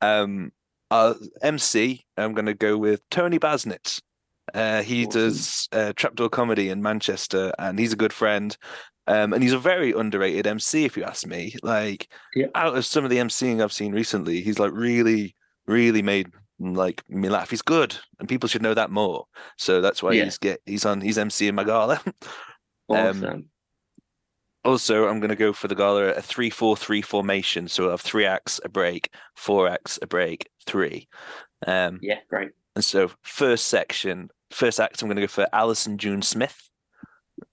um, 0.00 0.52
uh, 0.90 1.14
MC, 1.42 2.04
I'm 2.16 2.32
going 2.34 2.46
to 2.46 2.54
go 2.54 2.76
with 2.78 3.00
Tony 3.10 3.38
Basnett. 3.38 4.00
Uh, 4.54 4.82
he 4.82 5.06
Awesome. 5.06 5.20
does 5.20 5.68
uh, 5.72 5.92
trapdoor 5.96 6.28
comedy 6.28 6.68
in 6.68 6.82
Manchester, 6.82 7.52
and 7.58 7.78
he's 7.78 7.92
a 7.92 7.96
good 7.96 8.12
friend. 8.12 8.56
Um, 9.08 9.32
and 9.32 9.42
he's 9.42 9.52
a 9.52 9.58
very 9.58 9.92
underrated 9.92 10.46
MC, 10.46 10.84
if 10.84 10.96
you 10.96 11.04
ask 11.04 11.26
me. 11.26 11.54
Like, 11.62 12.08
Yeah. 12.34 12.46
out 12.54 12.76
of 12.76 12.84
some 12.84 13.04
of 13.04 13.10
the 13.10 13.18
MCing 13.18 13.62
I've 13.62 13.72
seen 13.72 13.92
recently, 13.92 14.40
he's 14.40 14.58
like 14.58 14.72
really, 14.72 15.34
really 15.66 16.02
made 16.02 16.28
like 16.58 17.02
me 17.08 17.28
laugh. 17.28 17.50
He's 17.50 17.62
good, 17.62 17.96
and 18.18 18.28
people 18.28 18.48
should 18.48 18.62
know 18.62 18.74
that 18.74 18.90
more. 18.90 19.26
So 19.58 19.80
that's 19.80 20.02
why 20.02 20.12
Yeah. 20.12 20.24
he's 20.24 20.38
get 20.38 20.60
he's 20.66 20.84
on 20.86 21.00
he's 21.00 21.18
MCing 21.18 21.54
my 21.54 21.64
gala. 21.64 22.00
Um, 22.88 22.96
Awesome. 23.24 23.50
Also, 24.66 25.06
I'm 25.08 25.20
going 25.20 25.30
to 25.30 25.36
go 25.36 25.52
for 25.52 25.68
the 25.68 25.74
gala 25.74 26.08
a 26.08 26.20
three-four-three 26.22 27.02
formation. 27.02 27.68
So 27.68 27.84
we'll 27.84 27.92
have 27.92 28.00
three 28.00 28.26
acts, 28.26 28.60
a 28.64 28.68
break, 28.68 29.10
four 29.36 29.68
acts, 29.68 29.98
a 30.02 30.06
break, 30.06 30.48
three. 30.66 31.08
Um, 31.66 31.98
Yeah, 32.02 32.18
great. 32.28 32.50
and 32.74 32.84
so 32.84 33.10
first 33.22 33.68
section, 33.68 34.28
first 34.50 34.80
act, 34.80 35.00
I'm 35.00 35.08
going 35.08 35.16
to 35.16 35.22
go 35.22 35.26
for 35.28 35.46
Allyson 35.52 35.98
June 35.98 36.20
Smith. 36.22 36.68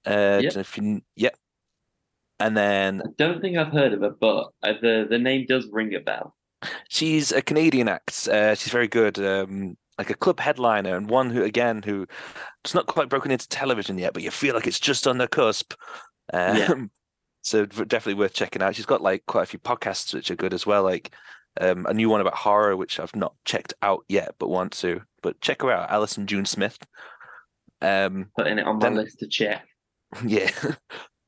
Uh, 0.06 0.40
Yep. 0.44 0.56
if 0.58 0.78
you, 0.78 1.02
yep. 1.16 1.36
And 2.40 2.58
then 2.58 3.02
I 3.06 3.10
don't 3.18 3.42
think 3.42 3.58
I've 3.58 3.72
heard 3.72 3.94
of 3.94 4.02
her, 4.02 4.10
but 4.10 4.50
uh, 4.64 4.74
the 4.82 5.06
the 5.10 5.20
name 5.20 5.46
does 5.48 5.68
ring 5.72 5.94
a 5.96 6.00
bell. 6.00 6.36
she's 6.90 7.32
a 7.32 7.42
Canadian 7.42 7.88
act. 7.88 8.28
Uh, 8.28 8.56
she's 8.56 8.72
very 8.74 8.88
good, 8.88 9.20
um, 9.20 9.78
like 9.98 10.10
a 10.10 10.16
club 10.16 10.40
headliner, 10.40 10.96
and 10.98 11.10
one 11.10 11.30
who, 11.30 11.44
again, 11.44 11.84
who 11.84 12.08
it's 12.66 12.74
not 12.74 12.88
quite 12.88 13.08
broken 13.08 13.32
into 13.32 13.48
television 13.48 13.98
yet, 13.98 14.14
but 14.14 14.24
you 14.24 14.32
feel 14.32 14.56
like 14.56 14.68
it's 14.68 14.80
just 14.80 15.06
on 15.08 15.20
the 15.20 15.28
cusp. 15.28 15.74
Um, 16.34 16.58
Yeah. 16.58 16.74
So 17.44 17.66
definitely 17.66 18.16
worth 18.16 18.34
checking 18.34 18.62
out. 18.62 18.76
She's 18.76 18.86
got 18.86 19.02
like 19.02 19.26
quite 19.26 19.44
a 19.44 19.46
few 19.48 19.60
podcasts 19.60 20.14
which 20.14 20.32
are 20.32 20.36
good 20.36 20.54
as 20.54 20.66
well, 20.66 20.84
like 20.84 21.14
um, 21.62 21.86
a 21.86 21.94
new 21.94 22.10
one 22.10 22.22
about 22.22 22.36
horror 22.36 22.76
which 22.76 23.00
I've 23.00 23.16
not 23.16 23.36
checked 23.46 23.74
out 23.82 24.04
yet, 24.10 24.36
but 24.40 24.50
want 24.50 24.72
to. 24.80 25.02
But 25.22 25.40
check 25.42 25.62
her 25.62 25.72
out, 25.72 25.92
Allyson 25.92 26.26
June 26.26 26.46
Smith. 26.46 26.78
Um, 27.82 28.30
Putting 28.38 28.60
it 28.60 28.66
on 28.66 28.76
my 28.80 28.86
Then- 28.88 28.96
list 28.96 29.20
to 29.20 29.28
check. 29.28 29.66
yeah. 30.26 30.50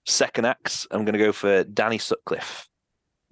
Second 0.06 0.46
acts, 0.46 0.88
I'm 0.92 1.04
going 1.04 1.14
to 1.14 1.20
go 1.20 1.32
for 1.32 1.64
Danny 1.64 1.98
Sutcliffe, 1.98 2.68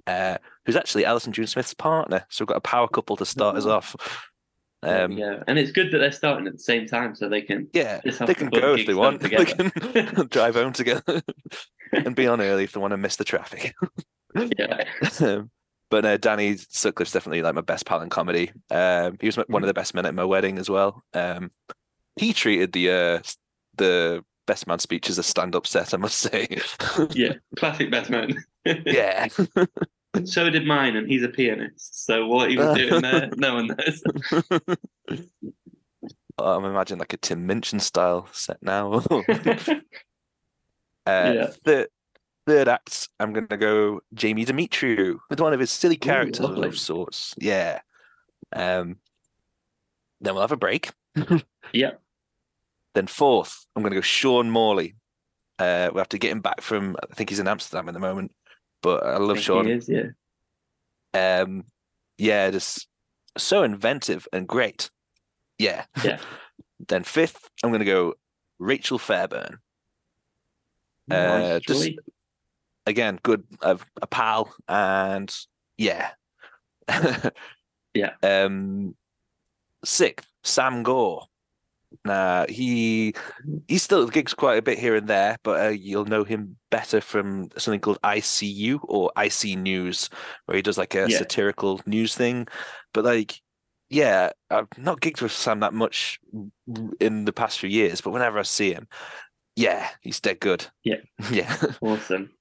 uh, 0.07 0.37
who's 0.65 0.75
actually 0.75 1.05
Allyson 1.05 1.31
June 1.31 1.45
Smith's 1.47 1.73
partner. 1.75 2.25
So 2.29 2.43
we've 2.43 2.47
got 2.49 2.57
a 2.57 2.61
power 2.61 2.87
couple 2.87 3.15
to 3.17 3.25
start 3.25 3.55
us 3.55 3.65
Oh. 3.65 3.71
off. 3.71 3.95
Um, 4.83 5.15
go. 5.15 5.43
And 5.47 5.57
it's 5.57 5.71
good 5.71 5.91
that 5.91 5.99
they're 5.99 6.11
starting 6.11 6.47
at 6.47 6.53
the 6.53 6.59
same 6.59 6.85
time, 6.85 7.15
so 7.15 7.29
they 7.29 7.41
can. 7.41 7.67
yeah, 7.73 8.01
Just 8.05 8.19
have 8.19 8.27
they 8.27 8.33
to 8.33 8.39
can 8.39 8.49
go 8.49 8.75
if 8.75 8.85
they 8.87 8.93
want. 8.93 9.21
They 9.21 9.45
can 9.45 10.27
drive 10.29 10.55
home 10.55 10.73
together 10.73 11.21
and 11.93 12.15
be 12.15 12.27
on 12.27 12.41
early 12.41 12.63
if 12.63 12.73
they 12.73 12.79
want 12.79 12.91
to 12.91 12.97
miss 12.97 13.15
the 13.15 13.23
traffic. 13.23 13.73
Yeah. 14.35 14.83
Um, 15.21 15.51
but 15.89 16.05
uh, 16.05 16.17
Danny 16.17 16.55
Sutcliffe's 16.57 17.11
definitely 17.11 17.43
like 17.43 17.53
my 17.55 17.61
best 17.61 17.85
pal 17.85 18.01
in 18.01 18.09
comedy. 18.09 18.51
Um, 18.71 19.17
he 19.21 19.27
was 19.27 19.35
one 19.35 19.61
of 19.63 19.67
the 19.67 19.73
best 19.75 19.93
men 19.93 20.05
at 20.07 20.15
my 20.15 20.25
wedding 20.25 20.57
as 20.57 20.69
well. 20.69 21.03
Um, 21.13 21.51
he 22.15 22.33
treated 22.33 22.71
the 22.73 22.89
uh, 22.89 23.19
the 23.77 24.23
best 24.47 24.67
man 24.67 24.79
speech 24.79 25.09
as 25.09 25.17
a 25.19 25.23
stand 25.23 25.55
up 25.55 25.67
set, 25.67 25.93
I 25.93 25.97
must 25.97 26.17
say. 26.19 26.47
yeah. 27.11 27.33
Classic 27.57 27.89
best 27.91 28.09
man. 28.09 28.43
yeah. 28.65 29.27
So 30.25 30.49
did 30.49 30.65
mine, 30.65 30.95
and 30.95 31.07
he's 31.09 31.23
a 31.23 31.29
pianist. 31.29 32.05
So 32.05 32.27
what 32.27 32.49
he 32.49 32.57
was 32.57 32.77
doing 32.77 33.01
there, 33.01 33.29
no 33.35 33.55
one 33.55 33.67
knows. 33.67 34.77
Oh, 36.37 36.57
I'm 36.57 36.65
imagining 36.65 36.97
like 36.99 37.13
a 37.13 37.17
Tim 37.17 37.45
Minchin 37.45 37.79
style 37.79 38.27
set 38.31 38.57
now. 38.63 38.93
uh, 39.11 39.21
Yeah. 41.05 41.47
third, 41.63 41.87
third 42.47 42.67
act, 42.67 43.09
I'm 43.19 43.33
going 43.33 43.47
to 43.47 43.57
go 43.57 44.01
Jamie 44.15 44.43
Demetriou 44.45 45.19
with 45.29 45.39
one 45.39 45.53
of 45.53 45.59
his 45.59 45.69
silly 45.69 45.95
characters 45.95 46.43
of 46.43 46.77
sorts. 46.79 47.35
Yeah. 47.37 47.81
Um, 48.51 48.97
then 50.21 50.33
we'll 50.33 50.41
have 50.41 50.51
a 50.51 50.57
break. 50.57 50.91
yeah. 51.71 51.91
Then 52.95 53.05
fourth, 53.07 53.67
I'm 53.75 53.83
going 53.83 53.91
to 53.91 53.97
go 53.97 54.01
Sean 54.01 54.49
Morley. 54.49 54.95
Uh, 55.59 55.91
we 55.93 55.99
have 55.99 56.09
to 56.09 56.17
get 56.17 56.31
him 56.31 56.41
back 56.41 56.61
from. 56.61 56.95
I 57.11 57.13
think 57.13 57.29
he's 57.29 57.39
in 57.39 57.47
Amsterdam 57.47 57.87
at 57.89 57.93
the 57.93 57.99
moment, 57.99 58.31
but 58.83 59.03
I 59.03 59.17
love 59.17 59.37
think 59.37 59.45
Sean. 59.45 59.67
Is, 59.67 59.89
yeah. 59.89 60.09
Um, 61.41 61.63
yeah, 62.19 62.51
just 62.51 62.87
so 63.37 63.63
inventive 63.63 64.27
and 64.31 64.47
great. 64.47 64.91
Yeah. 65.57 65.85
Yeah. 66.03 66.19
then 66.87 67.03
fifth, 67.03 67.49
I'm 67.63 67.71
going 67.71 67.79
to 67.79 67.85
go 67.85 68.13
Rachel 68.59 68.99
Fairburn. 68.99 69.57
Uh, 71.09 71.59
just- 71.59 71.89
Again, 72.85 73.17
good, 73.23 73.45
uh, 73.61 73.77
a 74.01 74.07
pal, 74.07 74.53
and 74.67 75.33
yeah. 75.77 76.09
Yeah. 77.93 78.13
Um, 78.21 78.95
sixth, 79.85 80.27
Sam 80.43 80.83
Gore. 80.83 81.27
Nah, 82.05 82.45
he 82.47 83.13
he 83.67 83.77
still 83.77 84.07
gigs 84.07 84.33
quite 84.33 84.57
a 84.57 84.61
bit 84.61 84.79
here 84.79 84.95
and 84.95 85.07
there, 85.07 85.37
but 85.43 85.65
uh, 85.65 85.69
you'll 85.69 86.05
know 86.05 86.23
him 86.23 86.57
better 86.71 87.01
from 87.01 87.49
something 87.57 87.79
called 87.79 87.99
ICU 88.03 88.79
or 88.83 89.11
IC 89.17 89.57
News, 89.57 90.09
where 90.45 90.55
he 90.55 90.61
does 90.61 90.77
like 90.77 90.95
a 90.95 91.07
Yeah. 91.09 91.17
satirical 91.17 91.81
news 91.85 92.15
thing. 92.15 92.47
But 92.93 93.05
like, 93.05 93.39
yeah, 93.89 94.31
I've 94.49 94.67
not 94.77 95.01
gigged 95.01 95.21
with 95.21 95.31
Sam 95.31 95.59
that 95.61 95.73
much 95.73 96.19
in 96.99 97.25
the 97.25 97.33
past 97.33 97.59
few 97.59 97.69
years, 97.69 98.01
but 98.01 98.11
whenever 98.11 98.39
I 98.39 98.43
see 98.43 98.73
him, 98.73 98.87
yeah, 99.55 99.89
he's 100.01 100.19
dead 100.19 100.39
good. 100.39 100.65
Yeah. 100.83 100.97
yeah. 101.31 101.55
Awesome. 101.81 102.31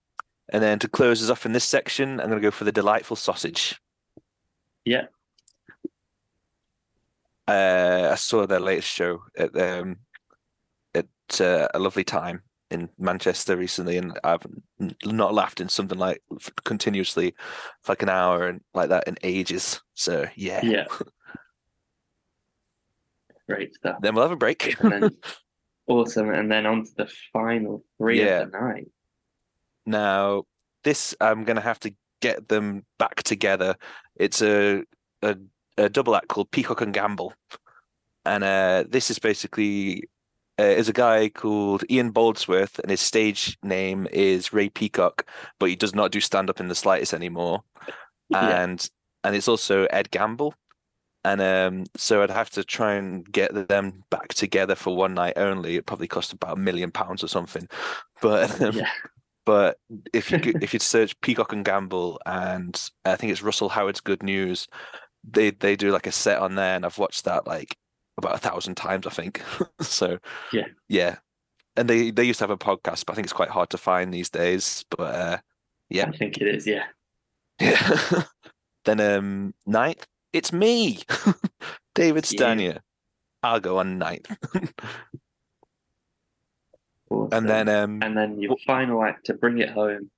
And 0.48 0.62
then 0.62 0.78
to 0.80 0.88
close 0.88 1.22
us 1.22 1.30
off 1.30 1.46
in 1.46 1.52
this 1.52 1.64
section, 1.64 2.20
I'm 2.20 2.28
going 2.28 2.40
to 2.40 2.46
go 2.46 2.50
for 2.50 2.64
the 2.64 2.72
delightful 2.72 3.16
sausage. 3.16 3.80
Yeah. 4.84 5.06
Uh, 7.48 8.08
I 8.12 8.14
saw 8.14 8.46
their 8.46 8.60
latest 8.60 8.88
show 8.88 9.22
at 9.36 9.56
um 9.56 9.96
at 10.94 11.06
uh, 11.40 11.68
a 11.74 11.78
lovely 11.78 12.04
time 12.04 12.42
in 12.70 12.88
Manchester 12.98 13.56
recently, 13.56 13.96
and 13.98 14.18
I've 14.24 14.46
not 15.04 15.34
laughed 15.34 15.60
in 15.60 15.68
something 15.68 15.98
like 15.98 16.22
continuously 16.64 17.34
for 17.82 17.92
like 17.92 18.02
an 18.02 18.08
hour 18.08 18.46
and 18.46 18.60
like 18.74 18.88
that 18.90 19.06
in 19.08 19.16
ages. 19.22 19.82
So 19.94 20.26
yeah. 20.36 20.60
Yeah. 20.64 20.86
Great 23.48 23.74
stuff. 23.74 23.96
Then 24.00 24.14
we'll 24.14 24.22
have 24.24 24.32
a 24.32 24.36
break. 24.36 24.80
And 24.80 24.92
then 24.92 25.10
awesome. 25.86 26.30
And 26.30 26.50
then 26.50 26.64
on 26.64 26.84
to 26.84 26.90
the 26.96 27.12
final 27.32 27.84
three 27.98 28.20
Yeah. 28.20 28.40
of 28.42 28.52
the 28.52 28.58
night. 28.58 28.88
Now, 29.84 30.44
this 30.84 31.14
I'm 31.20 31.44
going 31.44 31.56
to 31.56 31.62
have 31.62 31.80
to 31.80 31.92
get 32.20 32.48
them 32.48 32.84
back 32.98 33.22
together. 33.24 33.76
It's 34.16 34.40
a 34.42 34.84
a, 35.22 35.36
a 35.78 35.88
double 35.88 36.16
act 36.16 36.28
called 36.28 36.50
Peacock 36.50 36.80
and 36.80 36.94
Gamble, 36.94 37.34
and 38.24 38.44
uh, 38.44 38.84
this 38.88 39.10
is 39.10 39.18
basically 39.18 40.04
uh, 40.58 40.64
is 40.64 40.88
a 40.88 40.92
guy 40.92 41.28
called 41.28 41.84
Ian 41.90 42.12
Boldsworth, 42.12 42.78
and 42.78 42.90
his 42.90 43.00
stage 43.00 43.58
name 43.62 44.06
is 44.12 44.52
Ray 44.52 44.68
Peacock, 44.68 45.26
but 45.58 45.68
he 45.68 45.76
does 45.76 45.94
not 45.94 46.12
do 46.12 46.20
stand 46.20 46.50
up 46.50 46.60
in 46.60 46.68
the 46.68 46.74
slightest 46.74 47.14
anymore. 47.14 47.62
Yeah. 48.28 48.62
And 48.62 48.88
and 49.24 49.36
it's 49.36 49.48
also 49.48 49.84
Ed 49.86 50.10
Gamble. 50.10 50.54
And 51.24 51.40
um, 51.40 51.84
so 51.96 52.22
I'd 52.22 52.30
have 52.30 52.50
to 52.50 52.64
try 52.64 52.94
and 52.94 53.30
get 53.30 53.68
them 53.68 54.02
back 54.10 54.28
together 54.34 54.74
for 54.74 54.96
one 54.96 55.14
night 55.14 55.34
only. 55.36 55.76
It 55.76 55.86
probably 55.86 56.08
cost 56.08 56.32
about 56.32 56.56
a 56.56 56.60
million 56.60 56.90
pounds 56.90 57.22
or 57.22 57.28
something. 57.28 57.68
But 58.20 58.60
um, 58.62 58.78
Yeah. 58.78 58.90
but 59.46 59.78
if 60.12 60.30
you 60.32 60.40
could, 60.40 60.56
if 60.62 60.72
you 60.72 60.80
search 60.80 61.20
Peacock 61.20 61.52
and 61.52 61.64
Gamble, 61.64 62.20
and 62.26 62.80
I 63.04 63.16
think 63.16 63.32
it's 63.32 63.42
Russell 63.42 63.68
Howard's 63.68 64.00
Good 64.00 64.22
News, 64.22 64.66
they 65.24 65.50
they 65.50 65.76
do 65.76 65.90
like 65.90 66.06
a 66.06 66.12
set 66.12 66.38
on 66.38 66.54
there, 66.54 66.74
and 66.76 66.84
I've 66.84 66.98
watched 66.98 67.24
that 67.24 67.46
like 67.46 67.76
about 68.18 68.34
a 68.34 68.38
thousand 68.38 68.74
times, 68.76 69.06
I 69.06 69.10
think. 69.10 69.42
so 69.80 70.18
Yeah. 70.52 70.66
yeah, 70.88 71.16
and 71.76 71.88
they 71.88 72.10
they 72.10 72.24
used 72.24 72.38
to 72.40 72.44
have 72.44 72.50
a 72.50 72.56
podcast, 72.58 73.06
but 73.06 73.12
I 73.12 73.14
think 73.14 73.26
it's 73.26 73.32
quite 73.32 73.48
hard 73.50 73.70
to 73.70 73.78
find 73.78 74.12
these 74.12 74.30
days. 74.30 74.84
But 74.90 75.14
uh, 75.14 75.38
yeah, 75.88 76.08
I 76.08 76.16
think 76.16 76.38
it 76.38 76.46
is, 76.46 76.66
yeah. 76.66 76.84
yeah. 77.60 78.22
then 78.84 79.00
um, 79.00 79.54
ninth, 79.66 80.06
it's 80.32 80.52
me, 80.52 81.00
David. 81.94 82.24
Stanier. 82.24 82.80
I'll 83.44 83.60
go 83.60 83.78
on 83.78 83.98
ninth, 83.98 84.30
Awesome. 87.10 87.32
and 87.32 87.48
then 87.48 87.68
um, 87.68 88.02
and 88.02 88.16
then 88.16 88.40
your 88.40 88.56
final 88.66 89.02
act 89.04 89.26
to 89.26 89.34
bring 89.34 89.58
it 89.58 89.70
home. 89.70 90.10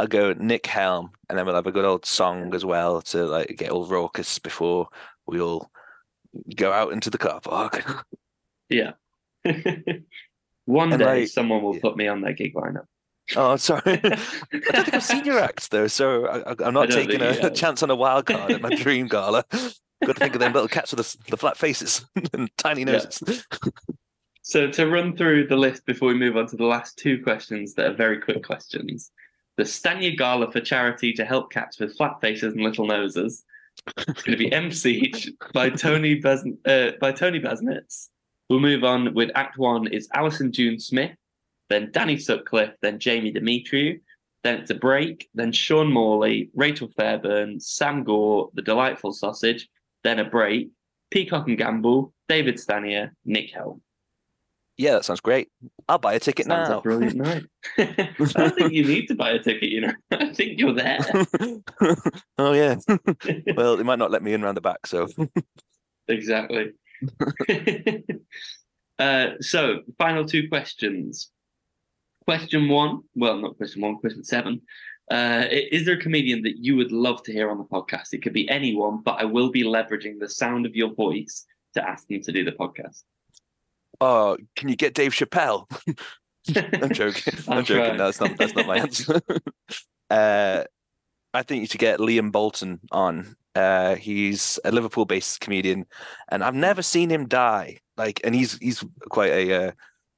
I'll 0.00 0.06
go 0.06 0.32
Nick 0.32 0.66
Helm, 0.66 1.10
and 1.28 1.38
then 1.38 1.44
we'll 1.44 1.54
have 1.54 1.66
a 1.66 1.72
good 1.72 1.84
old 1.84 2.06
song 2.06 2.54
as 2.54 2.64
well 2.64 3.02
to 3.02 3.26
like 3.26 3.54
get 3.58 3.70
all 3.70 3.86
raucous 3.86 4.38
before 4.38 4.88
we 5.26 5.40
all 5.42 5.70
go 6.56 6.72
out 6.72 6.92
into 6.94 7.10
the 7.10 7.18
car 7.18 7.40
park. 7.40 7.84
Yeah. 8.72 8.92
One 10.66 10.92
And, 10.92 11.00
day 11.00 11.20
like, 11.22 11.28
someone 11.28 11.60
will 11.62 11.74
yeah. 11.74 11.80
put 11.82 11.96
me 11.96 12.06
on 12.06 12.20
their 12.20 12.32
gig 12.34 12.54
lineup. 12.54 12.84
oh, 13.34 13.56
sorry. 13.56 13.82
I 13.86 13.98
don't 13.98 14.84
think 14.84 14.94
I've 14.94 15.02
seen 15.02 15.24
your 15.24 15.40
acts 15.40 15.66
though, 15.66 15.88
so 15.88 16.26
I, 16.28 16.54
I'm 16.64 16.72
not 16.74 16.88
taking 16.88 17.20
a, 17.20 17.30
a 17.42 17.50
chance 17.50 17.82
on 17.82 17.90
a 17.90 17.96
wild 17.96 18.26
card 18.26 18.52
at 18.52 18.60
my 18.62 18.72
dream 18.76 19.08
gala. 19.08 19.44
Got 19.50 19.72
to 20.06 20.14
think 20.14 20.34
of 20.34 20.40
them 20.40 20.52
little 20.52 20.68
cats 20.68 20.92
with 20.94 21.04
the, 21.04 21.30
the 21.32 21.36
flat 21.36 21.56
faces 21.56 22.06
and 22.32 22.48
tiny 22.56 22.82
Yeah. 22.82 22.92
noses. 22.92 23.44
So 24.42 24.70
to 24.70 24.86
run 24.88 25.16
through 25.16 25.48
the 25.48 25.56
list 25.56 25.84
before 25.86 26.08
we 26.08 26.14
move 26.14 26.36
on 26.36 26.46
to 26.46 26.56
the 26.56 26.64
last 26.64 26.96
two 26.96 27.22
questions 27.24 27.74
that 27.74 27.86
are 27.86 27.94
very 27.94 28.20
quick 28.20 28.44
questions. 28.44 29.10
The 29.60 29.66
Stanier 29.66 30.16
Gala 30.16 30.50
for 30.50 30.60
charity 30.62 31.12
to 31.12 31.24
help 31.26 31.52
cats 31.52 31.78
with 31.78 31.94
flat 31.94 32.18
faces 32.22 32.54
and 32.54 32.62
little 32.62 32.86
noses. 32.86 33.44
It's 33.98 34.22
going 34.22 34.38
to 34.38 34.42
be 34.42 34.48
emceed 34.52 35.28
by 35.52 35.68
Tony 35.68 36.14
Bas- 36.14 36.46
uh, 36.64 36.92
by 36.98 37.12
Tony 37.12 37.40
Basnitz. 37.40 38.08
We'll 38.48 38.60
move 38.60 38.84
on 38.84 39.12
with 39.12 39.30
Act 39.34 39.58
One 39.58 39.86
is 39.86 40.08
Allyson 40.14 40.50
June 40.50 40.80
Smith, 40.80 41.14
then 41.68 41.90
Danny 41.92 42.16
Sutcliffe, 42.16 42.72
then 42.80 42.98
Jamie 42.98 43.34
Demetriou, 43.34 44.00
then 44.44 44.60
it's 44.60 44.70
a 44.70 44.74
break, 44.74 45.28
then 45.34 45.52
Sean 45.52 45.92
Morley, 45.92 46.48
Rachel 46.54 46.88
Fairburn, 46.96 47.60
Sam 47.60 48.02
Gore, 48.02 48.48
The 48.54 48.62
Delightful 48.62 49.12
Sausage, 49.12 49.68
then 50.04 50.20
a 50.20 50.24
break, 50.24 50.70
Peacock 51.10 51.48
and 51.48 51.58
Gamble, 51.58 52.14
David 52.30 52.58
Stanier, 52.58 53.10
Nick 53.26 53.50
Helm. 53.52 53.82
Yeah, 54.80 54.92
that 54.92 55.04
sounds 55.04 55.20
great. 55.20 55.50
I'll 55.90 55.98
buy 55.98 56.14
a 56.14 56.18
ticket 56.18 56.46
Sounds 56.46 56.70
now. 56.70 56.78
a 56.78 56.80
brilliant 56.80 57.16
night. 57.16 57.42
I 57.78 58.14
don't 58.16 58.54
think 58.54 58.72
you 58.72 58.82
need 58.82 59.08
to 59.08 59.14
buy 59.14 59.32
a 59.32 59.38
ticket. 59.38 59.68
You 59.68 59.82
know, 59.82 59.92
I 60.10 60.32
think 60.32 60.58
you're 60.58 60.72
there. 60.72 61.00
oh 62.38 62.54
yeah. 62.54 62.76
well, 63.54 63.76
they 63.76 63.82
might 63.82 63.98
not 63.98 64.10
let 64.10 64.22
me 64.22 64.32
in 64.32 64.40
round 64.40 64.56
the 64.56 64.62
back, 64.62 64.86
so 64.86 65.06
exactly. 66.08 66.70
uh, 68.98 69.26
so, 69.42 69.80
final 69.98 70.24
two 70.24 70.48
questions. 70.48 71.30
Question 72.24 72.70
one, 72.70 73.02
well, 73.14 73.36
not 73.36 73.58
question 73.58 73.82
one, 73.82 73.98
question 73.98 74.24
seven. 74.24 74.62
Uh, 75.10 75.44
is 75.50 75.84
there 75.84 75.96
a 75.96 76.00
comedian 76.00 76.40
that 76.44 76.56
you 76.56 76.74
would 76.76 76.90
love 76.90 77.22
to 77.24 77.32
hear 77.32 77.50
on 77.50 77.58
the 77.58 77.64
podcast? 77.64 78.14
It 78.14 78.22
could 78.22 78.32
be 78.32 78.48
anyone, 78.48 79.02
but 79.04 79.20
I 79.20 79.26
will 79.26 79.50
be 79.50 79.62
leveraging 79.62 80.18
the 80.18 80.28
sound 80.30 80.64
of 80.64 80.74
your 80.74 80.94
voice 80.94 81.44
to 81.74 81.86
ask 81.86 82.06
them 82.06 82.22
to 82.22 82.32
do 82.32 82.46
the 82.46 82.52
podcast. 82.52 83.02
Oh, 84.00 84.36
can 84.56 84.68
you 84.68 84.76
get 84.76 84.94
Dave 84.94 85.12
Chappelle? 85.12 85.66
I'm 86.56 86.90
joking. 86.92 87.34
I'm 87.48 87.64
joking. 87.64 87.96
No, 87.96 88.06
that's 88.06 88.20
not 88.20 88.36
that's 88.38 88.54
not 88.54 88.66
my 88.66 88.78
answer. 88.78 89.20
uh, 90.10 90.64
I 91.32 91.42
think 91.42 91.60
you 91.60 91.66
should 91.66 91.80
get 91.80 92.00
Liam 92.00 92.32
Bolton 92.32 92.80
on. 92.90 93.36
Uh, 93.54 93.96
he's 93.96 94.58
a 94.64 94.70
Liverpool-based 94.72 95.40
comedian, 95.40 95.84
and 96.30 96.42
I've 96.44 96.54
never 96.54 96.82
seen 96.82 97.10
him 97.10 97.26
die. 97.28 97.78
Like, 97.96 98.20
and 98.24 98.34
he's 98.34 98.56
he's 98.58 98.84
quite 99.10 99.32
a 99.32 99.52
uh, 99.68 99.70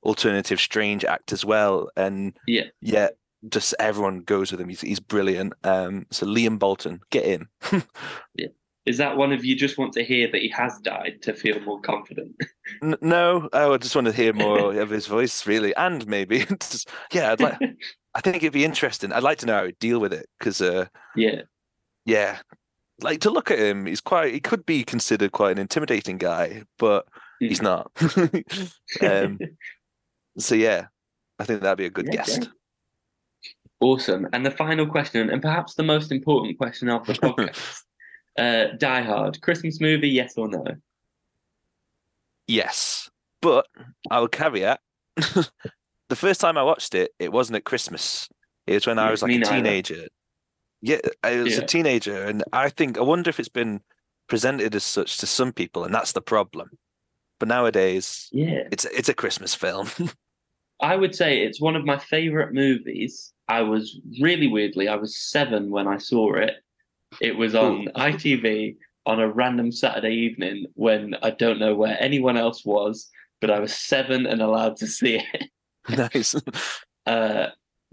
alternative, 0.05 0.61
strange 0.61 1.05
act 1.05 1.33
as 1.33 1.45
well. 1.45 1.91
And 1.97 2.37
Yeah. 2.47 2.65
yeah, 2.81 3.09
just 3.49 3.75
everyone 3.79 4.21
goes 4.21 4.53
with 4.53 4.61
him. 4.61 4.69
He's 4.69 4.81
he's 4.83 5.01
brilliant. 5.01 5.55
Um, 5.65 6.07
so 6.11 6.27
Liam 6.27 6.59
Bolton, 6.59 7.01
get 7.11 7.25
him. 7.25 7.49
Is 8.85 8.99
that 8.99 9.17
one 9.17 9.33
of 9.33 9.45
you 9.45 9.55
just 9.55 9.79
want 9.79 9.93
to 9.93 10.03
hear 10.05 10.29
that 10.33 10.41
he 10.41 10.49
has 10.49 10.79
died 10.81 11.19
to 11.23 11.35
feel 11.35 11.61
more 11.61 11.81
confident? 11.81 12.35
N- 12.83 12.97
no, 13.01 13.49
I 13.53 13.77
just 13.77 13.95
want 13.95 14.09
to 14.09 14.13
hear 14.13 14.33
more 14.33 14.75
of 14.75 14.91
his 14.91 15.07
voice, 15.07 15.47
really, 15.47 15.75
and 15.77 16.05
maybe 16.09 16.45
just, 16.61 16.89
yeah, 17.13 17.33
I'd 17.33 17.41
like. 17.41 17.59
I 18.15 18.21
think 18.21 18.37
it'd 18.37 18.53
be 18.53 18.65
interesting. 18.65 19.13
I'd 19.13 19.23
like 19.23 19.39
to 19.39 19.47
know 19.47 19.55
how 19.59 19.65
he'd 19.67 19.79
deal 19.79 19.99
with 20.01 20.13
it 20.13 20.27
because, 20.39 20.61
uh, 20.61 20.87
yeah. 21.17 21.43
yeah, 22.05 22.41
like 23.01 23.21
to 23.21 23.31
look 23.31 23.51
at 23.51 23.59
him, 23.59 23.87
he's 23.87 24.01
quite. 24.01 24.35
He 24.35 24.41
could 24.41 24.67
be 24.67 24.83
considered 24.85 25.33
quite 25.33 25.53
an 25.53 25.59
intimidating 25.59 26.19
guy, 26.19 26.65
but 26.79 27.07
he's 27.41 27.61
Mm. 27.61 27.63
not. 29.01 29.13
um, 29.13 29.39
so 30.39 30.55
yeah, 30.57 30.87
I 31.39 31.45
think 31.45 31.61
that'd 31.63 31.79
be 31.79 31.87
a 31.87 31.91
good 31.91 32.07
Yeah, 32.07 32.17
guest. 32.17 32.51
Awesome. 33.81 34.29
And 34.33 34.45
the 34.45 34.51
final 34.51 34.87
question, 34.87 35.31
and 35.31 35.41
perhaps 35.41 35.75
the 35.75 35.83
most 35.83 36.13
important 36.13 36.59
question 36.59 36.89
of 36.89 37.07
the 37.07 37.15
podcast 37.15 37.83
uh, 38.39 38.67
Die 38.79 39.03
Hard, 39.03 39.41
Christmas 39.41 39.81
movie, 39.81 40.09
yes 40.09 40.35
or 40.37 40.49
no? 40.49 40.65
Yes, 42.47 43.11
but 43.41 43.67
I 44.11 44.21
will 44.21 44.29
caveat: 44.29 44.81
the 45.17 46.17
first 46.17 46.41
time 46.41 46.59
I 46.59 46.63
watched 46.63 46.95
it, 46.95 47.13
it 47.19 47.33
wasn't 47.33 47.57
at 47.57 47.65
Christmas. 47.65 48.29
It 48.67 48.75
was 48.75 48.87
when 48.87 48.99
I 48.99 49.11
was 49.11 49.23
like 49.23 49.29
me 49.29 49.37
a 49.37 49.39
neither. 49.39 49.57
teenager. 49.57 50.07
Yeah, 50.81 50.99
I 51.23 51.37
was 51.37 51.57
Yeah. 51.57 51.63
a 51.63 51.67
teenager, 51.67 52.25
and 52.25 52.43
I 52.53 52.69
think 52.69 52.99
I 52.99 53.03
wonder 53.03 53.31
if 53.31 53.39
it's 53.39 53.49
been 53.49 53.81
presented 54.29 54.75
as 54.75 54.85
such 54.85 55.19
to 55.19 55.27
some 55.27 55.53
people, 55.53 55.85
and 55.85 55.95
that's 55.95 56.13
the 56.13 56.21
problem. 56.21 56.71
But 57.39 57.49
nowadays, 57.49 58.29
Yeah. 58.33 58.69
it's 58.73 58.85
it's 58.87 59.09
a 59.09 59.15
Christmas 59.15 59.55
film. 59.55 59.89
I 60.81 60.97
would 60.97 61.15
say 61.15 61.43
it's 61.43 61.61
one 61.61 61.77
of 61.77 61.85
my 61.85 61.99
favorite 61.99 62.53
movies. 62.53 63.33
I 63.47 63.63
was 63.63 64.01
really 64.21 64.49
weirdly, 64.49 64.89
I 64.89 64.97
was 64.97 65.17
seven 65.17 65.71
when 65.71 65.87
I 65.87 65.99
saw 65.99 66.35
it. 66.35 66.55
It 67.21 67.37
was 67.37 67.55
on 67.55 67.87
ITV 67.97 68.77
on 69.07 69.21
a 69.21 69.29
random 69.29 69.73
Saturday 69.73 70.15
evening 70.15 70.67
when 70.75 71.15
I 71.23 71.31
don't 71.31 71.59
know 71.59 71.75
where 71.75 71.97
anyone 72.01 72.37
else 72.37 72.65
was, 72.65 73.11
but 73.41 73.51
I 73.51 73.59
was 73.59 73.75
seven 73.75 74.27
and 74.27 74.41
allowed 74.41 74.77
to 74.79 74.87
see 74.87 75.17
it. 75.19 75.51
nice. 75.89 76.35
Uh, 77.07 77.49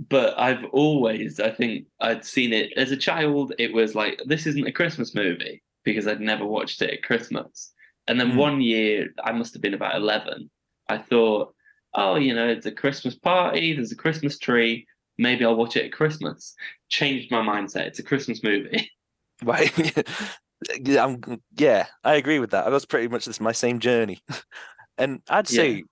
but 0.08 0.40
I've 0.40 0.64
always, 0.66 1.40
I 1.40 1.50
think 1.50 1.88
I'd 2.00 2.24
seen 2.24 2.54
it 2.54 2.72
as 2.78 2.92
a 2.92 2.98
child. 2.98 3.54
It 3.58 3.74
was 3.74 3.96
like, 3.96 4.22
this 4.26 4.46
isn't 4.46 4.68
a 4.68 4.72
Christmas 4.72 5.16
movie 5.16 5.64
because 5.84 6.08
I'd 6.08 6.22
never 6.22 6.46
watched 6.46 6.82
it 6.84 6.92
at 6.92 7.04
Christmas. 7.04 7.74
And 8.08 8.20
then 8.20 8.34
Mm. 8.34 8.38
one 8.38 8.62
year, 8.62 9.10
I 9.24 9.32
must 9.32 9.54
have 9.54 9.62
been 9.62 9.74
about 9.74 9.96
11, 9.96 10.50
I 10.88 10.98
thought, 11.00 11.54
oh, 11.96 12.16
you 12.16 12.34
know, 12.36 12.48
it's 12.48 12.66
a 12.66 12.72
Christmas 12.72 13.16
party, 13.16 13.74
there's 13.74 13.92
a 13.92 13.96
Christmas 13.96 14.38
tree. 14.38 14.86
Maybe 15.18 15.44
I'll 15.44 15.56
watch 15.56 15.76
it 15.76 15.86
at 15.86 15.92
Christmas. 15.92 16.56
Changed 16.90 17.30
my 17.32 17.42
mindset. 17.42 17.88
It's 17.88 18.00
a 18.00 18.04
Christmas 18.04 18.44
movie. 18.44 18.90
Right. 19.44 19.72
yeah, 20.84 21.06
I'm, 21.06 21.22
yeah, 21.58 21.88
I 22.04 22.16
agree 22.16 22.40
with 22.40 22.52
that. 22.52 22.66
I 22.66 22.70
was 22.70 22.86
pretty 22.86 23.08
much 23.08 23.26
this 23.26 23.40
my 23.40 23.52
same 23.52 23.80
journey. 23.80 24.22
And 24.98 25.22
I'd 25.30 25.50
Yeah. 25.50 25.62
say 25.62 25.84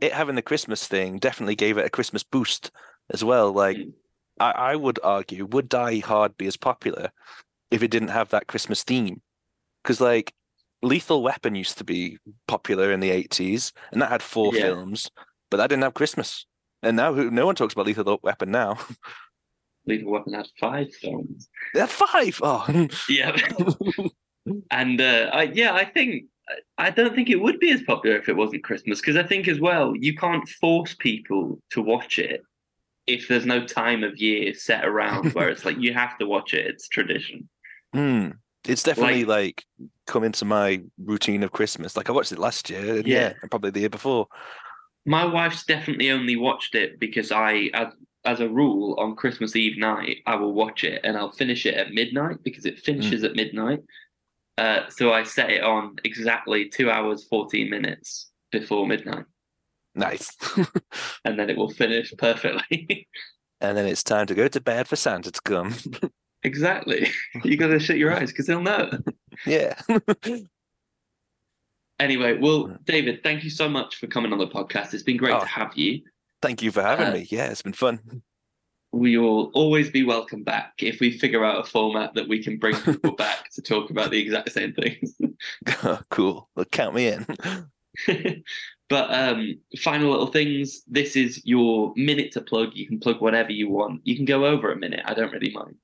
it 0.00 0.12
having 0.12 0.34
the 0.34 0.42
Christmas 0.42 0.86
thing 0.86 1.18
definitely 1.18 1.56
gave 1.56 1.78
it 1.78 1.86
a 1.86 1.90
Christmas 1.90 2.22
boost 2.22 2.70
as 3.10 3.24
well. 3.24 3.52
Like 3.52 3.78
Mm. 3.78 3.92
I, 4.38 4.50
I 4.50 4.76
would 4.76 4.98
argue, 5.02 5.46
would 5.46 5.70
Die 5.70 6.00
Hard 6.00 6.36
be 6.36 6.46
as 6.46 6.58
popular 6.58 7.10
if 7.70 7.82
it 7.82 7.90
didn't 7.90 8.08
have 8.08 8.28
that 8.30 8.48
Christmas 8.48 8.84
theme? 8.84 9.22
Because 9.82 9.98
like 9.98 10.34
Lethal 10.82 11.22
Weapon 11.22 11.54
used 11.54 11.78
to 11.78 11.84
be 11.84 12.18
popular 12.46 12.92
in 12.92 13.00
the 13.00 13.10
80s 13.10 13.72
and 13.92 14.02
that 14.02 14.10
had 14.10 14.22
four 14.22 14.52
Yeah. 14.52 14.60
films, 14.62 15.10
but 15.50 15.56
that 15.56 15.68
didn't 15.68 15.84
have 15.84 15.94
Christmas. 15.94 16.44
And 16.82 16.96
now 16.98 17.14
who 17.14 17.30
no 17.30 17.46
one 17.46 17.54
talks 17.54 17.72
about 17.72 17.86
Lethal 17.86 18.20
Weapon 18.22 18.50
now. 18.50 18.78
Lethal 19.90 20.12
Weapon 20.12 20.32
had 20.32 20.46
five 20.58 20.94
films. 20.94 21.48
they 21.74 21.80
had 21.80 21.90
five. 21.90 22.40
Oh 22.42 22.88
Yeah. 23.08 23.36
and 24.70 25.00
uh, 25.00 25.30
I, 25.32 25.42
yeah, 25.44 25.74
I 25.74 25.84
think 25.84 26.24
I 26.78 26.90
don't 26.90 27.14
think 27.14 27.30
it 27.30 27.40
would 27.40 27.60
be 27.60 27.70
as 27.70 27.82
popular 27.82 28.16
if 28.16 28.28
it 28.28 28.36
wasn't 28.36 28.64
Christmas 28.64 29.00
because 29.00 29.16
I 29.16 29.22
think 29.22 29.46
as 29.48 29.60
well 29.60 29.94
you 29.96 30.16
can't 30.16 30.48
force 30.48 30.94
people 30.94 31.60
to 31.70 31.82
watch 31.82 32.18
it 32.18 32.42
if 33.06 33.28
there's 33.28 33.46
no 33.46 33.66
time 33.66 34.02
of 34.04 34.18
year 34.18 34.54
set 34.54 34.84
around 34.84 35.32
where 35.34 35.48
it's 35.48 35.64
like 35.64 35.78
you 35.78 35.92
have 35.94 36.16
to 36.18 36.26
watch 36.26 36.54
it. 36.54 36.66
It's 36.66 36.88
tradition. 36.88 37.48
Hmm. 37.92 38.30
It's 38.68 38.82
definitely 38.82 39.24
like, 39.24 39.64
come 40.06 40.22
into 40.22 40.44
my 40.44 40.82
routine 41.02 41.42
of 41.42 41.50
Christmas. 41.50 41.96
Like 41.96 42.10
I 42.10 42.12
watched 42.12 42.30
it 42.30 42.38
last 42.38 42.68
year, 42.68 42.96
and 42.98 43.06
yeah, 43.06 43.20
Yeah. 43.20 43.32
and 43.40 43.50
probably 43.50 43.70
the 43.70 43.80
year 43.80 43.88
before. 43.88 44.26
My 45.06 45.24
wife's 45.24 45.64
definitely 45.64 46.10
only 46.10 46.36
watched 46.36 46.74
it 46.74 47.00
because 47.00 47.32
I, 47.32 47.70
as, 47.72 47.88
as 48.24 48.40
a 48.40 48.48
rule, 48.48 48.94
on 48.98 49.16
Christmas 49.16 49.56
Eve 49.56 49.78
night, 49.78 50.18
I 50.26 50.34
will 50.36 50.52
watch 50.52 50.84
it 50.84 51.00
and 51.04 51.16
I'll 51.16 51.30
finish 51.32 51.64
it 51.66 51.74
at 51.74 51.92
midnight 51.92 52.38
because 52.42 52.66
it 52.66 52.78
finishes 52.78 53.24
at 53.24 53.34
midnight. 53.34 53.80
Uh, 54.58 54.88
so 54.90 55.12
I 55.12 55.22
set 55.22 55.48
it 55.50 55.62
on 55.62 55.96
exactly 56.04 56.68
two 56.68 56.90
hours, 56.90 57.24
14 57.24 57.70
minutes 57.70 58.30
before 58.52 58.86
midnight, 58.86 59.24
Nice. 59.94 60.36
and 61.24 61.38
then 61.38 61.48
it 61.50 61.56
will 61.56 61.70
finish 61.70 62.12
perfectly. 62.18 63.08
and 63.60 63.76
then 63.76 63.86
it's 63.86 64.02
time 64.04 64.26
to 64.26 64.34
go 64.34 64.48
to 64.48 64.60
bed 64.60 64.86
for 64.86 64.96
Santa 64.96 65.30
to 65.30 65.40
come. 65.42 65.74
exactly. 66.42 67.08
You 67.44 67.56
got 67.56 67.68
to 67.68 67.78
shut 67.78 67.96
your 67.96 68.12
eyes 68.14 68.30
because 68.32 68.46
they'll 68.46 68.60
know. 68.60 68.90
yeah. 69.46 69.80
Anyway, 71.98 72.38
well, 72.38 72.76
David, 72.84 73.22
thank 73.22 73.44
you 73.44 73.50
so 73.50 73.68
much 73.68 73.96
for 73.96 74.06
coming 74.06 74.32
on 74.32 74.38
the 74.38 74.46
podcast. 74.48 74.94
It's 74.94 75.02
been 75.02 75.16
great 75.18 75.34
Oh. 75.34 75.40
to 75.40 75.46
have 75.46 75.76
you. 75.76 76.02
Thank 76.42 76.62
you 76.62 76.70
for 76.72 76.82
having 76.82 77.08
Uh, 77.08 77.12
me. 77.12 77.26
Yeah, 77.30 77.46
it's 77.50 77.62
been 77.62 77.72
fun. 77.72 78.22
We 78.92 79.18
will 79.18 79.50
always 79.54 79.88
be 79.90 80.02
welcome 80.04 80.42
back 80.42 80.72
if 80.78 80.98
we 80.98 81.16
figure 81.16 81.44
out 81.44 81.64
a 81.64 81.68
format 81.68 82.14
that 82.14 82.26
we 82.28 82.42
can 82.42 82.58
bring 82.58 82.74
people 82.76 83.12
back 83.16 83.48
to 83.52 83.62
talk 83.62 83.90
about 83.90 84.10
the 84.10 84.18
exact 84.20 84.50
same 84.52 84.72
things. 84.72 85.16
cool. 86.10 86.48
Well, 86.56 86.64
count 86.66 86.94
me 86.94 87.08
in. 87.08 87.26
but 88.88 89.14
um, 89.14 89.58
final 89.78 90.10
little 90.10 90.26
things. 90.26 90.82
This 90.88 91.14
is 91.14 91.40
your 91.44 91.92
minute 91.94 92.32
to 92.32 92.40
plug. 92.40 92.70
You 92.74 92.86
can 92.86 92.98
plug 92.98 93.20
whatever 93.20 93.52
you 93.52 93.68
want. 93.68 94.00
You 94.04 94.16
can 94.16 94.24
go 94.24 94.46
over 94.46 94.72
a 94.72 94.76
minute. 94.76 95.02
I 95.04 95.14
don't 95.14 95.32
really 95.32 95.52
mind. 95.52 95.76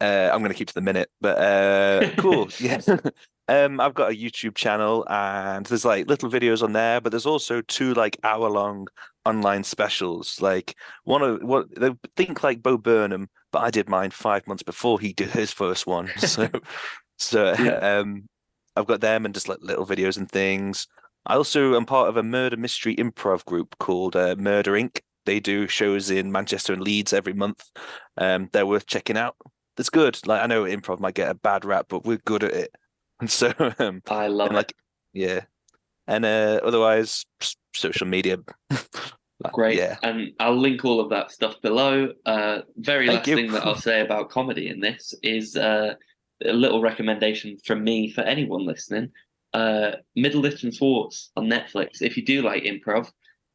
Uh, 0.00 0.28
I'm 0.32 0.40
going 0.40 0.50
to 0.50 0.58
keep 0.58 0.68
to 0.68 0.74
the 0.74 0.80
minute, 0.80 1.08
but 1.20 1.38
uh, 1.38 2.10
cool. 2.18 2.48
yeah. 2.58 2.80
Um, 3.50 3.80
I've 3.80 3.94
got 3.94 4.12
a 4.12 4.14
YouTube 4.14 4.54
channel 4.54 5.04
and 5.10 5.66
there's 5.66 5.84
like 5.84 6.06
little 6.08 6.30
videos 6.30 6.62
on 6.62 6.72
there, 6.72 7.00
but 7.00 7.10
there's 7.10 7.26
also 7.26 7.62
two 7.62 7.94
like 7.94 8.16
hour 8.22 8.48
long 8.48 8.86
online 9.24 9.64
specials. 9.64 10.40
Like 10.40 10.76
one 11.04 11.22
of 11.22 11.42
what 11.42 11.66
they 11.78 11.90
think 12.16 12.44
like 12.44 12.62
Bo 12.62 12.78
Burnham, 12.78 13.28
but 13.50 13.60
I 13.64 13.70
did 13.70 13.88
mine 13.88 14.12
five 14.12 14.46
months 14.46 14.62
before 14.62 15.00
he 15.00 15.12
did 15.12 15.30
his 15.30 15.52
first 15.52 15.86
one. 15.86 16.10
So, 16.18 16.48
so 17.18 17.54
Yeah. 17.58 17.98
um, 17.98 18.28
I've 18.76 18.86
got 18.86 19.00
them 19.00 19.24
and 19.24 19.34
just 19.34 19.48
like 19.48 19.58
little 19.60 19.84
videos 19.84 20.16
and 20.16 20.30
things. 20.30 20.86
I 21.26 21.34
also 21.34 21.74
am 21.74 21.86
part 21.86 22.08
of 22.08 22.16
a 22.16 22.22
murder 22.22 22.56
mystery 22.56 22.94
improv 22.96 23.44
group 23.44 23.76
called 23.78 24.14
uh, 24.14 24.36
Murder 24.38 24.72
Inc. 24.72 25.00
They 25.26 25.40
do 25.40 25.66
shows 25.66 26.08
in 26.10 26.30
Manchester 26.32 26.72
and 26.72 26.82
Leeds 26.82 27.12
every 27.12 27.34
month. 27.34 27.64
Um, 28.16 28.48
they're 28.52 28.64
worth 28.66 28.86
checking 28.86 29.18
out. 29.18 29.36
It's 29.76 29.90
good. 29.90 30.24
Like 30.26 30.40
I 30.42 30.46
know 30.46 30.64
improv 30.64 31.00
might 31.00 31.14
get 31.14 31.30
a 31.30 31.34
bad 31.34 31.64
rap, 31.64 31.86
but 31.88 32.04
we're 32.04 32.18
good 32.24 32.44
at 32.44 32.52
it. 32.52 32.74
And 33.20 33.30
so, 33.40 33.52
um, 33.78 34.02
I 34.08 34.26
love 34.28 34.50
it. 34.50 34.54
like, 34.54 34.74
yeah. 35.12 35.40
And 36.06 36.24
uh, 36.24 36.60
otherwise, 36.64 37.24
social 37.74 38.06
media. 38.06 38.38
Like, 39.42 39.54
Great. 39.54 39.78
Yeah. 39.78 39.96
And 40.02 40.32
I'll 40.38 40.54
link 40.54 40.84
all 40.84 41.00
of 41.00 41.08
that 41.08 41.30
stuff 41.30 41.62
below. 41.62 42.12
Uh, 42.26 42.58
very 42.76 43.06
Thank 43.06 43.20
last 43.20 43.28
you. 43.28 43.36
thing 43.36 43.52
that 43.52 43.64
I'll 43.64 43.74
say 43.74 44.02
about 44.02 44.28
comedy 44.28 44.68
in 44.68 44.80
this 44.80 45.14
is 45.22 45.56
uh, 45.56 45.94
a 46.44 46.52
little 46.52 46.82
recommendation 46.82 47.56
from 47.64 47.82
me 47.82 48.10
for 48.12 48.20
anyone 48.20 48.66
listening. 48.66 49.12
Uh, 49.54 49.92
Middleditch 50.14 50.62
and 50.64 50.74
Schwartz 50.74 51.30
on 51.36 51.46
Netflix. 51.46 52.02
If 52.02 52.18
you 52.18 52.22
do 52.22 52.42
like 52.42 52.64
improv, 52.64 53.10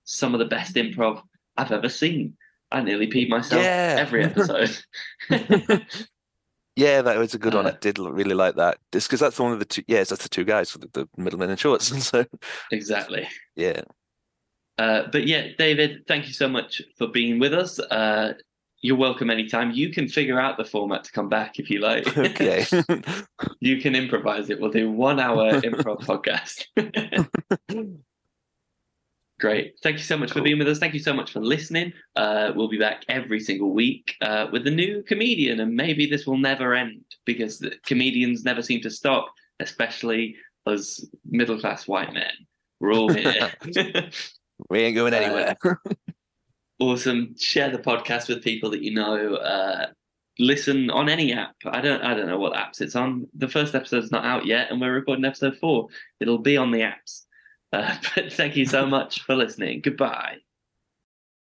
some 0.05 0.33
of 0.33 0.39
the 0.39 0.45
best 0.45 0.73
improv 0.75 1.21
I've 1.55 1.71
ever 1.71 1.89
seen. 1.89 2.35
I 2.71 2.81
nearly 2.81 3.05
peed 3.05 3.29
myself 3.29 3.61
Yeah. 3.61 3.97
every 3.99 4.23
episode. 4.23 4.75
Yeah, 6.75 7.01
that 7.03 7.17
was 7.17 7.33
a 7.33 7.39
good 7.39 7.53
one. 7.53 7.65
I 7.67 7.69
Uh, 7.69 7.77
did 7.79 7.99
really 7.99 8.35
like 8.35 8.55
that. 8.55 8.77
Just 8.91 9.07
because 9.07 9.19
that's 9.21 9.39
one 9.39 9.53
of 9.53 9.59
the 9.59 9.65
two. 9.65 9.83
Yes, 9.87 10.09
that's 10.09 10.23
the 10.23 10.29
two 10.29 10.43
guys 10.43 10.73
the, 10.73 10.89
the 10.91 11.07
middlemen 11.17 11.49
and 11.49 11.59
shorts. 11.59 11.89
And 11.91 12.03
so 12.11 12.25
exactly. 12.71 13.27
yeah, 13.55 13.81
Uh, 14.77 15.03
but 15.11 15.25
yeah, 15.25 15.47
David, 15.57 16.05
thank 16.07 16.27
you 16.27 16.33
so 16.33 16.47
much 16.49 16.81
for 16.97 17.07
being 17.07 17.39
with 17.39 17.53
us. 17.53 17.79
Uh, 17.79 18.33
you're 18.81 18.97
welcome 18.97 19.29
anytime. 19.29 19.71
You 19.71 19.89
can 19.89 20.07
figure 20.09 20.39
out 20.39 20.57
the 20.57 20.65
format 20.65 21.05
to 21.05 21.11
come 21.11 21.29
back 21.29 21.59
if 21.59 21.69
you 21.69 21.79
like. 21.79 22.05
okay. 22.17 22.65
you 23.61 23.79
can 23.81 23.95
improvise 23.95 24.49
it. 24.49 24.59
We'll 24.59 24.69
do 24.71 24.91
one 24.91 25.19
hour 25.19 25.61
improv 25.61 26.01
podcast. 26.03 26.65
Great. 29.39 29.77
Thank 29.83 29.97
you 29.97 30.03
so 30.03 30.17
much 30.17 30.31
for 30.31 30.41
being 30.41 30.57
with 30.57 30.67
us. 30.67 30.79
Thank 30.79 30.93
you 30.93 30.99
so 30.99 31.13
much 31.13 31.31
for 31.31 31.41
listening. 31.41 31.91
Uh, 32.15 32.53
we'll 32.55 32.69
be 32.69 32.77
back 32.77 33.03
every 33.09 33.41
single 33.41 33.73
week 33.73 34.15
uh, 34.21 34.47
with 34.49 34.65
a 34.65 34.71
new 34.71 35.03
comedian, 35.03 35.59
and 35.59 35.75
maybe 35.75 36.05
this 36.05 36.25
will 36.25 36.37
never 36.37 36.73
end 36.73 37.01
because 37.25 37.59
the 37.59 37.73
comedians 37.85 38.45
never 38.45 38.61
seem 38.61 38.79
to 38.81 38.89
stop, 38.89 39.27
especially 39.59 40.35
us 40.65 41.05
middle 41.25 41.59
class 41.59 41.85
white 41.85 42.13
men. 42.13 42.31
We're 42.79 42.93
all 42.93 43.11
here. 43.11 43.51
we 44.69 44.79
ain't 44.79 44.95
going 44.95 45.13
anywhere. 45.13 45.57
awesome. 46.79 47.35
Share 47.37 47.69
the 47.69 47.79
podcast 47.79 48.29
with 48.29 48.41
people 48.41 48.69
that 48.71 48.83
you 48.83 48.93
know. 48.93 49.35
Uh, 49.35 49.87
listen 50.39 50.89
on 50.89 51.09
any 51.09 51.33
app. 51.33 51.55
I 51.65 51.81
don't. 51.81 52.01
I 52.01 52.13
don't 52.13 52.27
know 52.27 52.39
what 52.39 52.53
apps 52.53 52.79
it's 52.79 52.95
on. 52.95 53.27
The 53.35 53.49
first 53.49 53.75
episode's 53.75 54.11
not 54.11 54.23
out 54.23 54.45
yet, 54.45 54.71
and 54.71 54.79
we're 54.79 54.93
recording 54.93 55.25
episode 55.25 55.57
four. 55.57 55.87
It'll 56.21 56.37
be 56.37 56.55
on 56.55 56.71
the 56.71 56.79
apps. 56.79 57.24
Uh, 57.75 57.95
but 58.15 58.31
thank 58.33 58.55
you 58.55 58.65
so 58.65 58.85
much 58.85 59.21
for 59.21 59.35
listening. 59.35 59.81
Goodbye. 59.81 60.44